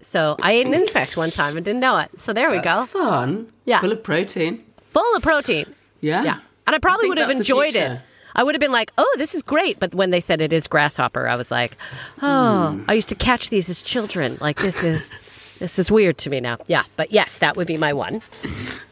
so 0.00 0.36
I 0.42 0.52
ate 0.52 0.66
an 0.66 0.74
insect 0.74 1.16
one 1.16 1.30
time 1.30 1.56
and 1.56 1.64
didn't 1.64 1.80
know 1.80 1.98
it. 1.98 2.10
So 2.18 2.32
there 2.32 2.50
we 2.50 2.58
That's 2.58 2.92
go. 2.92 2.98
Fun. 2.98 3.52
Yeah. 3.64 3.80
Full 3.80 3.92
of 3.92 4.02
protein. 4.02 4.64
Full 4.80 5.16
of 5.16 5.22
protein. 5.22 5.74
Yeah. 6.00 6.24
Yeah. 6.24 6.38
And 6.66 6.76
I 6.76 6.78
probably 6.78 7.06
I 7.06 7.08
would 7.10 7.18
have 7.18 7.30
enjoyed 7.30 7.74
it. 7.74 8.00
I 8.34 8.42
would 8.42 8.54
have 8.54 8.60
been 8.60 8.72
like, 8.72 8.92
oh, 8.96 9.14
this 9.18 9.34
is 9.34 9.42
great. 9.42 9.78
But 9.78 9.94
when 9.94 10.10
they 10.10 10.20
said 10.20 10.40
it 10.40 10.52
is 10.52 10.66
grasshopper, 10.66 11.28
I 11.28 11.36
was 11.36 11.50
like, 11.50 11.76
oh, 12.22 12.74
mm. 12.74 12.84
I 12.88 12.94
used 12.94 13.08
to 13.10 13.14
catch 13.14 13.50
these 13.50 13.68
as 13.68 13.82
children. 13.82 14.38
Like, 14.40 14.58
this 14.58 14.82
is. 14.82 15.18
This 15.58 15.78
is 15.78 15.92
weird 15.92 16.18
to 16.18 16.30
me 16.30 16.40
now. 16.40 16.58
Yeah, 16.66 16.82
but 16.96 17.12
yes, 17.12 17.38
that 17.38 17.56
would 17.56 17.68
be 17.68 17.76
my 17.76 17.92
one. 17.92 18.20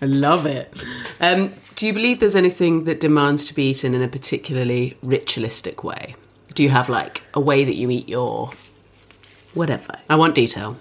I 0.01 0.07
love 0.07 0.47
it. 0.47 0.73
Um, 1.21 1.53
do 1.75 1.85
you 1.85 1.93
believe 1.93 2.21
there's 2.21 2.37
anything 2.37 2.85
that 2.85 3.01
demands 3.01 3.45
to 3.47 3.55
be 3.55 3.71
eaten 3.71 3.93
in 3.93 4.03
a 4.03 4.07
particularly 4.07 4.97
ritualistic 5.03 5.83
way? 5.83 6.15
Do 6.55 6.63
you 6.63 6.69
have 6.69 6.89
like 6.89 7.25
a 7.35 7.41
way 7.41 7.65
that 7.65 7.75
you 7.75 7.91
eat 7.91 8.09
your 8.09 8.53
whatever. 9.55 9.99
I 10.09 10.17
want 10.17 10.35
detail. 10.35 10.77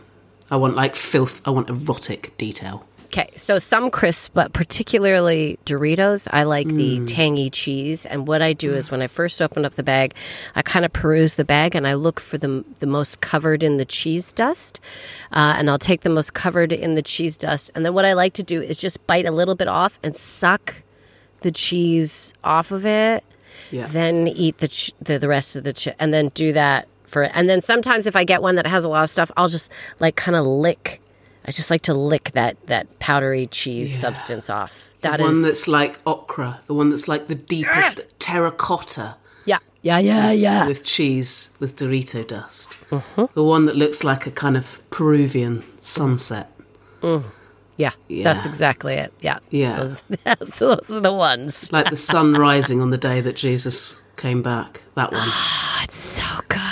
I 0.51 0.55
want 0.55 0.75
like 0.75 0.95
filth. 0.95 1.41
I 1.45 1.51
want 1.51 1.69
erotic 1.69 2.35
detail. 2.37 2.85
Okay, 3.05 3.31
so 3.35 3.57
some 3.57 3.89
crisps, 3.89 4.29
but 4.29 4.53
particularly 4.53 5.57
Doritos, 5.65 6.27
I 6.31 6.43
like 6.43 6.67
the 6.67 7.03
tangy 7.05 7.49
cheese. 7.49 8.05
And 8.05 8.27
what 8.27 8.43
I 8.43 8.53
do 8.53 8.75
is 8.75 8.91
when 8.91 9.01
I 9.01 9.07
first 9.07 9.41
open 9.41 9.65
up 9.65 9.73
the 9.73 9.83
bag, 9.83 10.13
I 10.53 10.61
kind 10.61 10.85
of 10.85 10.93
peruse 10.93 11.33
the 11.33 11.43
bag 11.43 11.73
and 11.73 11.87
I 11.87 11.95
look 11.95 12.19
for 12.19 12.37
the 12.37 12.63
the 12.77 12.85
most 12.85 13.19
covered 13.21 13.63
in 13.63 13.77
the 13.77 13.85
cheese 13.85 14.31
dust, 14.31 14.79
uh, 15.31 15.55
and 15.57 15.71
I'll 15.71 15.79
take 15.79 16.01
the 16.01 16.09
most 16.11 16.35
covered 16.35 16.71
in 16.71 16.93
the 16.93 17.01
cheese 17.01 17.35
dust. 17.35 17.71
And 17.73 17.83
then 17.83 17.95
what 17.95 18.05
I 18.05 18.13
like 18.13 18.33
to 18.33 18.43
do 18.43 18.61
is 18.61 18.77
just 18.77 19.05
bite 19.07 19.25
a 19.25 19.31
little 19.31 19.55
bit 19.55 19.67
off 19.67 19.97
and 20.03 20.15
suck 20.15 20.75
the 21.41 21.49
cheese 21.49 22.35
off 22.43 22.69
of 22.69 22.85
it. 22.85 23.23
Yeah. 23.71 23.87
Then 23.87 24.27
eat 24.27 24.59
the 24.59 24.67
ch- 24.67 24.93
the, 25.01 25.17
the 25.17 25.27
rest 25.27 25.55
of 25.55 25.63
the 25.63 25.73
ch- 25.73 25.95
and 25.97 26.13
then 26.13 26.29
do 26.35 26.53
that 26.53 26.87
for 27.09 27.23
and 27.23 27.49
then 27.49 27.61
sometimes 27.61 28.07
if 28.07 28.15
I 28.15 28.23
get 28.23 28.41
one 28.41 28.55
that 28.55 28.67
has 28.67 28.83
a 28.83 28.89
lot 28.89 29.03
of 29.03 29.09
stuff, 29.09 29.31
I'll 29.35 29.49
just 29.49 29.69
like 29.99 30.15
kind 30.15 30.35
of 30.35 30.45
lick. 30.45 31.01
I 31.45 31.51
just 31.51 31.71
like 31.71 31.81
to 31.83 31.93
lick 31.93 32.31
that 32.31 32.57
that 32.67 32.99
powdery 32.99 33.47
cheese 33.47 33.97
substance 33.97 34.49
off. 34.49 34.89
That 35.01 35.17
the 35.17 35.23
is 35.23 35.29
one 35.31 35.41
that's 35.41 35.67
like 35.67 35.99
okra, 36.05 36.61
the 36.67 36.73
one 36.73 36.89
that's 36.89 37.07
like 37.07 37.27
the 37.27 37.35
deepest 37.35 38.07
terracotta 38.19 39.15
yeah 39.81 39.99
yeah 39.99 39.99
yeah 39.99 40.31
yeah. 40.31 40.67
with 40.67 40.83
cheese 40.83 41.51
with 41.59 41.77
Dorito 41.77 42.27
dust. 42.27 42.77
Mm-hmm. 42.91 43.25
The 43.33 43.43
one 43.43 43.65
that 43.65 43.75
looks 43.77 44.03
like 44.03 44.27
a 44.27 44.31
kind 44.31 44.57
of 44.57 44.81
Peruvian 44.89 45.63
sunset. 45.79 46.51
yeah, 47.01 47.91
Yeah. 48.09 48.23
That's 48.23 48.45
exactly 48.45 48.95
it. 48.95 49.13
Yeah, 49.21 49.39
Yeah. 49.49 49.77
Those, 49.77 50.01
that's- 50.25 50.59
those 50.59 50.91
are 50.91 50.99
the 50.99 51.13
ones. 51.13 51.71
Like 51.71 51.89
the 51.89 51.95
sun 51.97 52.33
rising 52.33 52.81
on 52.81 52.89
the 52.89 52.97
day 52.97 53.21
that 53.21 53.37
Jesus 53.37 54.01
came 54.17 54.41
back. 54.41 54.83
That 54.95 55.13
one. 55.13 55.29
It's 55.83 55.95
so 55.97 56.41
good. 56.49 56.68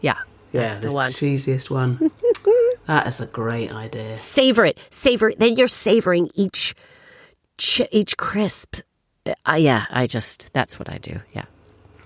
Yeah, 0.00 0.16
that's 0.52 0.78
the 0.78 0.92
one. 0.92 1.12
cheesiest 1.12 1.70
one. 1.70 2.10
that 2.86 3.06
is 3.06 3.20
a 3.20 3.26
great 3.26 3.70
idea. 3.72 4.18
Savor 4.18 4.64
it, 4.64 4.78
savor. 4.90 5.30
it. 5.30 5.38
Then 5.38 5.56
you're 5.56 5.68
savoring 5.68 6.30
each 6.34 6.74
ch- 7.58 7.82
each 7.90 8.16
crisp. 8.16 8.76
Uh, 9.26 9.54
yeah, 9.58 9.86
I 9.90 10.06
just 10.06 10.52
that's 10.52 10.78
what 10.78 10.88
I 10.90 10.98
do. 10.98 11.20
Yeah. 11.32 11.44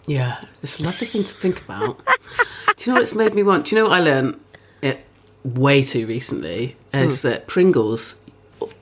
Yeah, 0.06 0.40
it's 0.62 0.80
a 0.80 0.84
lovely 0.84 1.06
thing 1.06 1.22
to 1.22 1.28
think 1.28 1.62
about. 1.62 2.04
Do 2.76 2.84
you 2.84 2.86
know 2.88 2.94
what 2.94 3.02
it's 3.02 3.14
made 3.14 3.34
me 3.34 3.44
want? 3.44 3.66
Do 3.66 3.76
you 3.76 3.82
know 3.82 3.88
what 3.88 4.00
I 4.00 4.02
learned 4.02 4.40
it 4.82 5.04
way 5.44 5.84
too 5.84 6.06
recently? 6.08 6.76
Is 6.92 7.22
that 7.22 7.46
Pringles 7.46 8.16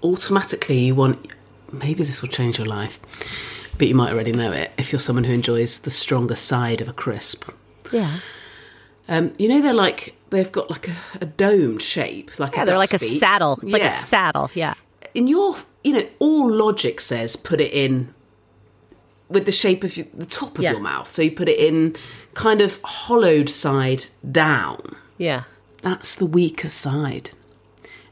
automatically 0.03 0.79
you 0.79 0.95
want. 0.95 1.27
Maybe 1.73 2.03
this 2.05 2.23
will 2.23 2.31
change 2.31 2.59
your 2.59 2.67
life, 2.67 2.99
but 3.79 3.87
you 3.87 3.95
might 3.95 4.13
already 4.13 4.33
know 4.33 4.51
it 4.51 4.73
if 4.79 4.91
you're 4.93 4.99
someone 4.99 5.25
who 5.25 5.33
enjoys 5.35 5.79
the 5.79 5.91
stronger 5.91 6.35
side 6.35 6.81
of 6.81 6.89
a 6.89 6.93
crisp. 6.93 7.51
Yeah. 7.93 8.17
Um, 9.11 9.35
you 9.39 9.49
know 9.49 9.61
they're 9.61 9.75
like 9.75 10.15
they've 10.31 10.51
got 10.53 10.71
like 10.71 10.89
a, 10.89 10.97
a 11.21 11.27
domed 11.27 11.83
shape, 11.83 12.39
like 12.39 12.55
Yeah, 12.55 12.63
a 12.63 12.67
they're 12.67 12.79
like 12.79 12.93
a 12.95 12.99
saddle. 12.99 13.59
It's 13.63 13.73
like 13.73 13.83
a 13.83 13.91
saddle. 13.91 14.51
Yeah. 14.55 14.75
in 15.15 15.27
your 15.27 15.57
you 15.85 15.93
know 15.93 16.07
all 16.21 16.49
logic 16.51 17.01
says 17.01 17.35
put 17.37 17.61
it 17.61 17.73
in 17.73 18.15
with 19.29 19.47
the 19.47 19.53
shape 19.53 19.83
of 19.85 19.97
your, 19.97 20.07
the 20.15 20.27
top 20.27 20.59
of 20.59 20.63
Yeah. 20.65 20.73
your 20.73 20.81
mouth 20.81 21.11
so 21.11 21.23
you 21.23 21.31
put 21.33 21.49
it 21.49 21.59
in 21.59 21.97
kind 22.35 22.61
of 22.61 22.79
hollowed 22.85 23.49
side 23.49 24.05
down 24.31 24.95
Yeah. 25.19 25.45
that's 25.83 26.15
the 26.15 26.27
weaker 26.27 26.69
side 26.69 27.31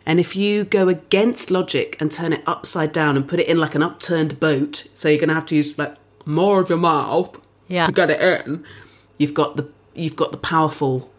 and 0.06 0.18
if 0.18 0.34
you 0.34 0.64
go 0.64 0.88
against 0.88 1.50
logic 1.50 1.96
and 2.00 2.10
turn 2.10 2.32
it 2.32 2.42
upside 2.46 2.92
down 2.92 3.16
and 3.16 3.28
put 3.28 3.38
it 3.38 3.46
in 3.48 3.58
like 3.58 3.74
an 3.74 3.82
upturned 3.82 4.40
boat 4.40 4.86
so 4.94 5.08
you're 5.08 5.18
going 5.18 5.28
to 5.28 5.34
have 5.34 5.46
to 5.46 5.56
use 5.56 5.76
like 5.78 5.94
more 6.24 6.60
of 6.60 6.68
your 6.70 6.78
mouth 6.78 7.38
Yeah. 7.68 7.86
to 7.86 7.92
get 7.92 8.10
it 8.10 8.20
in 8.46 8.64
you've 9.18 9.34
got 9.34 9.56
the 9.56 9.68
you've 9.98 10.16
got 10.16 10.30
the 10.32 10.38
powerful 10.38 11.10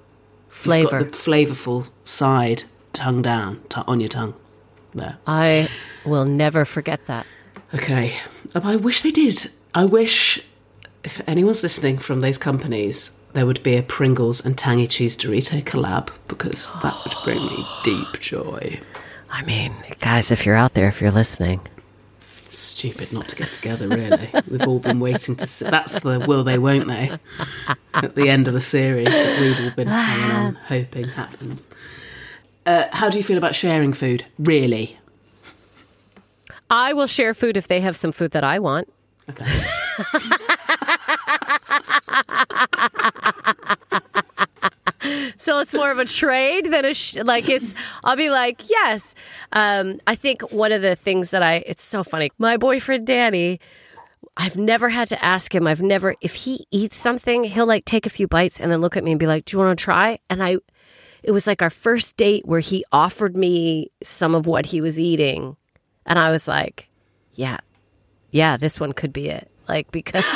Flavor. 0.49 0.81
you've 0.81 0.91
got 0.91 1.11
the 1.11 1.17
flavorful 1.17 1.91
side 2.03 2.63
tongue 2.93 3.21
down 3.21 3.61
t- 3.69 3.81
on 3.87 3.99
your 3.99 4.09
tongue 4.09 4.33
there 4.93 5.17
I 5.27 5.69
will 6.05 6.25
never 6.25 6.65
forget 6.65 7.05
that. 7.07 7.25
Okay. 7.73 8.15
Um, 8.55 8.63
I 8.65 8.75
wish 8.75 9.01
they 9.03 9.11
did. 9.11 9.47
I 9.75 9.85
wish 9.85 10.41
if 11.03 11.21
anyone's 11.29 11.61
listening 11.61 11.97
from 11.99 12.19
those 12.21 12.37
companies, 12.37 13.15
there 13.33 13.45
would 13.45 13.61
be 13.61 13.77
a 13.77 13.83
Pringles 13.83 14.43
and 14.43 14.57
tangy 14.57 14.87
cheese 14.87 15.15
Dorito 15.15 15.61
collab 15.63 16.09
because 16.27 16.73
that 16.81 16.95
would 17.05 17.13
bring 17.23 17.45
me 17.45 17.65
deep 17.83 18.19
joy. 18.19 18.79
I 19.29 19.43
mean, 19.43 19.73
guys, 19.99 20.31
if 20.31 20.45
you're 20.45 20.55
out 20.55 20.73
there, 20.73 20.87
if 20.87 21.01
you're 21.01 21.11
listening, 21.11 21.61
Stupid 22.49 23.13
not 23.13 23.27
to 23.29 23.35
get 23.35 23.53
together, 23.53 23.87
really. 23.87 24.29
We've 24.49 24.67
all 24.67 24.79
been 24.79 24.99
waiting 24.99 25.35
to 25.35 25.45
see. 25.45 25.69
That's 25.69 25.99
the 25.99 26.19
will 26.19 26.43
they, 26.43 26.57
won't 26.57 26.87
they? 26.87 27.11
At 27.93 28.15
the 28.15 28.27
end 28.27 28.47
of 28.47 28.55
the 28.55 28.61
series 28.61 29.05
that 29.05 29.39
we've 29.39 29.59
all 29.59 29.69
been 29.71 29.87
hanging 29.87 30.31
on, 30.31 30.55
hoping 30.67 31.07
happens. 31.09 31.67
Uh, 32.65 32.87
how 32.91 33.09
do 33.09 33.17
you 33.17 33.23
feel 33.23 33.37
about 33.37 33.53
sharing 33.55 33.93
food? 33.93 34.25
Really? 34.39 34.97
I 36.71 36.93
will 36.93 37.07
share 37.07 37.33
food 37.33 37.55
if 37.55 37.67
they 37.67 37.81
have 37.81 37.95
some 37.95 38.11
food 38.11 38.31
that 38.31 38.43
I 38.43 38.59
want. 38.59 38.91
Okay. 39.29 39.45
So 45.39 45.59
it's 45.59 45.73
more 45.73 45.89
of 45.89 45.99
a 45.99 46.05
trade 46.05 46.65
than 46.65 46.85
a 46.85 46.93
sh- 46.93 47.15
like 47.15 47.49
it's. 47.49 47.73
I'll 48.03 48.17
be 48.17 48.29
like, 48.29 48.69
yes. 48.69 49.15
Um, 49.53 49.99
I 50.05 50.15
think 50.15 50.41
one 50.51 50.71
of 50.71 50.81
the 50.81 50.95
things 50.95 51.31
that 51.31 51.41
I. 51.41 51.63
It's 51.65 51.81
so 51.83 52.03
funny. 52.03 52.29
My 52.37 52.57
boyfriend 52.57 53.07
Danny. 53.07 53.59
I've 54.35 54.57
never 54.57 54.89
had 54.89 55.07
to 55.09 55.23
ask 55.23 55.53
him. 55.55 55.65
I've 55.65 55.81
never. 55.81 56.15
If 56.21 56.33
he 56.35 56.67
eats 56.71 56.97
something, 56.97 57.45
he'll 57.45 57.65
like 57.65 57.85
take 57.85 58.05
a 58.05 58.09
few 58.09 58.27
bites 58.27 58.59
and 58.59 58.71
then 58.71 58.81
look 58.81 58.97
at 58.97 59.03
me 59.03 59.11
and 59.11 59.19
be 59.19 59.27
like, 59.27 59.45
"Do 59.45 59.55
you 59.55 59.63
want 59.63 59.77
to 59.79 59.83
try?" 59.83 60.19
And 60.29 60.43
I. 60.43 60.57
It 61.23 61.31
was 61.31 61.47
like 61.47 61.61
our 61.61 61.69
first 61.69 62.15
date 62.15 62.45
where 62.45 62.61
he 62.61 62.85
offered 62.91 63.35
me 63.35 63.91
some 64.03 64.35
of 64.35 64.45
what 64.45 64.65
he 64.65 64.79
was 64.79 64.99
eating, 64.99 65.57
and 66.05 66.19
I 66.19 66.31
was 66.31 66.47
like, 66.47 66.87
"Yeah, 67.33 67.57
yeah, 68.31 68.57
this 68.57 68.79
one 68.79 68.93
could 68.93 69.11
be 69.13 69.29
it." 69.29 69.49
Like 69.67 69.91
because 69.91 70.23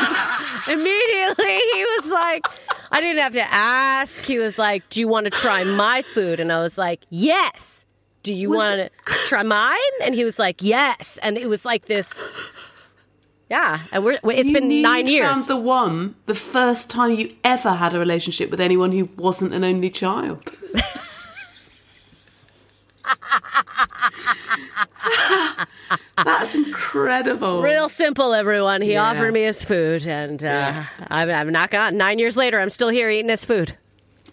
immediately 0.67 1.59
he 1.73 1.85
was 1.97 2.11
like, 2.11 2.45
I 2.91 3.01
didn't 3.01 3.21
have 3.21 3.33
to 3.33 3.53
ask. 3.53 4.21
He 4.23 4.37
was 4.37 4.59
like, 4.59 4.87
"Do 4.89 4.99
you 4.99 5.07
want 5.07 5.25
to 5.25 5.31
try 5.31 5.63
my 5.63 6.03
food?" 6.03 6.39
And 6.39 6.51
I 6.51 6.61
was 6.61 6.77
like, 6.77 7.01
"Yes." 7.09 7.85
Do 8.21 8.33
you 8.33 8.51
want 8.51 8.79
to 8.79 9.13
try 9.25 9.43
mine? 9.43 9.77
And 10.01 10.15
he 10.15 10.23
was 10.23 10.39
like, 10.39 10.61
"Yes." 10.61 11.17
And 11.21 11.37
it 11.37 11.49
was 11.49 11.65
like 11.65 11.85
this. 11.85 12.13
Yeah, 13.49 13.79
and 13.91 14.05
we're 14.05 14.19
it's 14.23 14.49
You 14.49 14.53
been 14.53 14.81
nine 14.81 15.07
years. 15.07 15.25
Found 15.25 15.47
the 15.47 15.57
one, 15.57 16.15
the 16.27 16.35
first 16.35 16.89
time 16.89 17.13
you 17.15 17.33
ever 17.43 17.71
had 17.73 17.93
a 17.93 17.99
relationship 17.99 18.49
with 18.49 18.61
anyone 18.61 18.91
who 18.91 19.09
wasn't 19.17 19.53
an 19.53 19.63
only 19.63 19.89
child. 19.89 20.49
That's 26.17 26.55
incredible. 26.55 27.61
Real 27.61 27.89
simple, 27.89 28.33
everyone. 28.33 28.81
He 28.81 28.93
Yeah. 28.93 29.09
offered 29.09 29.33
me 29.33 29.43
his 29.43 29.63
food, 29.63 30.05
and 30.07 30.43
uh, 30.43 30.83
I've, 31.09 31.29
I've 31.29 31.49
not 31.49 31.71
gone. 31.71 31.97
Nine 31.97 32.19
years 32.19 32.37
later, 32.37 32.59
I'm 32.59 32.69
still 32.69 32.89
here 32.89 33.09
eating 33.09 33.29
his 33.29 33.45
food. 33.45 33.75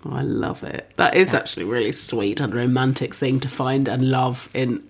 Oh, 0.04 0.12
I 0.12 0.20
love 0.22 0.62
it. 0.62 0.90
That 0.96 1.14
is 1.14 1.34
actually 1.34 1.64
really 1.64 1.92
sweet 1.92 2.40
and 2.40 2.54
romantic 2.54 3.14
thing 3.14 3.40
to 3.40 3.48
find 3.48 3.88
and 3.88 4.10
love 4.10 4.48
in. 4.54 4.82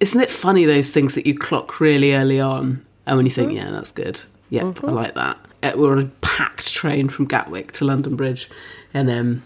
Isn't 0.00 0.20
it 0.20 0.30
funny 0.30 0.64
those 0.64 0.90
things 0.90 1.14
that 1.14 1.26
you 1.26 1.36
clock 1.36 1.80
really 1.80 2.14
early 2.14 2.40
on, 2.40 2.84
and 3.06 3.16
when 3.16 3.26
you 3.26 3.32
think, 3.32 3.52
yeah, 3.52 3.70
that's 3.70 3.92
good. 3.92 4.20
Yep, 4.50 4.82
I 4.84 4.90
like 4.90 5.14
that. 5.14 5.38
Uh, 5.62 5.72
we 5.76 5.82
were 5.82 5.92
on 5.92 6.04
a 6.04 6.08
packed 6.22 6.72
train 6.72 7.08
from 7.08 7.26
Gatwick 7.26 7.72
to 7.72 7.84
London 7.84 8.16
Bridge, 8.16 8.48
and 8.94 9.10
um, 9.10 9.42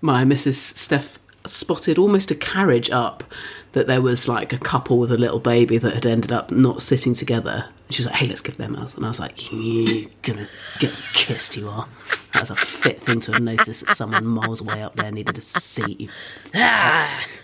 my 0.00 0.24
Mrs. 0.24 0.54
Steph 0.54 1.18
spotted 1.46 1.98
almost 1.98 2.30
a 2.30 2.34
carriage 2.34 2.90
up 2.90 3.24
that 3.72 3.86
there 3.86 4.02
was 4.02 4.28
like 4.28 4.52
a 4.52 4.58
couple 4.58 4.98
with 4.98 5.10
a 5.10 5.18
little 5.18 5.40
baby 5.40 5.78
that 5.78 5.94
had 5.94 6.06
ended 6.06 6.30
up 6.30 6.50
not 6.50 6.82
sitting 6.82 7.14
together. 7.14 7.68
And 7.86 7.94
she 7.94 8.02
was 8.02 8.06
like, 8.06 8.16
"Hey, 8.16 8.26
let's 8.26 8.40
give 8.40 8.58
them 8.58 8.74
a." 8.76 8.88
And 8.96 9.04
I 9.04 9.08
was 9.08 9.20
like, 9.20 9.50
"You 9.52 10.08
gonna 10.22 10.48
get 10.78 10.92
kissed? 11.14 11.56
You 11.56 11.68
are." 11.68 11.88
That's 12.34 12.50
a 12.50 12.56
fit 12.56 13.00
thing 13.02 13.20
to 13.20 13.32
have 13.32 13.42
noticed 13.42 13.86
that 13.86 13.96
someone 13.96 14.26
miles 14.26 14.60
away 14.60 14.82
up 14.82 14.96
there 14.96 15.10
needed 15.10 15.38
a 15.38 15.40
seat. 15.40 16.00
You 16.00 16.08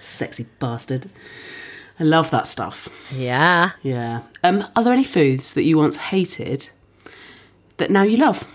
sexy 0.01 0.46
bastard. 0.59 1.11
I 2.01 2.05
love 2.05 2.30
that 2.30 2.46
stuff. 2.46 2.88
Yeah. 3.12 3.72
Yeah. 3.82 4.22
Um, 4.44 4.64
are 4.76 4.84
there 4.84 4.92
any 4.92 5.05
foods 5.05 5.55
that 5.55 5.64
you 5.64 5.78
once 5.78 5.96
hated 5.96 6.68
that 7.78 7.90
now 7.90 8.03
you 8.03 8.16
love? 8.18 8.46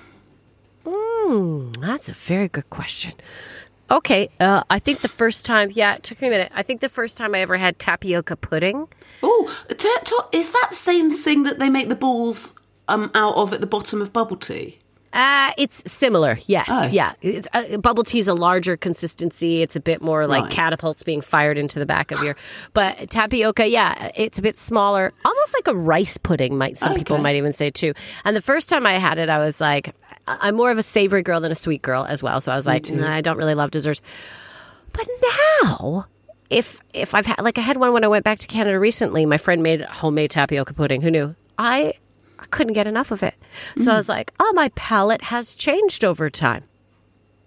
That's 1.80 2.10
a 2.10 2.14
very 2.14 2.48
good 2.48 2.70
question. 2.70 3.14
Okay, 3.92 4.30
uh, 4.40 4.64
I 4.70 4.80
think 4.80 5.02
the 5.02 5.08
first 5.08 5.46
time, 5.46 5.70
yeah, 5.74 5.96
it 5.96 6.04
took 6.04 6.22
me 6.22 6.28
a 6.28 6.32
minute. 6.32 6.52
I 6.56 6.64
think 6.64 6.82
the 6.82 6.90
first 6.90 7.18
time 7.18 7.36
I 7.36 7.40
ever 7.40 7.58
had 7.58 7.78
tapioca 7.80 8.36
pudding. 8.36 8.88
Oh, 9.22 9.56
is 10.32 10.52
that 10.52 10.68
the 10.70 10.76
same 10.76 11.10
thing 11.10 11.44
that 11.44 11.60
they 11.60 11.70
make 11.70 11.90
the 11.90 11.96
balls 11.96 12.54
um, 12.88 13.12
out 13.14 13.36
of 13.36 13.54
at 13.54 13.62
the 13.62 13.68
bottom 13.68 14.02
of 14.02 14.12
bubble 14.12 14.38
tea? 14.38 14.80
Uh, 15.12 15.52
it's 15.60 15.84
similar, 15.86 16.40
yes, 16.48 16.66
Oh. 16.68 16.90
yeah. 16.92 17.14
It's, 17.22 17.48
uh, 17.54 17.78
bubble 17.78 18.04
tea 18.04 18.18
is 18.18 18.28
a 18.28 18.34
larger 18.34 18.76
consistency. 18.76 19.62
It's 19.62 19.76
a 19.76 19.80
bit 19.80 20.02
more 20.02 20.26
like 20.26 20.46
Right. 20.46 20.52
catapults 20.52 21.04
being 21.04 21.22
fired 21.22 21.60
into 21.60 21.78
the 21.78 21.86
back 21.86 22.10
of 22.12 22.24
your. 22.24 22.36
But 22.74 23.12
tapioca, 23.12 23.68
yeah, 23.68 24.10
it's 24.16 24.40
a 24.40 24.42
bit 24.42 24.58
smaller, 24.58 25.14
almost 25.24 25.54
like 25.54 25.68
a 25.68 25.78
rice 25.78 26.18
pudding. 26.18 26.58
Might 26.58 26.80
some 26.80 26.96
people 26.96 27.20
might 27.20 27.36
even 27.36 27.54
say 27.54 27.70
too. 27.70 27.94
And 28.26 28.36
the 28.36 28.42
first 28.42 28.70
time 28.70 28.88
I 28.88 28.94
had 28.94 29.20
it, 29.20 29.30
I 29.30 29.38
was 29.38 29.62
like, 29.62 29.94
I'm 30.28 30.56
more 30.56 30.72
of 30.72 30.78
a 30.78 30.84
savory 30.84 31.24
girl 31.24 31.42
than 31.42 31.52
a 31.52 31.56
sweet 31.56 31.82
girl 31.82 32.06
as 32.06 32.24
well. 32.24 32.40
So 32.40 32.52
I 32.52 32.56
was 32.56 32.66
like, 32.66 32.90
nah, 32.90 33.14
I 33.14 33.22
don't 33.22 33.38
really 33.38 33.56
love 33.56 33.72
desserts. 33.72 34.02
But 34.94 35.08
now 35.64 36.06
if 36.54 36.80
if 36.94 37.16
I've 37.16 37.26
had 37.26 37.42
like 37.42 37.58
I 37.58 37.62
had 37.62 37.78
one 37.78 37.94
when 37.94 38.04
I 38.04 38.08
went 38.08 38.24
back 38.24 38.40
to 38.40 38.48
Canada 38.48 38.80
recently. 38.80 39.26
My 39.26 39.38
friend 39.38 39.64
made 39.64 39.82
homemade 39.82 40.32
tapioca 40.32 40.74
pudding. 40.74 41.02
Who 41.02 41.12
knew? 41.12 41.36
I 41.58 41.94
I 42.40 42.46
couldn't 42.48 42.74
get 42.74 42.88
enough 42.88 43.12
of 43.12 43.24
it. 43.24 43.36
So 43.78 43.92
I 43.92 43.94
mm. 43.94 43.98
was 43.98 44.10
like, 44.10 44.34
oh, 44.40 44.52
my 44.54 44.70
palate 44.70 45.24
has 45.24 45.56
changed 45.56 46.06
over 46.06 46.30
time. 46.30 46.66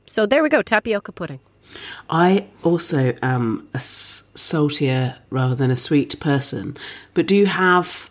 So 0.07 0.27
there 0.27 0.43
we 0.43 0.49
go, 0.49 0.63
tapioca 0.63 1.13
pudding. 1.13 1.41
I 2.09 2.47
also 2.63 3.15
am 3.23 3.69
a 3.75 3.79
s- 3.79 4.29
saltier 4.35 5.17
rather 5.31 5.55
than 5.55 5.71
a 5.71 5.77
sweet 5.77 6.19
person. 6.21 6.77
But 7.13 7.27
do 7.27 7.37
you 7.37 7.47
have 7.47 8.09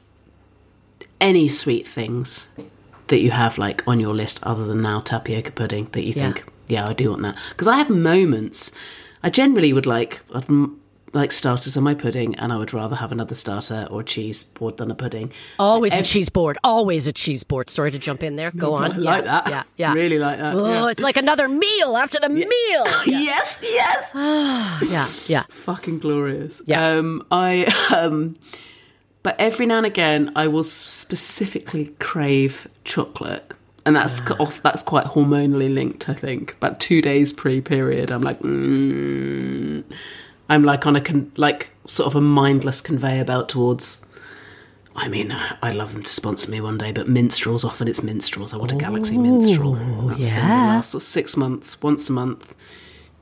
any 1.21 1.47
sweet 1.47 1.87
things 1.87 2.47
that 3.07 3.19
you 3.19 3.31
have 3.31 3.57
like 3.57 3.87
on 3.87 3.99
your 3.99 4.13
list 4.15 4.39
other 4.43 4.65
than 4.65 4.81
now 4.81 4.99
tapioca 4.99 5.51
pudding 5.51 5.87
that 5.91 6.03
you 6.03 6.13
Yeah. 6.15 6.31
think, 6.33 6.43
yeah, 6.67 6.87
I 6.87 6.93
do 6.93 7.09
want 7.11 7.21
that? 7.23 7.37
Because 7.49 7.67
I 7.67 7.77
have 7.77 7.89
moments. 7.89 8.71
I 9.23 9.29
generally 9.29 9.73
would 9.73 9.85
like 9.85 10.21
I'd 10.33 10.49
m- 10.49 10.79
like 11.13 11.31
starters 11.31 11.77
on 11.77 11.83
my 11.83 11.93
pudding, 11.93 12.35
and 12.35 12.51
I 12.51 12.57
would 12.57 12.73
rather 12.73 12.97
have 12.97 13.13
another 13.13 13.35
starter 13.35 13.87
or 13.89 14.03
cheese 14.03 14.43
board 14.43 14.75
than 14.77 14.91
a 14.91 14.95
pudding. 14.95 15.31
Always 15.57 15.93
a 15.93 16.01
cheese 16.03 16.27
board. 16.27 16.57
Always 16.61 17.07
a 17.07 17.13
cheese 17.13 17.41
board. 17.43 17.69
Sorry 17.69 17.89
to 17.91 17.97
jump 17.97 18.21
in 18.21 18.35
there. 18.35 18.51
Go 18.51 18.73
on. 18.73 18.91
I 18.91 18.97
like 18.97 19.23
yeah, 19.23 19.31
that. 19.31 19.47
Yeah, 19.49 19.63
yeah. 19.77 19.93
Really 19.93 20.19
like 20.19 20.39
that, 20.39 20.55
Oh, 20.55 20.67
yeah. 20.67 20.87
it's 20.91 20.99
like 21.01 21.15
another 21.15 21.47
meal 21.47 21.95
after 21.95 22.19
the 22.19 22.27
meal. 22.27 22.45
Yes, 23.05 23.61
yes. 23.63 24.11
yeah, 24.91 25.07
yeah. 25.27 25.43
fucking 25.49 25.99
glorious. 25.99 26.61
Yeah. 26.65 26.85
Um, 26.97 27.25
I 27.31 27.63
um, 27.95 28.35
but 29.25 29.35
every 29.39 29.65
now 29.65 29.77
and 29.77 29.87
again, 29.87 30.31
I 30.35 30.45
will 30.47 30.61
specifically 30.63 31.85
crave 31.99 32.67
chocolate, 32.83 33.53
and 33.83 33.95
that's 33.95 34.21
Ah. 34.29 34.35
off. 34.39 34.61
That's 34.61 34.83
quite 34.83 35.05
hormonally 35.15 35.73
linked. 35.73 36.07
I 36.07 36.13
think. 36.13 36.53
About 36.61 36.79
two 36.79 37.01
days 37.01 37.33
pre-period, 37.33 38.11
I'm 38.11 38.21
like, 38.21 38.39
mm, 38.41 39.83
I'm 40.47 40.63
like 40.63 40.85
on 40.85 40.95
a 40.95 41.01
con- 41.01 41.31
like 41.37 41.71
sort 41.87 42.05
of 42.05 42.15
a 42.15 42.21
mindless 42.21 42.81
conveyor 42.81 43.25
belt 43.25 43.49
towards. 43.49 43.99
I 44.95 45.07
mean, 45.07 45.35
I'd 45.63 45.73
love 45.73 45.93
them 45.93 46.03
to 46.03 46.09
sponsor 46.21 46.51
me 46.51 46.61
one 46.61 46.77
day, 46.77 46.91
but 46.91 47.09
minstrels 47.09 47.65
often 47.65 47.87
it's 47.87 48.03
minstrels. 48.03 48.53
I 48.53 48.57
want 48.57 48.71
a 48.73 48.75
Galaxy 48.75 49.17
minstrel. 49.17 49.73
That's 49.73 50.19
been 50.19 50.19
the 50.19 50.25
yeah. 50.27 50.67
last 50.75 50.91
sort 50.91 51.01
of 51.01 51.07
six 51.07 51.35
months, 51.35 51.81
once 51.81 52.09
a 52.09 52.13
month. 52.13 52.53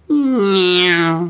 Yeah. 0.09 1.29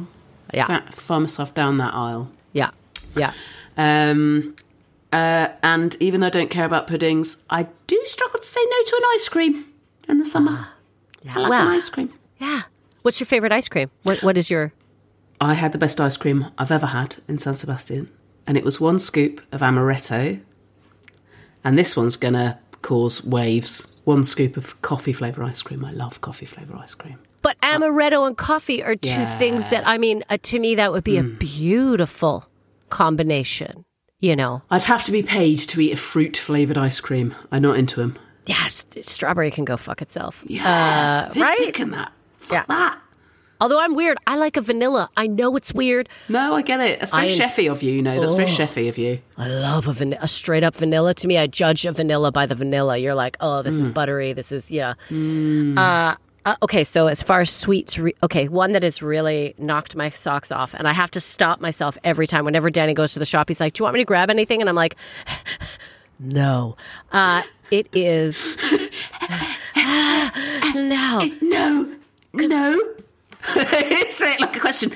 Yeah. 0.51 0.67
That, 0.67 0.93
find 0.95 1.21
myself 1.23 1.53
down 1.53 1.77
that 1.77 1.93
aisle. 1.93 2.27
Yeah, 2.53 2.71
yeah. 3.15 3.33
Um, 3.77 4.55
uh, 5.13 5.49
and 5.63 5.95
even 5.99 6.21
though 6.21 6.27
I 6.27 6.31
don't 6.31 6.49
care 6.49 6.65
about 6.65 6.87
puddings, 6.87 7.37
I 7.49 7.67
do 7.87 8.01
struggle 8.05 8.39
to 8.39 8.45
say 8.45 8.61
no 8.63 8.77
to 8.85 8.95
an 8.97 9.03
ice 9.15 9.29
cream 9.29 9.65
in 10.09 10.19
the 10.19 10.25
summer. 10.25 10.67
yeah 11.23 11.33
I 11.35 11.39
like 11.39 11.49
Well. 11.49 11.67
an 11.69 11.75
ice 11.77 11.89
cream. 11.89 12.09
Yeah. 12.39 12.61
What's 13.03 13.19
your 13.19 13.27
favorite 13.27 13.51
ice 13.51 13.67
cream? 13.69 13.89
What 14.03 14.21
What 14.23 14.37
is 14.37 14.49
your? 14.49 14.73
I 15.39 15.53
had 15.55 15.71
the 15.71 15.77
best 15.77 15.99
ice 16.01 16.17
cream 16.17 16.47
I've 16.57 16.71
ever 16.71 16.87
had 16.87 17.17
in 17.27 17.37
San 17.37 17.53
Sebastian, 17.55 18.09
and 18.47 18.57
it 18.57 18.63
was 18.65 18.79
one 18.81 18.97
scoop 18.99 19.41
of 19.51 19.61
amaretto. 19.61 20.39
And 21.63 21.77
this 21.77 21.95
one's 21.95 22.17
gonna 22.17 22.59
cause 22.81 23.23
waves. 23.23 23.87
One 24.05 24.23
scoop 24.25 24.57
of 24.57 24.81
coffee 24.81 25.13
flavour 25.13 25.43
ice 25.43 25.61
cream. 25.61 25.85
I 25.85 25.91
love 25.91 26.19
coffee 26.21 26.45
flavour 26.45 26.75
ice 26.77 26.95
cream. 26.95 27.19
But 27.41 27.57
amaretto 27.61 28.25
and 28.27 28.37
coffee 28.37 28.81
are 28.83 28.95
two 28.95 29.09
Yeah. 29.09 29.37
things 29.37 29.69
that 29.69 29.87
I 29.87 29.97
mean. 29.97 30.23
Uh, 30.29 30.37
to 30.43 30.59
me, 30.59 30.75
that 30.75 30.91
would 30.91 31.03
be 31.03 31.17
a 31.17 31.23
beautiful 31.23 32.45
combination. 32.89 33.85
You 34.23 34.37
know. 34.37 34.61
I'd 34.71 34.83
have 34.83 35.03
to 35.03 35.11
be 35.11 35.21
paid 35.21 35.59
to 35.59 35.81
eat 35.81 35.91
a 35.91 35.97
fruit 35.97 36.37
flavoured 36.37 36.77
ice 36.77 37.01
cream. 37.01 37.35
I'm 37.51 37.61
not 37.63 37.75
into 37.75 37.97
them. 37.97 38.17
Yes, 38.45 38.85
strawberry 39.01 39.51
can 39.51 39.65
go 39.65 39.75
fuck 39.75 40.01
itself. 40.01 40.43
Yeah, 40.47 41.29
Uh, 41.35 41.39
right? 41.41 41.57
picking 41.59 41.91
that? 41.91 42.13
Yeah. 42.49 42.63
That. 42.69 42.99
Although 43.59 43.81
I'm 43.81 43.95
weird, 43.95 44.17
I 44.25 44.37
like 44.37 44.55
a 44.55 44.61
vanilla. 44.61 45.09
I 45.17 45.27
know 45.27 45.55
it's 45.57 45.73
weird. 45.73 46.07
No, 46.29 46.55
I 46.55 46.61
get 46.61 46.79
it. 46.79 47.01
That's 47.01 47.11
very 47.13 47.27
I- 47.33 47.37
chefy 47.37 47.69
of 47.69 47.83
you. 47.83 47.91
You 47.93 48.01
know, 48.01 48.19
that's 48.21 48.33
very 48.35 48.47
Oh. 48.49 48.53
chefy 48.53 48.87
of 48.87 48.97
you. 48.97 49.19
I 49.37 49.47
love 49.49 49.89
a, 49.89 49.93
van- 49.93 50.17
a 50.21 50.27
straight 50.29 50.63
up 50.63 50.75
vanilla. 50.75 51.13
To 51.15 51.27
me, 51.27 51.37
I 51.37 51.47
judge 51.47 51.85
a 51.85 51.91
vanilla 51.91 52.31
by 52.31 52.45
the 52.45 52.55
vanilla. 52.55 52.97
You're 52.97 53.15
like, 53.15 53.35
oh, 53.41 53.61
this 53.61 53.77
is 53.77 53.89
buttery. 53.89 54.31
This 54.31 54.53
is 54.53 54.71
yeah. 54.71 54.93
Uh, 55.11 56.15
uh, 56.45 56.55
okay, 56.61 56.83
so 56.83 57.07
as 57.07 57.21
far 57.23 57.41
as 57.41 57.49
sweets, 57.49 57.97
re- 57.97 58.15
okay, 58.23 58.47
one 58.47 58.73
that 58.73 58.83
has 58.83 59.01
really 59.01 59.55
knocked 59.57 59.95
my 59.95 60.09
socks 60.09 60.51
off, 60.51 60.73
and 60.73 60.87
I 60.87 60.93
have 60.93 61.11
to 61.11 61.19
stop 61.19 61.61
myself 61.61 61.97
every 62.03 62.27
time. 62.27 62.45
Whenever 62.45 62.69
Danny 62.69 62.93
goes 62.93 63.13
to 63.13 63.19
the 63.19 63.25
shop, 63.25 63.47
he's 63.49 63.59
like, 63.59 63.73
"Do 63.73 63.81
you 63.81 63.83
want 63.85 63.93
me 63.95 64.01
to 64.01 64.05
grab 64.05 64.29
anything?" 64.29 64.59
And 64.61 64.69
I'm 64.69 64.75
like, 64.75 64.95
"No." 66.19 66.75
Uh, 67.11 67.43
it 67.71 67.87
is 67.93 68.57
no. 70.75 71.21
No, 71.41 71.95
no. 72.33 72.79
Say 74.09 74.33
it 74.33 74.41
like 74.41 74.55
a 74.55 74.59
question. 74.59 74.91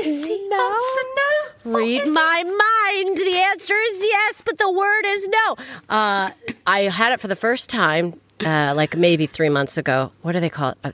Is 0.00 0.22
the 0.28 0.48
No. 0.48 0.72
answer 0.74 1.00
no? 1.16 1.78
Read 1.78 2.02
my 2.12 2.42
it- 2.46 3.04
mind. 3.06 3.16
The 3.18 3.38
answer 3.40 3.74
is 3.74 4.00
yes, 4.02 4.42
but 4.44 4.58
the 4.58 4.70
word 4.70 5.02
is 5.06 5.28
no. 5.28 5.56
Uh, 5.88 6.30
I 6.66 6.82
had 6.82 7.12
it 7.12 7.20
for 7.20 7.26
the 7.28 7.36
first 7.36 7.68
time, 7.68 8.18
uh, 8.44 8.72
like 8.76 8.96
maybe 8.96 9.26
three 9.26 9.48
months 9.48 9.76
ago. 9.78 10.12
What 10.22 10.32
do 10.32 10.40
they 10.40 10.50
call 10.50 10.70
it? 10.70 10.78
A, 10.84 10.92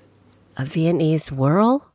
a 0.62 0.64
Viennese 0.64 1.30
whirl? 1.32 1.86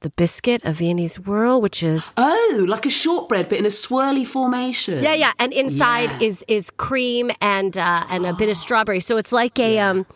The 0.00 0.10
biscuit, 0.10 0.60
a 0.64 0.72
Viennese 0.72 1.16
whirl, 1.18 1.60
which 1.60 1.82
is 1.82 2.12
Oh, 2.18 2.64
like 2.68 2.84
a 2.86 2.90
shortbread, 2.90 3.48
but 3.48 3.58
in 3.58 3.64
a 3.64 3.70
swirly 3.70 4.26
formation. 4.26 5.02
yeah, 5.02 5.14
yeah, 5.14 5.32
and 5.38 5.52
inside 5.52 6.10
Yeah. 6.20 6.28
is 6.28 6.44
is 6.48 6.70
cream 6.70 7.30
and 7.40 7.76
uh, 7.78 8.04
and 8.10 8.26
a 8.26 8.32
bit 8.34 8.48
of 8.50 8.56
strawberry. 8.56 9.00
So 9.00 9.16
it's 9.16 9.32
like 9.32 9.58
a 9.58 9.78
um. 9.78 10.06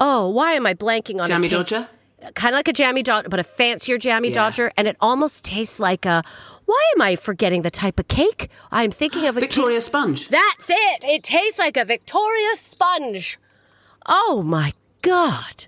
Oh, 0.00 0.28
why 0.28 0.52
am 0.54 0.66
I 0.66 0.74
blanking 0.74 1.20
on 1.20 1.28
Jammy? 1.28 1.48
Dodger. 1.48 1.88
kind 2.34 2.52
of 2.54 2.58
like 2.58 2.68
a 2.68 2.72
jammy 2.72 3.02
dodger, 3.02 3.28
but 3.28 3.38
a 3.40 3.44
fancier 3.44 3.96
jammy 3.96 4.28
Yeah. 4.28 4.34
dodger, 4.34 4.72
and 4.76 4.88
it 4.88 4.96
almost 5.00 5.44
tastes 5.44 5.78
like 5.78 6.04
a. 6.04 6.22
Why 6.66 6.82
am 6.96 7.00
I 7.00 7.16
forgetting 7.16 7.62
the 7.62 7.70
type 7.70 7.98
of 7.98 8.08
cake? 8.08 8.50
I'm 8.70 8.90
thinking 8.90 9.24
of 9.24 9.36
a 9.36 9.40
cake- 9.40 9.48
Victoria 9.50 9.80
Sponge. 9.80 10.28
That's 10.28 10.68
it. 10.68 11.04
It 11.04 11.22
tastes 11.22 11.58
like 11.58 11.76
a 11.78 11.84
Victoria 11.84 12.56
sponge. 12.56 13.38
Oh 14.08 14.42
my 14.44 14.72
god! 15.02 15.66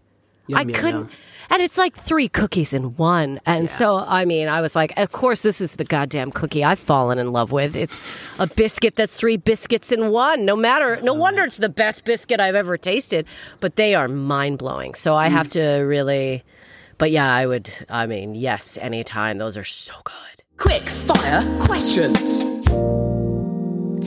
Yum, 0.49 0.59
I 0.59 0.63
yum, 0.63 0.73
couldn't. 0.73 1.01
yum. 1.01 1.11
And 1.53 1.61
it's 1.61 1.77
like 1.77 1.97
three 1.97 2.29
cookies 2.29 2.73
in 2.73 2.97
one. 2.97 3.41
And 3.45 3.69
so, 3.69 3.97
I 3.97 4.25
mean, 4.25 4.47
I 4.47 4.61
was 4.61 4.77
like, 4.77 4.93
of 4.97 5.11
course, 5.11 5.43
this 5.43 5.61
is 5.61 5.75
the 5.75 5.85
goddamn 5.85 6.31
cookie 6.31 6.63
I've 6.63 6.79
fallen 6.79 7.19
in 7.19 7.33
love 7.33 7.51
with. 7.51 7.75
It's 7.75 7.99
a 8.39 8.47
biscuit 8.47 8.95
that's 8.95 9.13
three 9.13 9.37
biscuits 9.37 9.91
in 9.91 10.11
one. 10.11 10.45
No 10.45 10.55
matter, 10.55 11.01
no 11.03 11.13
wonder 11.13 11.43
it's 11.43 11.57
the 11.57 11.69
best 11.69 12.05
biscuit 12.05 12.39
I've 12.39 12.55
ever 12.55 12.79
tasted. 12.79 13.27
But 13.59 13.75
they 13.75 13.97
are 13.97 14.07
mind 14.07 14.59
blowing. 14.59 14.95
So 14.95 15.17
I 15.17 15.29
have 15.29 15.49
mm. 15.49 15.53
to 15.53 15.63
really. 15.83 16.45
But 16.99 17.11
yeah, 17.11 17.35
I 17.35 17.47
would. 17.47 17.69
I 17.89 18.07
mean, 18.07 18.37
yes, 18.37 18.79
anytime. 18.81 19.39
Those 19.39 19.57
are 19.57 19.65
so 19.65 19.95
good. 20.05 20.45
Quick 20.57 20.89
fire 20.89 21.59
questions. 21.59 22.45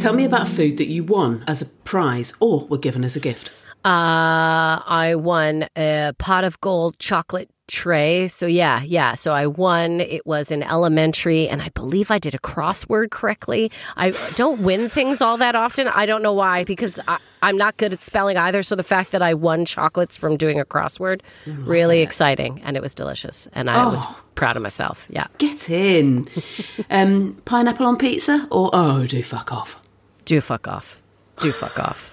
Tell 0.01 0.13
me 0.13 0.23
about 0.23 0.47
food 0.47 0.77
that 0.77 0.87
you 0.87 1.03
won 1.03 1.43
as 1.45 1.61
a 1.61 1.65
prize 1.65 2.33
or 2.39 2.67
were 2.67 2.77
given 2.77 3.03
as 3.03 3.17
a 3.17 3.19
gift. 3.19 3.51
Uh, 3.85 4.79
I 4.85 5.15
won 5.17 5.67
a 5.75 6.13
pot 6.17 6.43
of 6.43 6.59
gold 6.61 6.97
chocolate 6.99 7.49
tray. 7.67 8.27
So 8.27 8.45
yeah, 8.45 8.81
yeah. 8.83 9.15
So 9.15 9.31
I 9.31 9.47
won. 9.47 9.99
It 9.99 10.25
was 10.25 10.51
in 10.51 10.63
elementary, 10.63 11.47
and 11.47 11.61
I 11.61 11.69
believe 11.69 12.11
I 12.11 12.19
did 12.19 12.35
a 12.35 12.39
crossword 12.39 13.11
correctly. 13.11 13.71
I 13.95 14.11
don't 14.35 14.61
win 14.61 14.89
things 14.89 15.21
all 15.21 15.37
that 15.37 15.55
often. 15.55 15.87
I 15.87 16.05
don't 16.05 16.21
know 16.21 16.33
why 16.33 16.63
because 16.63 16.99
I, 17.07 17.17
I'm 17.41 17.57
not 17.57 17.77
good 17.77 17.93
at 17.93 18.01
spelling 18.01 18.37
either. 18.37 18.63
So 18.63 18.75
the 18.75 18.83
fact 18.83 19.11
that 19.11 19.21
I 19.21 19.33
won 19.33 19.65
chocolates 19.65 20.15
from 20.15 20.37
doing 20.37 20.59
a 20.59 20.65
crossword, 20.65 21.21
really 21.45 22.01
exciting, 22.01 22.61
and 22.63 22.77
it 22.77 22.81
was 22.81 22.93
delicious, 22.95 23.47
and 23.53 23.69
I 23.69 23.85
was 23.87 24.03
proud 24.35 24.55
of 24.55 24.63
myself. 24.63 25.07
Yeah. 25.09 25.27
Get 25.37 25.69
in. 25.69 26.27
um, 26.89 27.41
pineapple 27.45 27.85
on 27.85 27.97
pizza 27.97 28.47
or 28.51 28.69
oh, 28.73 29.05
do 29.05 29.23
fuck 29.23 29.51
off. 29.51 29.79
Do 30.25 30.39
fuck 30.41 30.67
off. 30.67 31.01
Do 31.39 31.51
fuck 31.51 31.79
off. 31.79 32.12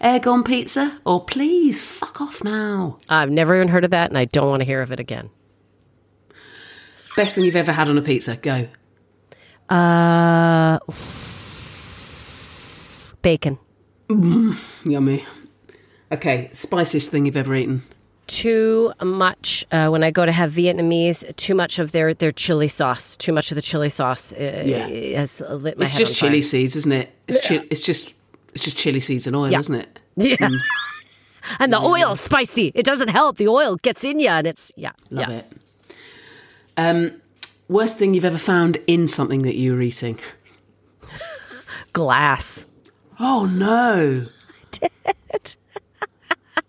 Egg 0.00 0.26
on 0.26 0.42
pizza 0.44 0.98
or 1.06 1.24
please 1.24 1.80
fuck 1.80 2.20
off 2.20 2.42
now. 2.44 2.98
I've 3.08 3.30
never 3.30 3.54
even 3.56 3.68
heard 3.68 3.84
of 3.84 3.90
that, 3.92 4.10
and 4.10 4.18
I 4.18 4.26
don't 4.26 4.48
want 4.48 4.60
to 4.60 4.64
hear 4.64 4.82
of 4.82 4.92
it 4.92 5.00
again. 5.00 5.30
Best 7.16 7.34
thing 7.34 7.44
you've 7.44 7.56
ever 7.56 7.72
had 7.72 7.88
on 7.88 7.96
a 7.96 8.02
pizza. 8.02 8.36
Go. 8.36 8.66
Uh, 9.74 10.78
bacon. 13.22 13.58
Yummy. 14.84 15.24
Okay, 16.12 16.50
spiciest 16.52 17.10
thing 17.10 17.26
you've 17.26 17.36
ever 17.36 17.54
eaten. 17.54 17.82
too 18.26 18.92
much 19.02 19.64
uh, 19.72 19.88
when 19.88 20.02
I 20.02 20.10
go 20.10 20.24
to 20.26 20.32
have 20.32 20.50
Vietnamese. 20.52 21.34
Too 21.36 21.54
much 21.54 21.78
of 21.78 21.92
their 21.92 22.14
their 22.14 22.30
chili 22.32 22.68
sauce. 22.68 23.16
Too 23.16 23.32
much 23.32 23.50
of 23.50 23.54
the 23.56 23.62
chili 23.62 23.88
sauce 23.88 24.32
uh, 24.34 24.62
Yeah. 24.66 24.88
has 25.18 25.40
lit 25.48 25.78
my 25.78 25.84
It's 25.84 25.92
head 25.92 25.98
just 25.98 26.12
on 26.12 26.16
fire. 26.26 26.30
chili 26.30 26.42
seeds, 26.42 26.76
isn't 26.76 26.92
it? 26.92 27.14
It's, 27.28 27.46
chi- 27.48 27.66
it's 27.70 27.82
just 27.82 28.12
it's 28.54 28.64
just 28.64 28.76
chili 28.76 29.00
seeds 29.00 29.26
and 29.26 29.34
oil, 29.36 29.50
Yeah. 29.50 29.58
isn't 29.58 29.74
it? 29.74 29.98
Yeah, 30.16 30.36
and 31.58 31.72
the 31.72 31.80
oil's 31.80 32.20
spicy. 32.20 32.70
It 32.74 32.84
doesn't 32.84 33.08
help. 33.08 33.36
The 33.36 33.48
oil 33.48 33.76
gets 33.76 34.04
in 34.04 34.20
you, 34.20 34.28
and 34.28 34.46
it's 34.46 34.72
yeah, 34.76 34.92
Love 35.10 35.28
yeah. 35.28 35.36
it. 35.38 35.52
Um, 36.76 37.20
worst 37.68 37.98
thing 37.98 38.14
you've 38.14 38.24
ever 38.24 38.38
found 38.38 38.78
in 38.86 39.06
something 39.08 39.42
that 39.42 39.56
you 39.56 39.74
were 39.74 39.82
eating? 39.82 40.18
Glass. 41.92 42.64
Oh 43.20 43.46
no! 43.46 44.26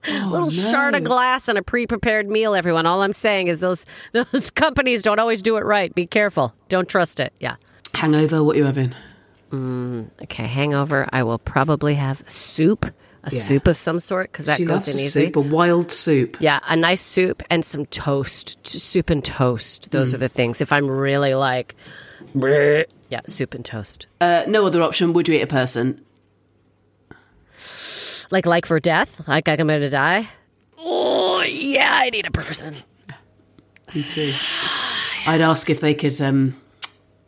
little 0.08 0.50
shard 0.52 0.94
of 0.94 1.04
glass 1.04 1.48
and 1.48 1.58
a 1.58 1.64
pre-prepared 1.64 2.30
meal. 2.30 2.54
Everyone, 2.54 2.86
all 2.86 3.02
I'm 3.02 3.14
saying 3.14 3.48
is 3.48 3.60
those 3.60 3.86
those 4.12 4.52
companies 4.52 5.02
don't 5.02 5.20
always 5.20 5.42
do 5.42 5.58
it 5.58 5.66
right. 5.66 5.94
Be 5.94 6.06
careful. 6.06 6.54
Don't 6.70 6.88
trust 6.88 7.20
it. 7.20 7.34
Yeah. 7.40 7.56
Hangover, 7.96 8.44
what 8.44 8.58
you 8.58 8.66
having? 8.66 8.94
Okay. 9.54 10.48
Hangover. 10.48 11.08
I 11.12 11.24
will 11.24 11.40
probably 11.40 11.96
have 11.96 12.24
soup, 12.30 12.86
a 13.24 13.30
Yeah. 13.32 13.42
soup 13.42 13.68
of 13.68 13.78
some 13.78 14.00
sort, 14.00 14.32
because 14.32 14.46
that 14.48 14.58
she 14.58 14.66
goes 14.66 14.88
in 14.88 14.96
easy. 14.96 15.26
soup, 15.28 15.36
a 15.36 15.42
wild 15.42 15.92
soup. 15.92 16.38
Yeah, 16.40 16.60
a 16.68 16.76
nice 16.76 17.02
soup 17.02 17.42
and 17.50 17.64
some 17.64 17.86
toast. 17.86 18.66
Soup 18.68 19.10
and 19.10 19.24
toast. 19.24 19.92
Those 19.92 20.12
Mm. 20.12 20.14
are 20.16 20.18
the 20.18 20.30
things. 20.30 20.62
If 20.62 20.74
I'm 20.74 20.88
really 20.90 21.36
like, 21.36 21.76
bleh, 22.36 22.86
yeah, 23.10 23.22
soup 23.28 23.54
and 23.54 23.64
toast. 23.64 24.08
Uh, 24.20 24.44
no 24.48 24.66
other 24.66 24.82
option. 24.82 25.14
Would 25.14 25.28
you 25.28 25.36
eat 25.36 25.42
a 25.42 25.48
person? 25.48 26.02
Like, 28.32 28.46
like 28.46 28.66
for 28.66 28.80
death. 28.80 29.28
Like 29.28 29.48
I'm 29.48 29.68
going 29.68 29.82
to 29.82 29.90
die. 29.90 30.30
Oh 30.78 31.42
yeah, 31.42 31.92
I 31.94 32.10
need 32.10 32.26
a 32.26 32.32
person. 32.32 32.76
Me 33.94 34.04
too. 34.04 34.34
I'd 35.28 35.42
ask 35.42 35.70
if 35.70 35.80
they 35.80 35.94
could 35.94 36.20
um, 36.22 36.60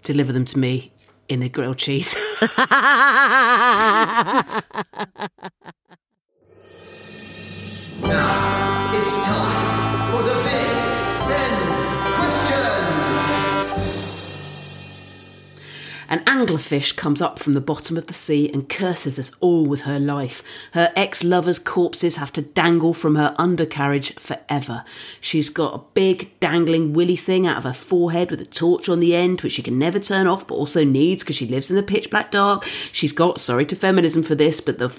deliver 0.03 0.33
them 0.33 0.45
to 0.45 0.59
me 0.59 0.91
in 1.29 1.41
a 1.41 1.49
grilled 1.49 1.77
cheese. 1.77 2.15
An 16.09 16.19
anglerfish 16.19 16.95
comes 16.95 17.21
up 17.21 17.39
from 17.39 17.53
the 17.53 17.61
bottom 17.61 17.97
of 17.97 18.07
the 18.07 18.13
sea 18.13 18.49
and 18.51 18.69
curses 18.69 19.19
us 19.19 19.31
all 19.39 19.65
with 19.65 19.81
her 19.81 19.99
life. 19.99 20.43
Her 20.73 20.91
ex 20.95 21.23
lover's 21.23 21.59
corpses 21.59 22.15
have 22.15 22.31
to 22.33 22.41
dangle 22.41 22.93
from 22.93 23.15
her 23.15 23.35
undercarriage 23.37 24.13
forever. 24.15 24.83
She's 25.19 25.49
got 25.49 25.75
a 25.75 25.83
big 25.93 26.39
dangling 26.39 26.93
willy 26.93 27.15
thing 27.15 27.45
out 27.45 27.57
of 27.57 27.63
her 27.65 27.73
forehead 27.73 28.31
with 28.31 28.41
a 28.41 28.45
torch 28.45 28.87
on 28.87 28.99
the 28.99 29.15
end, 29.15 29.41
which 29.41 29.53
she 29.53 29.63
can 29.63 29.77
never 29.77 29.99
turn 29.99 30.27
off 30.27 30.47
but 30.47 30.55
also 30.55 30.83
needs 30.83 31.23
because 31.23 31.35
she 31.35 31.47
lives 31.47 31.69
in 31.69 31.75
the 31.75 31.83
pitch 31.83 32.09
black 32.09 32.31
dark. 32.31 32.63
She's 32.91 33.13
got, 33.13 33.39
sorry 33.39 33.65
to 33.65 33.75
feminism 33.75 34.23
for 34.23 34.35
this, 34.35 34.61
but 34.61 34.77
the 34.77 34.89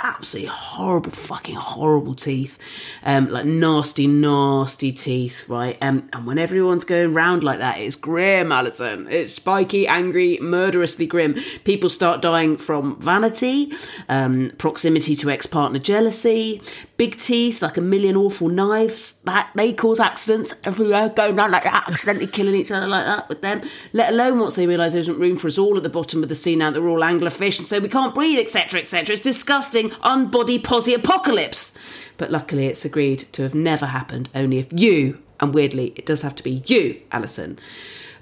absolutely 0.00 0.50
horrible, 0.52 1.10
fucking 1.10 1.56
horrible 1.56 2.14
teeth, 2.14 2.58
um, 3.02 3.28
like 3.28 3.44
nasty, 3.44 4.06
nasty 4.06 4.92
teeth, 4.92 5.48
right? 5.48 5.78
Um, 5.80 6.08
and 6.12 6.26
when 6.26 6.38
everyone's 6.38 6.84
going 6.84 7.12
round 7.12 7.44
like 7.44 7.58
that, 7.58 7.78
it's 7.78 7.96
grim, 7.96 8.52
Allyson. 8.52 9.06
It's 9.10 9.32
spiky, 9.32 9.86
angry, 9.86 10.38
murderously 10.40 11.06
grim. 11.06 11.36
People 11.64 11.88
start 11.88 12.22
dying 12.22 12.56
from 12.56 13.00
vanity, 13.00 13.72
um, 14.08 14.52
proximity 14.58 15.16
to 15.16 15.30
ex-partner 15.30 15.78
jealousy, 15.78 16.62
big 16.96 17.18
teeth, 17.18 17.62
like 17.62 17.76
a 17.76 17.80
million 17.80 18.16
awful 18.16 18.48
knives. 18.48 19.20
That 19.22 19.50
they 19.54 19.72
cause 19.72 20.00
accidents 20.00 20.54
everywhere, 20.64 21.08
going 21.10 21.38
around 21.38 21.50
like 21.50 21.64
that, 21.64 21.88
accidentally 21.88 22.26
killing 22.26 22.54
each 22.54 22.70
other 22.70 22.86
like 22.86 23.06
that 23.06 23.28
with 23.28 23.42
them. 23.42 23.62
Let 23.92 24.12
alone 24.12 24.38
once 24.38 24.54
they 24.54 24.66
realise 24.66 24.92
there 24.92 25.00
isn't 25.00 25.18
room 25.18 25.36
for 25.36 25.48
us 25.48 25.58
all 25.58 25.76
at 25.76 25.82
the 25.82 25.88
bottom 25.88 26.22
of 26.22 26.28
the 26.28 26.34
sea 26.34 26.56
now 26.56 26.70
that 26.70 26.80
we're 26.80 26.88
all 26.88 27.00
anglerfish, 27.00 27.58
and 27.58 27.66
so 27.66 27.78
we 27.78 27.88
can't 27.88 28.14
breathe, 28.14 28.38
etc., 28.38 28.80
etc. 28.80 29.12
It's 29.12 29.22
disgusting, 29.22 29.85
unbody 29.90 30.62
posy 30.62 30.94
apocalypse. 30.94 31.72
But 32.16 32.30
luckily, 32.30 32.66
it's 32.66 32.84
agreed 32.84 33.20
to 33.32 33.42
have 33.42 33.54
never 33.54 33.86
happened. 33.86 34.28
Only 34.34 34.58
if 34.58 34.68
you, 34.70 35.22
and 35.40 35.54
weirdly, 35.54 35.92
it 35.96 36.06
does 36.06 36.22
have 36.22 36.34
to 36.36 36.42
be 36.42 36.62
you, 36.66 37.00
Allyson, 37.12 37.58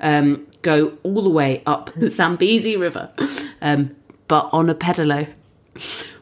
um, 0.00 0.46
go 0.62 0.98
all 1.02 1.22
the 1.22 1.30
way 1.30 1.62
up 1.66 1.90
the 1.94 2.10
Zambezi 2.10 2.76
River, 2.76 3.10
um, 3.62 3.94
but 4.26 4.48
on 4.52 4.68
a 4.68 4.74
pedalo 4.74 5.28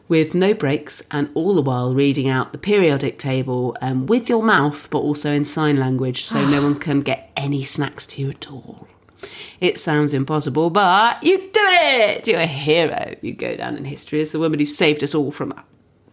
with 0.09 0.35
no 0.35 0.53
breaks 0.53 1.03
and 1.11 1.31
all 1.33 1.55
the 1.55 1.63
while 1.63 1.95
reading 1.95 2.29
out 2.29 2.53
the 2.53 2.59
periodic 2.59 3.19
table 3.19 3.75
um, 3.81 4.05
with 4.07 4.29
your 4.29 4.43
mouth, 4.43 4.91
but 4.91 4.99
also 4.99 5.33
in 5.33 5.45
sign 5.45 5.79
language, 5.79 6.25
so 6.25 6.45
no 6.51 6.63
one 6.65 6.79
can 6.79 7.01
get 7.01 7.31
any 7.37 7.65
snacks 7.65 8.07
to 8.07 8.21
you 8.21 8.29
at 8.31 8.51
all. 8.51 8.87
It 9.61 9.79
sounds 9.79 10.15
impossible, 10.15 10.71
but 10.71 11.23
you 11.23 11.39
do 11.39 11.49
it! 11.55 12.27
You're 12.27 12.41
a 12.41 12.47
hero. 12.47 13.15
You 13.23 13.33
go 13.35 13.57
down 13.57 13.77
in 13.77 13.85
history 13.85 14.21
as 14.21 14.33
the 14.33 14.39
woman 14.39 14.59
who 14.59 14.67
saved 14.67 15.03
us 15.03 15.15
all 15.15 15.31
from 15.31 15.53
a 15.53 15.65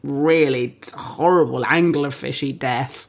really 0.03 0.77
horrible 0.93 1.63
anglerfishy 1.63 2.57
death. 2.57 3.07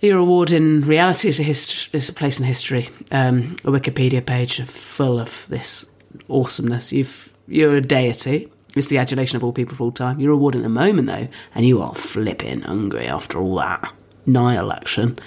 Your 0.00 0.18
award 0.18 0.50
in 0.50 0.80
reality 0.80 1.28
is 1.28 1.38
a, 1.38 1.44
hist- 1.44 1.94
is 1.94 2.08
a 2.08 2.12
place 2.12 2.40
in 2.40 2.46
history. 2.46 2.88
Um, 3.12 3.56
a 3.64 3.70
Wikipedia 3.70 4.24
page 4.24 4.60
full 4.62 5.20
of 5.20 5.46
this 5.48 5.86
awesomeness. 6.28 6.92
You've 6.92 7.32
you're 7.46 7.76
a 7.76 7.80
deity. 7.80 8.50
It's 8.74 8.88
the 8.88 8.98
adulation 8.98 9.36
of 9.36 9.44
all 9.44 9.52
people 9.52 9.76
for 9.76 9.84
all 9.84 9.92
time. 9.92 10.18
You're 10.18 10.32
awarded 10.32 10.60
in 10.60 10.62
the 10.62 10.68
moment 10.80 11.06
though, 11.06 11.28
and 11.54 11.66
you 11.66 11.80
are 11.82 11.94
flipping 11.94 12.62
hungry 12.62 13.06
after 13.06 13.38
all 13.38 13.56
that 13.56 13.92
Nile 14.26 14.72
action. 14.72 15.18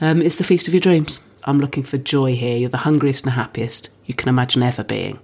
Um, 0.00 0.22
it's 0.22 0.36
the 0.36 0.44
feast 0.44 0.66
of 0.66 0.74
your 0.74 0.80
dreams. 0.80 1.20
I'm 1.44 1.60
looking 1.60 1.82
for 1.82 1.98
joy 1.98 2.34
here. 2.34 2.56
You're 2.56 2.68
the 2.70 2.78
hungriest 2.78 3.24
and 3.24 3.32
happiest 3.32 3.90
you 4.06 4.14
can 4.14 4.28
imagine 4.28 4.62
ever 4.62 4.84
being. 4.84 5.18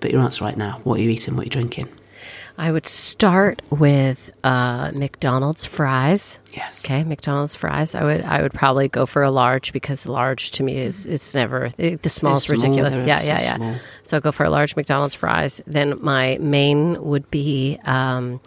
But 0.00 0.10
your 0.10 0.20
answer 0.20 0.44
right 0.44 0.56
now: 0.56 0.80
what 0.84 0.98
are 0.98 1.02
you 1.02 1.10
eating? 1.10 1.34
What 1.36 1.42
are 1.42 1.44
you 1.44 1.50
drinking? 1.50 1.88
I 2.58 2.70
would 2.70 2.86
start 2.86 3.62
with 3.70 4.30
uh, 4.44 4.92
McDonald's 4.94 5.64
fries. 5.64 6.38
Yes. 6.54 6.84
Okay, 6.84 7.02
McDonald's 7.02 7.56
fries. 7.56 7.94
I 7.94 8.04
would 8.04 8.22
I 8.22 8.42
would 8.42 8.52
probably 8.52 8.88
go 8.88 9.06
for 9.06 9.22
a 9.22 9.30
large 9.30 9.72
because 9.72 10.06
large 10.06 10.50
to 10.52 10.62
me 10.62 10.76
is 10.76 11.06
it's 11.06 11.34
never 11.34 11.70
the, 11.76 11.94
the 11.96 12.10
small 12.10 12.36
is 12.36 12.50
ridiculous. 12.50 12.94
they're 12.94 13.06
Yeah, 13.06 13.16
so 13.16 13.32
yeah, 13.32 13.40
yeah. 13.40 13.56
small. 13.56 13.74
So 14.02 14.16
I'll 14.16 14.20
go 14.20 14.32
for 14.32 14.44
a 14.44 14.50
large 14.50 14.76
McDonald's 14.76 15.14
fries. 15.14 15.62
Then 15.66 15.98
my 16.02 16.36
main 16.40 17.02
would 17.02 17.30
be 17.30 17.78
um, 17.84 18.40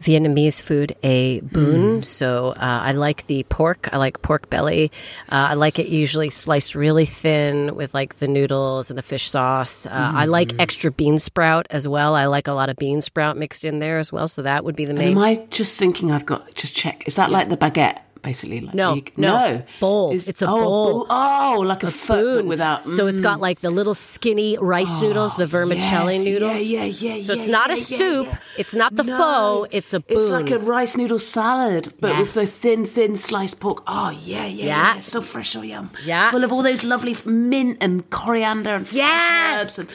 Vietnamese 0.00 0.62
food, 0.62 0.96
a 1.02 1.40
bún. 1.42 2.04
So 2.04 2.48
uh, 2.50 2.54
I 2.60 2.92
like 2.92 3.26
the 3.26 3.42
pork. 3.44 3.88
I 3.92 3.98
like 3.98 4.22
pork 4.22 4.48
belly. 4.50 4.90
Uh, 5.30 5.48
I 5.50 5.54
like 5.54 5.78
it 5.78 5.88
usually 5.88 6.30
sliced 6.30 6.74
really 6.74 7.04
thin 7.06 7.74
with 7.76 7.92
like 7.94 8.16
the 8.18 8.26
noodles 8.28 8.90
and 8.90 8.98
the 8.98 9.02
fish 9.02 9.28
sauce. 9.28 9.86
Uh, 9.86 9.90
I 9.92 10.24
like 10.24 10.52
extra 10.58 10.90
bean 10.90 11.18
sprout 11.18 11.66
as 11.70 11.86
well. 11.86 12.14
I 12.14 12.26
like 12.26 12.48
a 12.48 12.52
lot 12.52 12.68
of 12.70 12.76
bean 12.76 13.00
sprout 13.02 13.36
mixed 13.36 13.64
in 13.64 13.78
there 13.78 13.98
as 13.98 14.12
well. 14.12 14.26
So 14.28 14.42
that 14.42 14.64
would 14.64 14.76
be 14.76 14.84
the 14.84 14.90
And 14.90 14.98
main. 14.98 15.12
am 15.12 15.18
I 15.18 15.46
just 15.50 15.78
thinking 15.78 16.10
I've 16.10 16.26
got 16.26 16.54
just 16.54 16.74
check? 16.74 17.04
Is 17.06 17.16
that 17.16 17.30
like 17.30 17.48
the 17.50 17.56
baguette, 17.56 17.98
basically? 18.22 18.60
Like 18.60 18.74
No, 18.74 18.94
you- 18.94 19.04
no. 19.16 19.62
Bowl. 19.80 20.12
Is- 20.12 20.28
It's 20.28 20.42
a 20.42 20.46
oh, 20.48 20.56
bowl. 20.64 21.06
Oh, 21.10 21.62
like 21.64 21.82
a, 21.82 21.90
foot 21.90 22.20
but 22.20 22.44
Bún. 22.44 22.48
without. 22.48 22.82
So 22.82 23.06
it's 23.06 23.20
got 23.20 23.38
mm. 23.38 23.42
like 23.42 23.60
the 23.60 23.70
little 23.70 23.94
skinny 23.94 24.56
rice 24.60 25.02
oh, 25.02 25.06
noodles, 25.08 25.36
the 25.36 25.46
vermicelli 25.46 26.16
yes, 26.16 26.24
noodles. 26.24 26.62
Yeah, 26.70 26.84
yeah, 26.84 27.14
yeah. 27.16 27.24
So 27.26 27.32
it's 27.34 27.46
yeah, 27.46 27.52
not 27.52 27.70
a 27.70 27.74
yeah, 27.74 27.86
yeah, 27.88 27.98
soup. 27.98 28.26
yeah. 28.26 28.38
It's 28.58 28.74
not 28.74 28.94
the 28.96 29.04
No, 29.04 29.16
pho. 29.18 29.66
It's 29.70 29.94
a 29.94 30.00
bún. 30.00 30.16
It's 30.16 30.28
like 30.28 30.50
a 30.50 30.58
rice 30.58 30.96
noodle 30.96 31.18
salad, 31.18 31.92
but 32.00 32.18
with 32.18 32.28
Yes. 32.28 32.34
the 32.34 32.46
thin, 32.46 32.84
thin 32.86 33.16
sliced 33.16 33.60
pork. 33.60 33.82
Oh 33.86 34.10
yeah, 34.10 34.46
yeah, 34.46 34.66
yeah. 34.66 34.96
It's 34.96 35.06
so 35.10 35.20
fresh, 35.20 35.50
so 35.50 35.62
yum. 35.62 35.90
Yeah. 36.04 36.30
full 36.30 36.44
of 36.44 36.52
all 36.52 36.62
those 36.62 36.84
lovely 36.84 37.16
mint 37.24 37.78
and 37.80 38.08
coriander 38.10 38.74
and 38.74 38.86
fresh 38.86 38.96
Yes. 38.96 39.62
herbs 39.62 39.78
and 39.78 39.88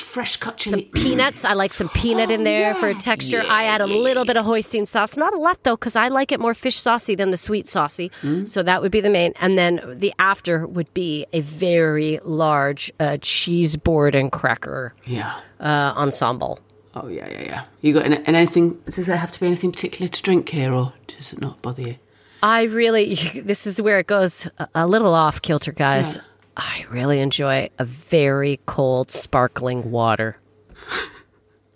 fresh 0.00 0.36
cut 0.36 0.60
some 0.60 0.72
chili. 0.72 0.84
peanuts. 0.94 1.44
I 1.44 1.52
like 1.54 1.72
some 1.72 1.88
peanut 1.90 2.30
in 2.30 2.44
there 2.44 2.74
for 2.74 2.92
texture. 2.94 3.42
I 3.48 3.64
add 3.64 3.80
a 3.80 3.86
little 3.86 4.24
bit 4.24 4.36
of 4.36 4.44
hoisin 4.44 4.86
sauce, 4.86 5.16
not 5.16 5.32
a 5.34 5.38
lot 5.38 5.62
though, 5.62 5.76
because 5.76 5.96
I 5.96 6.08
like 6.08 6.32
it 6.32 6.40
more 6.40 6.54
fish 6.54 6.76
saucy 6.76 7.14
than 7.14 7.30
the 7.30 7.36
sweet 7.36 7.66
saucy. 7.66 8.10
Mm. 8.22 8.48
So 8.48 8.62
that 8.62 8.82
would 8.82 8.90
be 8.92 9.00
the 9.00 9.10
main, 9.10 9.32
and 9.40 9.56
then 9.58 9.80
the 9.98 10.12
after 10.18 10.66
would 10.66 10.92
be 10.94 11.26
a 11.32 11.40
very 11.40 12.18
large 12.24 12.92
uh, 13.00 13.18
cheese 13.20 13.76
board 13.76 14.14
and 14.14 14.30
cracker 14.32 14.92
Yeah. 15.06 15.34
uh, 15.60 15.92
ensemble. 15.96 16.58
Oh 16.96 17.08
yeah, 17.08 17.28
yeah, 17.30 17.42
yeah. 17.42 17.64
You 17.80 17.92
got 17.94 18.04
and 18.06 18.22
anything? 18.28 18.80
Does 18.86 19.06
there 19.06 19.16
have 19.16 19.32
to 19.32 19.40
be 19.40 19.46
anything 19.46 19.72
particular 19.72 20.08
to 20.08 20.22
drink 20.22 20.48
here, 20.50 20.72
or 20.72 20.92
does 21.08 21.32
it 21.32 21.40
not 21.40 21.60
bother 21.62 21.82
you? 21.82 21.96
I 22.42 22.64
really, 22.64 23.14
this 23.44 23.66
is 23.66 23.80
where 23.80 23.98
it 23.98 24.06
goes 24.06 24.46
a, 24.58 24.68
a 24.74 24.86
little 24.86 25.14
off 25.14 25.40
kilter, 25.42 25.72
guys. 25.72 26.16
Yeah. 26.16 26.22
I 26.56 26.86
really 26.90 27.20
enjoy 27.20 27.68
a 27.78 27.84
very 27.84 28.60
cold, 28.66 29.10
sparkling 29.10 29.90
water. 29.90 30.36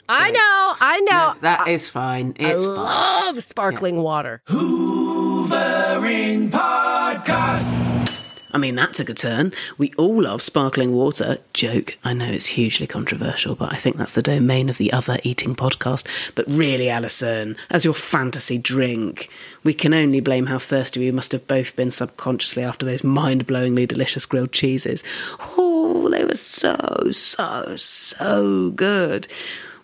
I 0.09 0.31
know, 0.31 0.75
I 0.81 1.01
know. 1.01 1.35
That 1.43 1.69
is 1.69 1.91
fine. 1.91 2.35
I 2.41 2.53
It's 2.53 2.65
fine. 2.65 2.77
love 2.77 3.43
sparkling 3.43 4.03
water. 4.03 4.41
Hoovering 4.47 6.51
podcast. 6.51 8.08
I 8.53 8.59
mean, 8.59 8.77
that 8.77 8.95
took 8.95 9.11
a 9.11 9.15
turn. 9.15 9.53
We 9.77 9.93
all 9.99 10.23
love 10.23 10.43
sparkling 10.43 10.93
water. 10.93 11.39
Joke. 11.53 11.99
I 12.05 12.13
know 12.15 12.27
it's 12.27 12.47
hugely 12.47 12.87
controversial, 12.87 13.55
but 13.55 13.73
I 13.73 13.77
think 13.77 13.97
that's 13.97 14.13
the 14.13 14.23
domain 14.23 14.69
of 14.69 14.79
the 14.79 14.93
other 14.93 15.19
eating 15.23 15.55
podcast. 15.55 16.33
But 16.35 16.47
really, 16.49 16.89
Allyson, 16.89 17.57
as 17.71 17.85
your 17.85 17.95
fantasy 17.95 18.59
drink, 18.59 19.29
we 19.65 19.75
can 19.75 19.93
only 19.93 20.21
blame 20.21 20.47
how 20.47 20.59
thirsty 20.59 21.01
we 21.01 21.11
must 21.11 21.33
have 21.33 21.47
both 21.47 21.77
been 21.77 21.91
subconsciously 21.91 22.63
after 22.63 22.87
those 22.87 23.05
mind 23.05 23.47
blowingly 23.47 23.87
delicious 23.87 24.27
grilled 24.27 24.53
cheeses. 24.53 25.05
Oh, 25.41 26.09
they 26.11 26.25
were 26.25 26.35
so, 26.35 27.11
so, 27.11 27.77
so 27.77 28.71
good. 28.71 29.29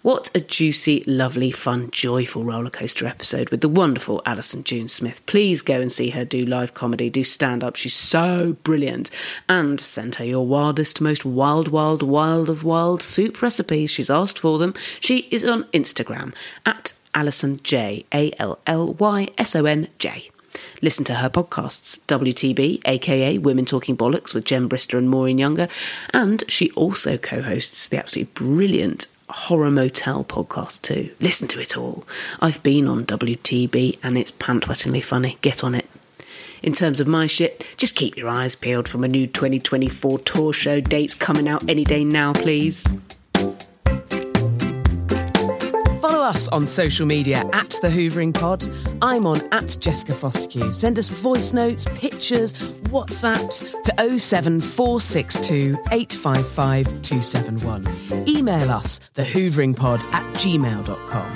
What 0.05 0.31
a 0.35 0.41
juicy, 0.41 1.03
lovely, 1.07 1.51
fun, 1.51 1.91
joyful 1.91 2.45
roller 2.45 2.69
coaster 2.69 3.07
episode 3.07 3.49
with 3.49 3.63
the 3.63 3.71
wonderful 3.71 4.21
Allyson 4.27 4.63
June 4.63 4.87
Smith. 4.87 5.25
Please 5.25 5.63
go 5.63 5.81
and 5.81 5.91
see 5.91 6.11
her 6.11 6.27
do 6.27 6.45
live 6.45 6.75
comedy, 6.75 7.09
do 7.09 7.25
stand 7.25 7.65
up. 7.65 7.75
She's 7.75 7.95
so 7.95 8.59
brilliant. 8.65 9.09
And 9.49 9.81
send 9.81 10.17
her 10.17 10.25
your 10.27 10.47
wildest, 10.47 11.01
most 11.01 11.25
wild, 11.25 11.69
wild, 11.69 12.03
wild 12.03 12.51
of 12.51 12.65
wild 12.65 13.01
soup 13.01 13.41
recipes. 13.41 13.91
She's 13.91 14.11
asked 14.11 14.39
for 14.39 14.59
them. 14.59 14.75
She 15.01 15.21
is 15.31 15.43
on 15.43 15.65
Instagram 15.73 16.37
at 16.67 16.93
Allyson 17.15 17.61
J. 17.63 18.05
A 18.13 18.31
L 18.39 18.59
L 18.67 18.93
Y 18.93 19.29
S 19.39 19.57
O 19.57 19.65
N 19.65 19.89
J. 19.99 20.29
Listen 20.83 21.05
to 21.07 21.15
her 21.15 21.31
podcasts, 21.31 22.01
WTB, 22.07 22.83
aka 22.85 23.39
Women 23.39 23.65
Talking 23.65 23.97
Bollocks 23.97 24.35
with 24.35 24.45
Jen 24.45 24.69
Brister 24.69 24.99
and 24.99 25.09
Maureen 25.09 25.39
Younger, 25.39 25.69
and 26.13 26.45
she 26.49 26.71
also 26.73 27.17
co 27.17 27.43
hosts 27.43 27.89
the 27.89 27.99
absolutely 27.99 28.33
brilliant 28.35 29.07
Horror 29.29 29.71
Motel 29.71 30.25
podcast 30.25 30.83
too. 30.83 31.15
Listen 31.19 31.49
to 31.49 31.61
it 31.61 31.77
all. 31.77 32.05
I've 32.41 32.63
been 32.63 32.87
on 32.87 33.07
WTB 33.07 33.99
and 34.03 34.19
it's 34.19 34.31
pant-wettingly 34.33 35.03
funny. 35.03 35.39
Get 35.41 35.65
on 35.65 35.75
it. 35.75 35.89
In 36.63 36.73
terms 36.73 37.01
of 37.01 37.07
my 37.07 37.27
shit, 37.27 37.67
just 37.77 37.97
keep 37.97 38.17
your 38.17 38.29
eyes 38.29 38.55
peeled 38.55 38.89
for 38.89 38.99
my 38.99 39.07
new 39.07 39.27
2024 39.27 40.19
tour 40.21 40.53
show 40.53 40.81
dates 40.81 41.15
coming 41.15 41.49
out 41.49 41.69
any 41.69 41.85
day 41.85 42.05
now, 42.05 42.33
please. 42.33 42.87
Us 46.25 46.49
on 46.49 46.65
social 46.65 47.05
media 47.05 47.45
at 47.53 47.69
The 47.83 47.89
Hoovering 47.89 48.33
Pod. 48.33 48.67
I'm 49.03 49.27
on 49.27 49.43
at 49.53 49.77
Jessica 49.79 50.13
Fostekew. 50.13 50.73
Send 50.73 50.99
us 50.99 51.11
voice 51.11 51.53
notes, 51.53 51.87
pictures, 51.97 52.55
WhatsApps 52.95 53.83
to 53.83 54.19
07462 54.19 55.77
855 55.93 57.03
271. 57.03 58.27
Email 58.27 58.71
us, 58.71 59.01
thehooveringpod 59.15 60.07
at 60.15 60.25
gmail.com. 60.37 61.33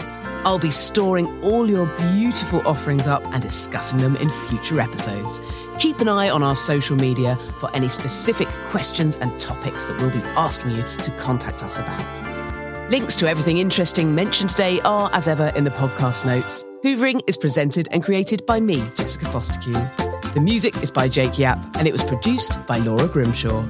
I'll 0.47 0.59
be 0.59 0.71
storing 0.71 1.45
all 1.45 1.69
your 1.69 1.85
beautiful 2.15 2.67
offerings 2.67 3.07
up 3.07 3.23
and 3.27 3.43
discussing 3.43 3.99
them 3.99 4.17
in 4.17 4.31
future 4.49 4.81
episodes. 4.81 5.43
Keep 5.79 6.01
an 6.01 6.09
eye 6.09 6.31
on 6.31 6.43
our 6.43 6.57
social 6.57 6.97
media 6.97 7.37
for 7.61 7.71
any 7.75 7.91
specific 7.91 8.49
questions 8.71 9.17
and 9.17 9.39
topics 9.39 9.85
that 9.85 10.01
we'll 10.01 10.11
be 10.11 10.27
asking 10.29 10.71
you 10.71 10.83
to 11.03 11.11
contact 11.19 11.63
us 11.63 11.79
about. 11.79 12.48
Links 12.91 13.15
to 13.17 13.29
everything 13.29 13.59
interesting 13.59 14.15
mentioned 14.15 14.49
today 14.49 14.81
are, 14.81 15.11
as 15.13 15.29
ever, 15.29 15.49
in 15.49 15.65
the 15.65 15.71
podcast 15.71 16.25
notes. 16.25 16.65
Hoovering 16.83 17.21
is 17.27 17.37
presented 17.37 17.87
and 17.93 18.03
created 18.03 18.47
by 18.47 18.61
me, 18.61 18.83
Jessica 18.97 19.27
Fostekew. 19.27 20.33
The 20.33 20.41
music 20.41 20.75
is 20.83 20.91
by 20.91 21.07
Jake 21.07 21.39
Yap, 21.39 21.59
and 21.77 21.87
it 21.87 21.93
was 21.93 22.03
produced 22.03 22.67
by 22.67 22.79
Laura 22.79 23.07
Grimshaw. 23.07 23.63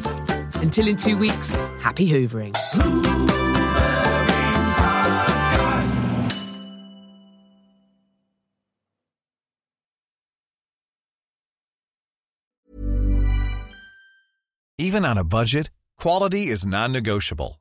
Until 0.61 0.87
in 0.87 0.95
two 0.95 1.19
weeks, 1.19 1.51
happy 1.81 2.09
Hoovering. 2.09 2.55
Even 14.79 15.05
on 15.05 15.19
a 15.19 15.25
budget, 15.25 15.71
quality 15.99 16.47
is 16.47 16.65
non-negotiable. 16.65 17.61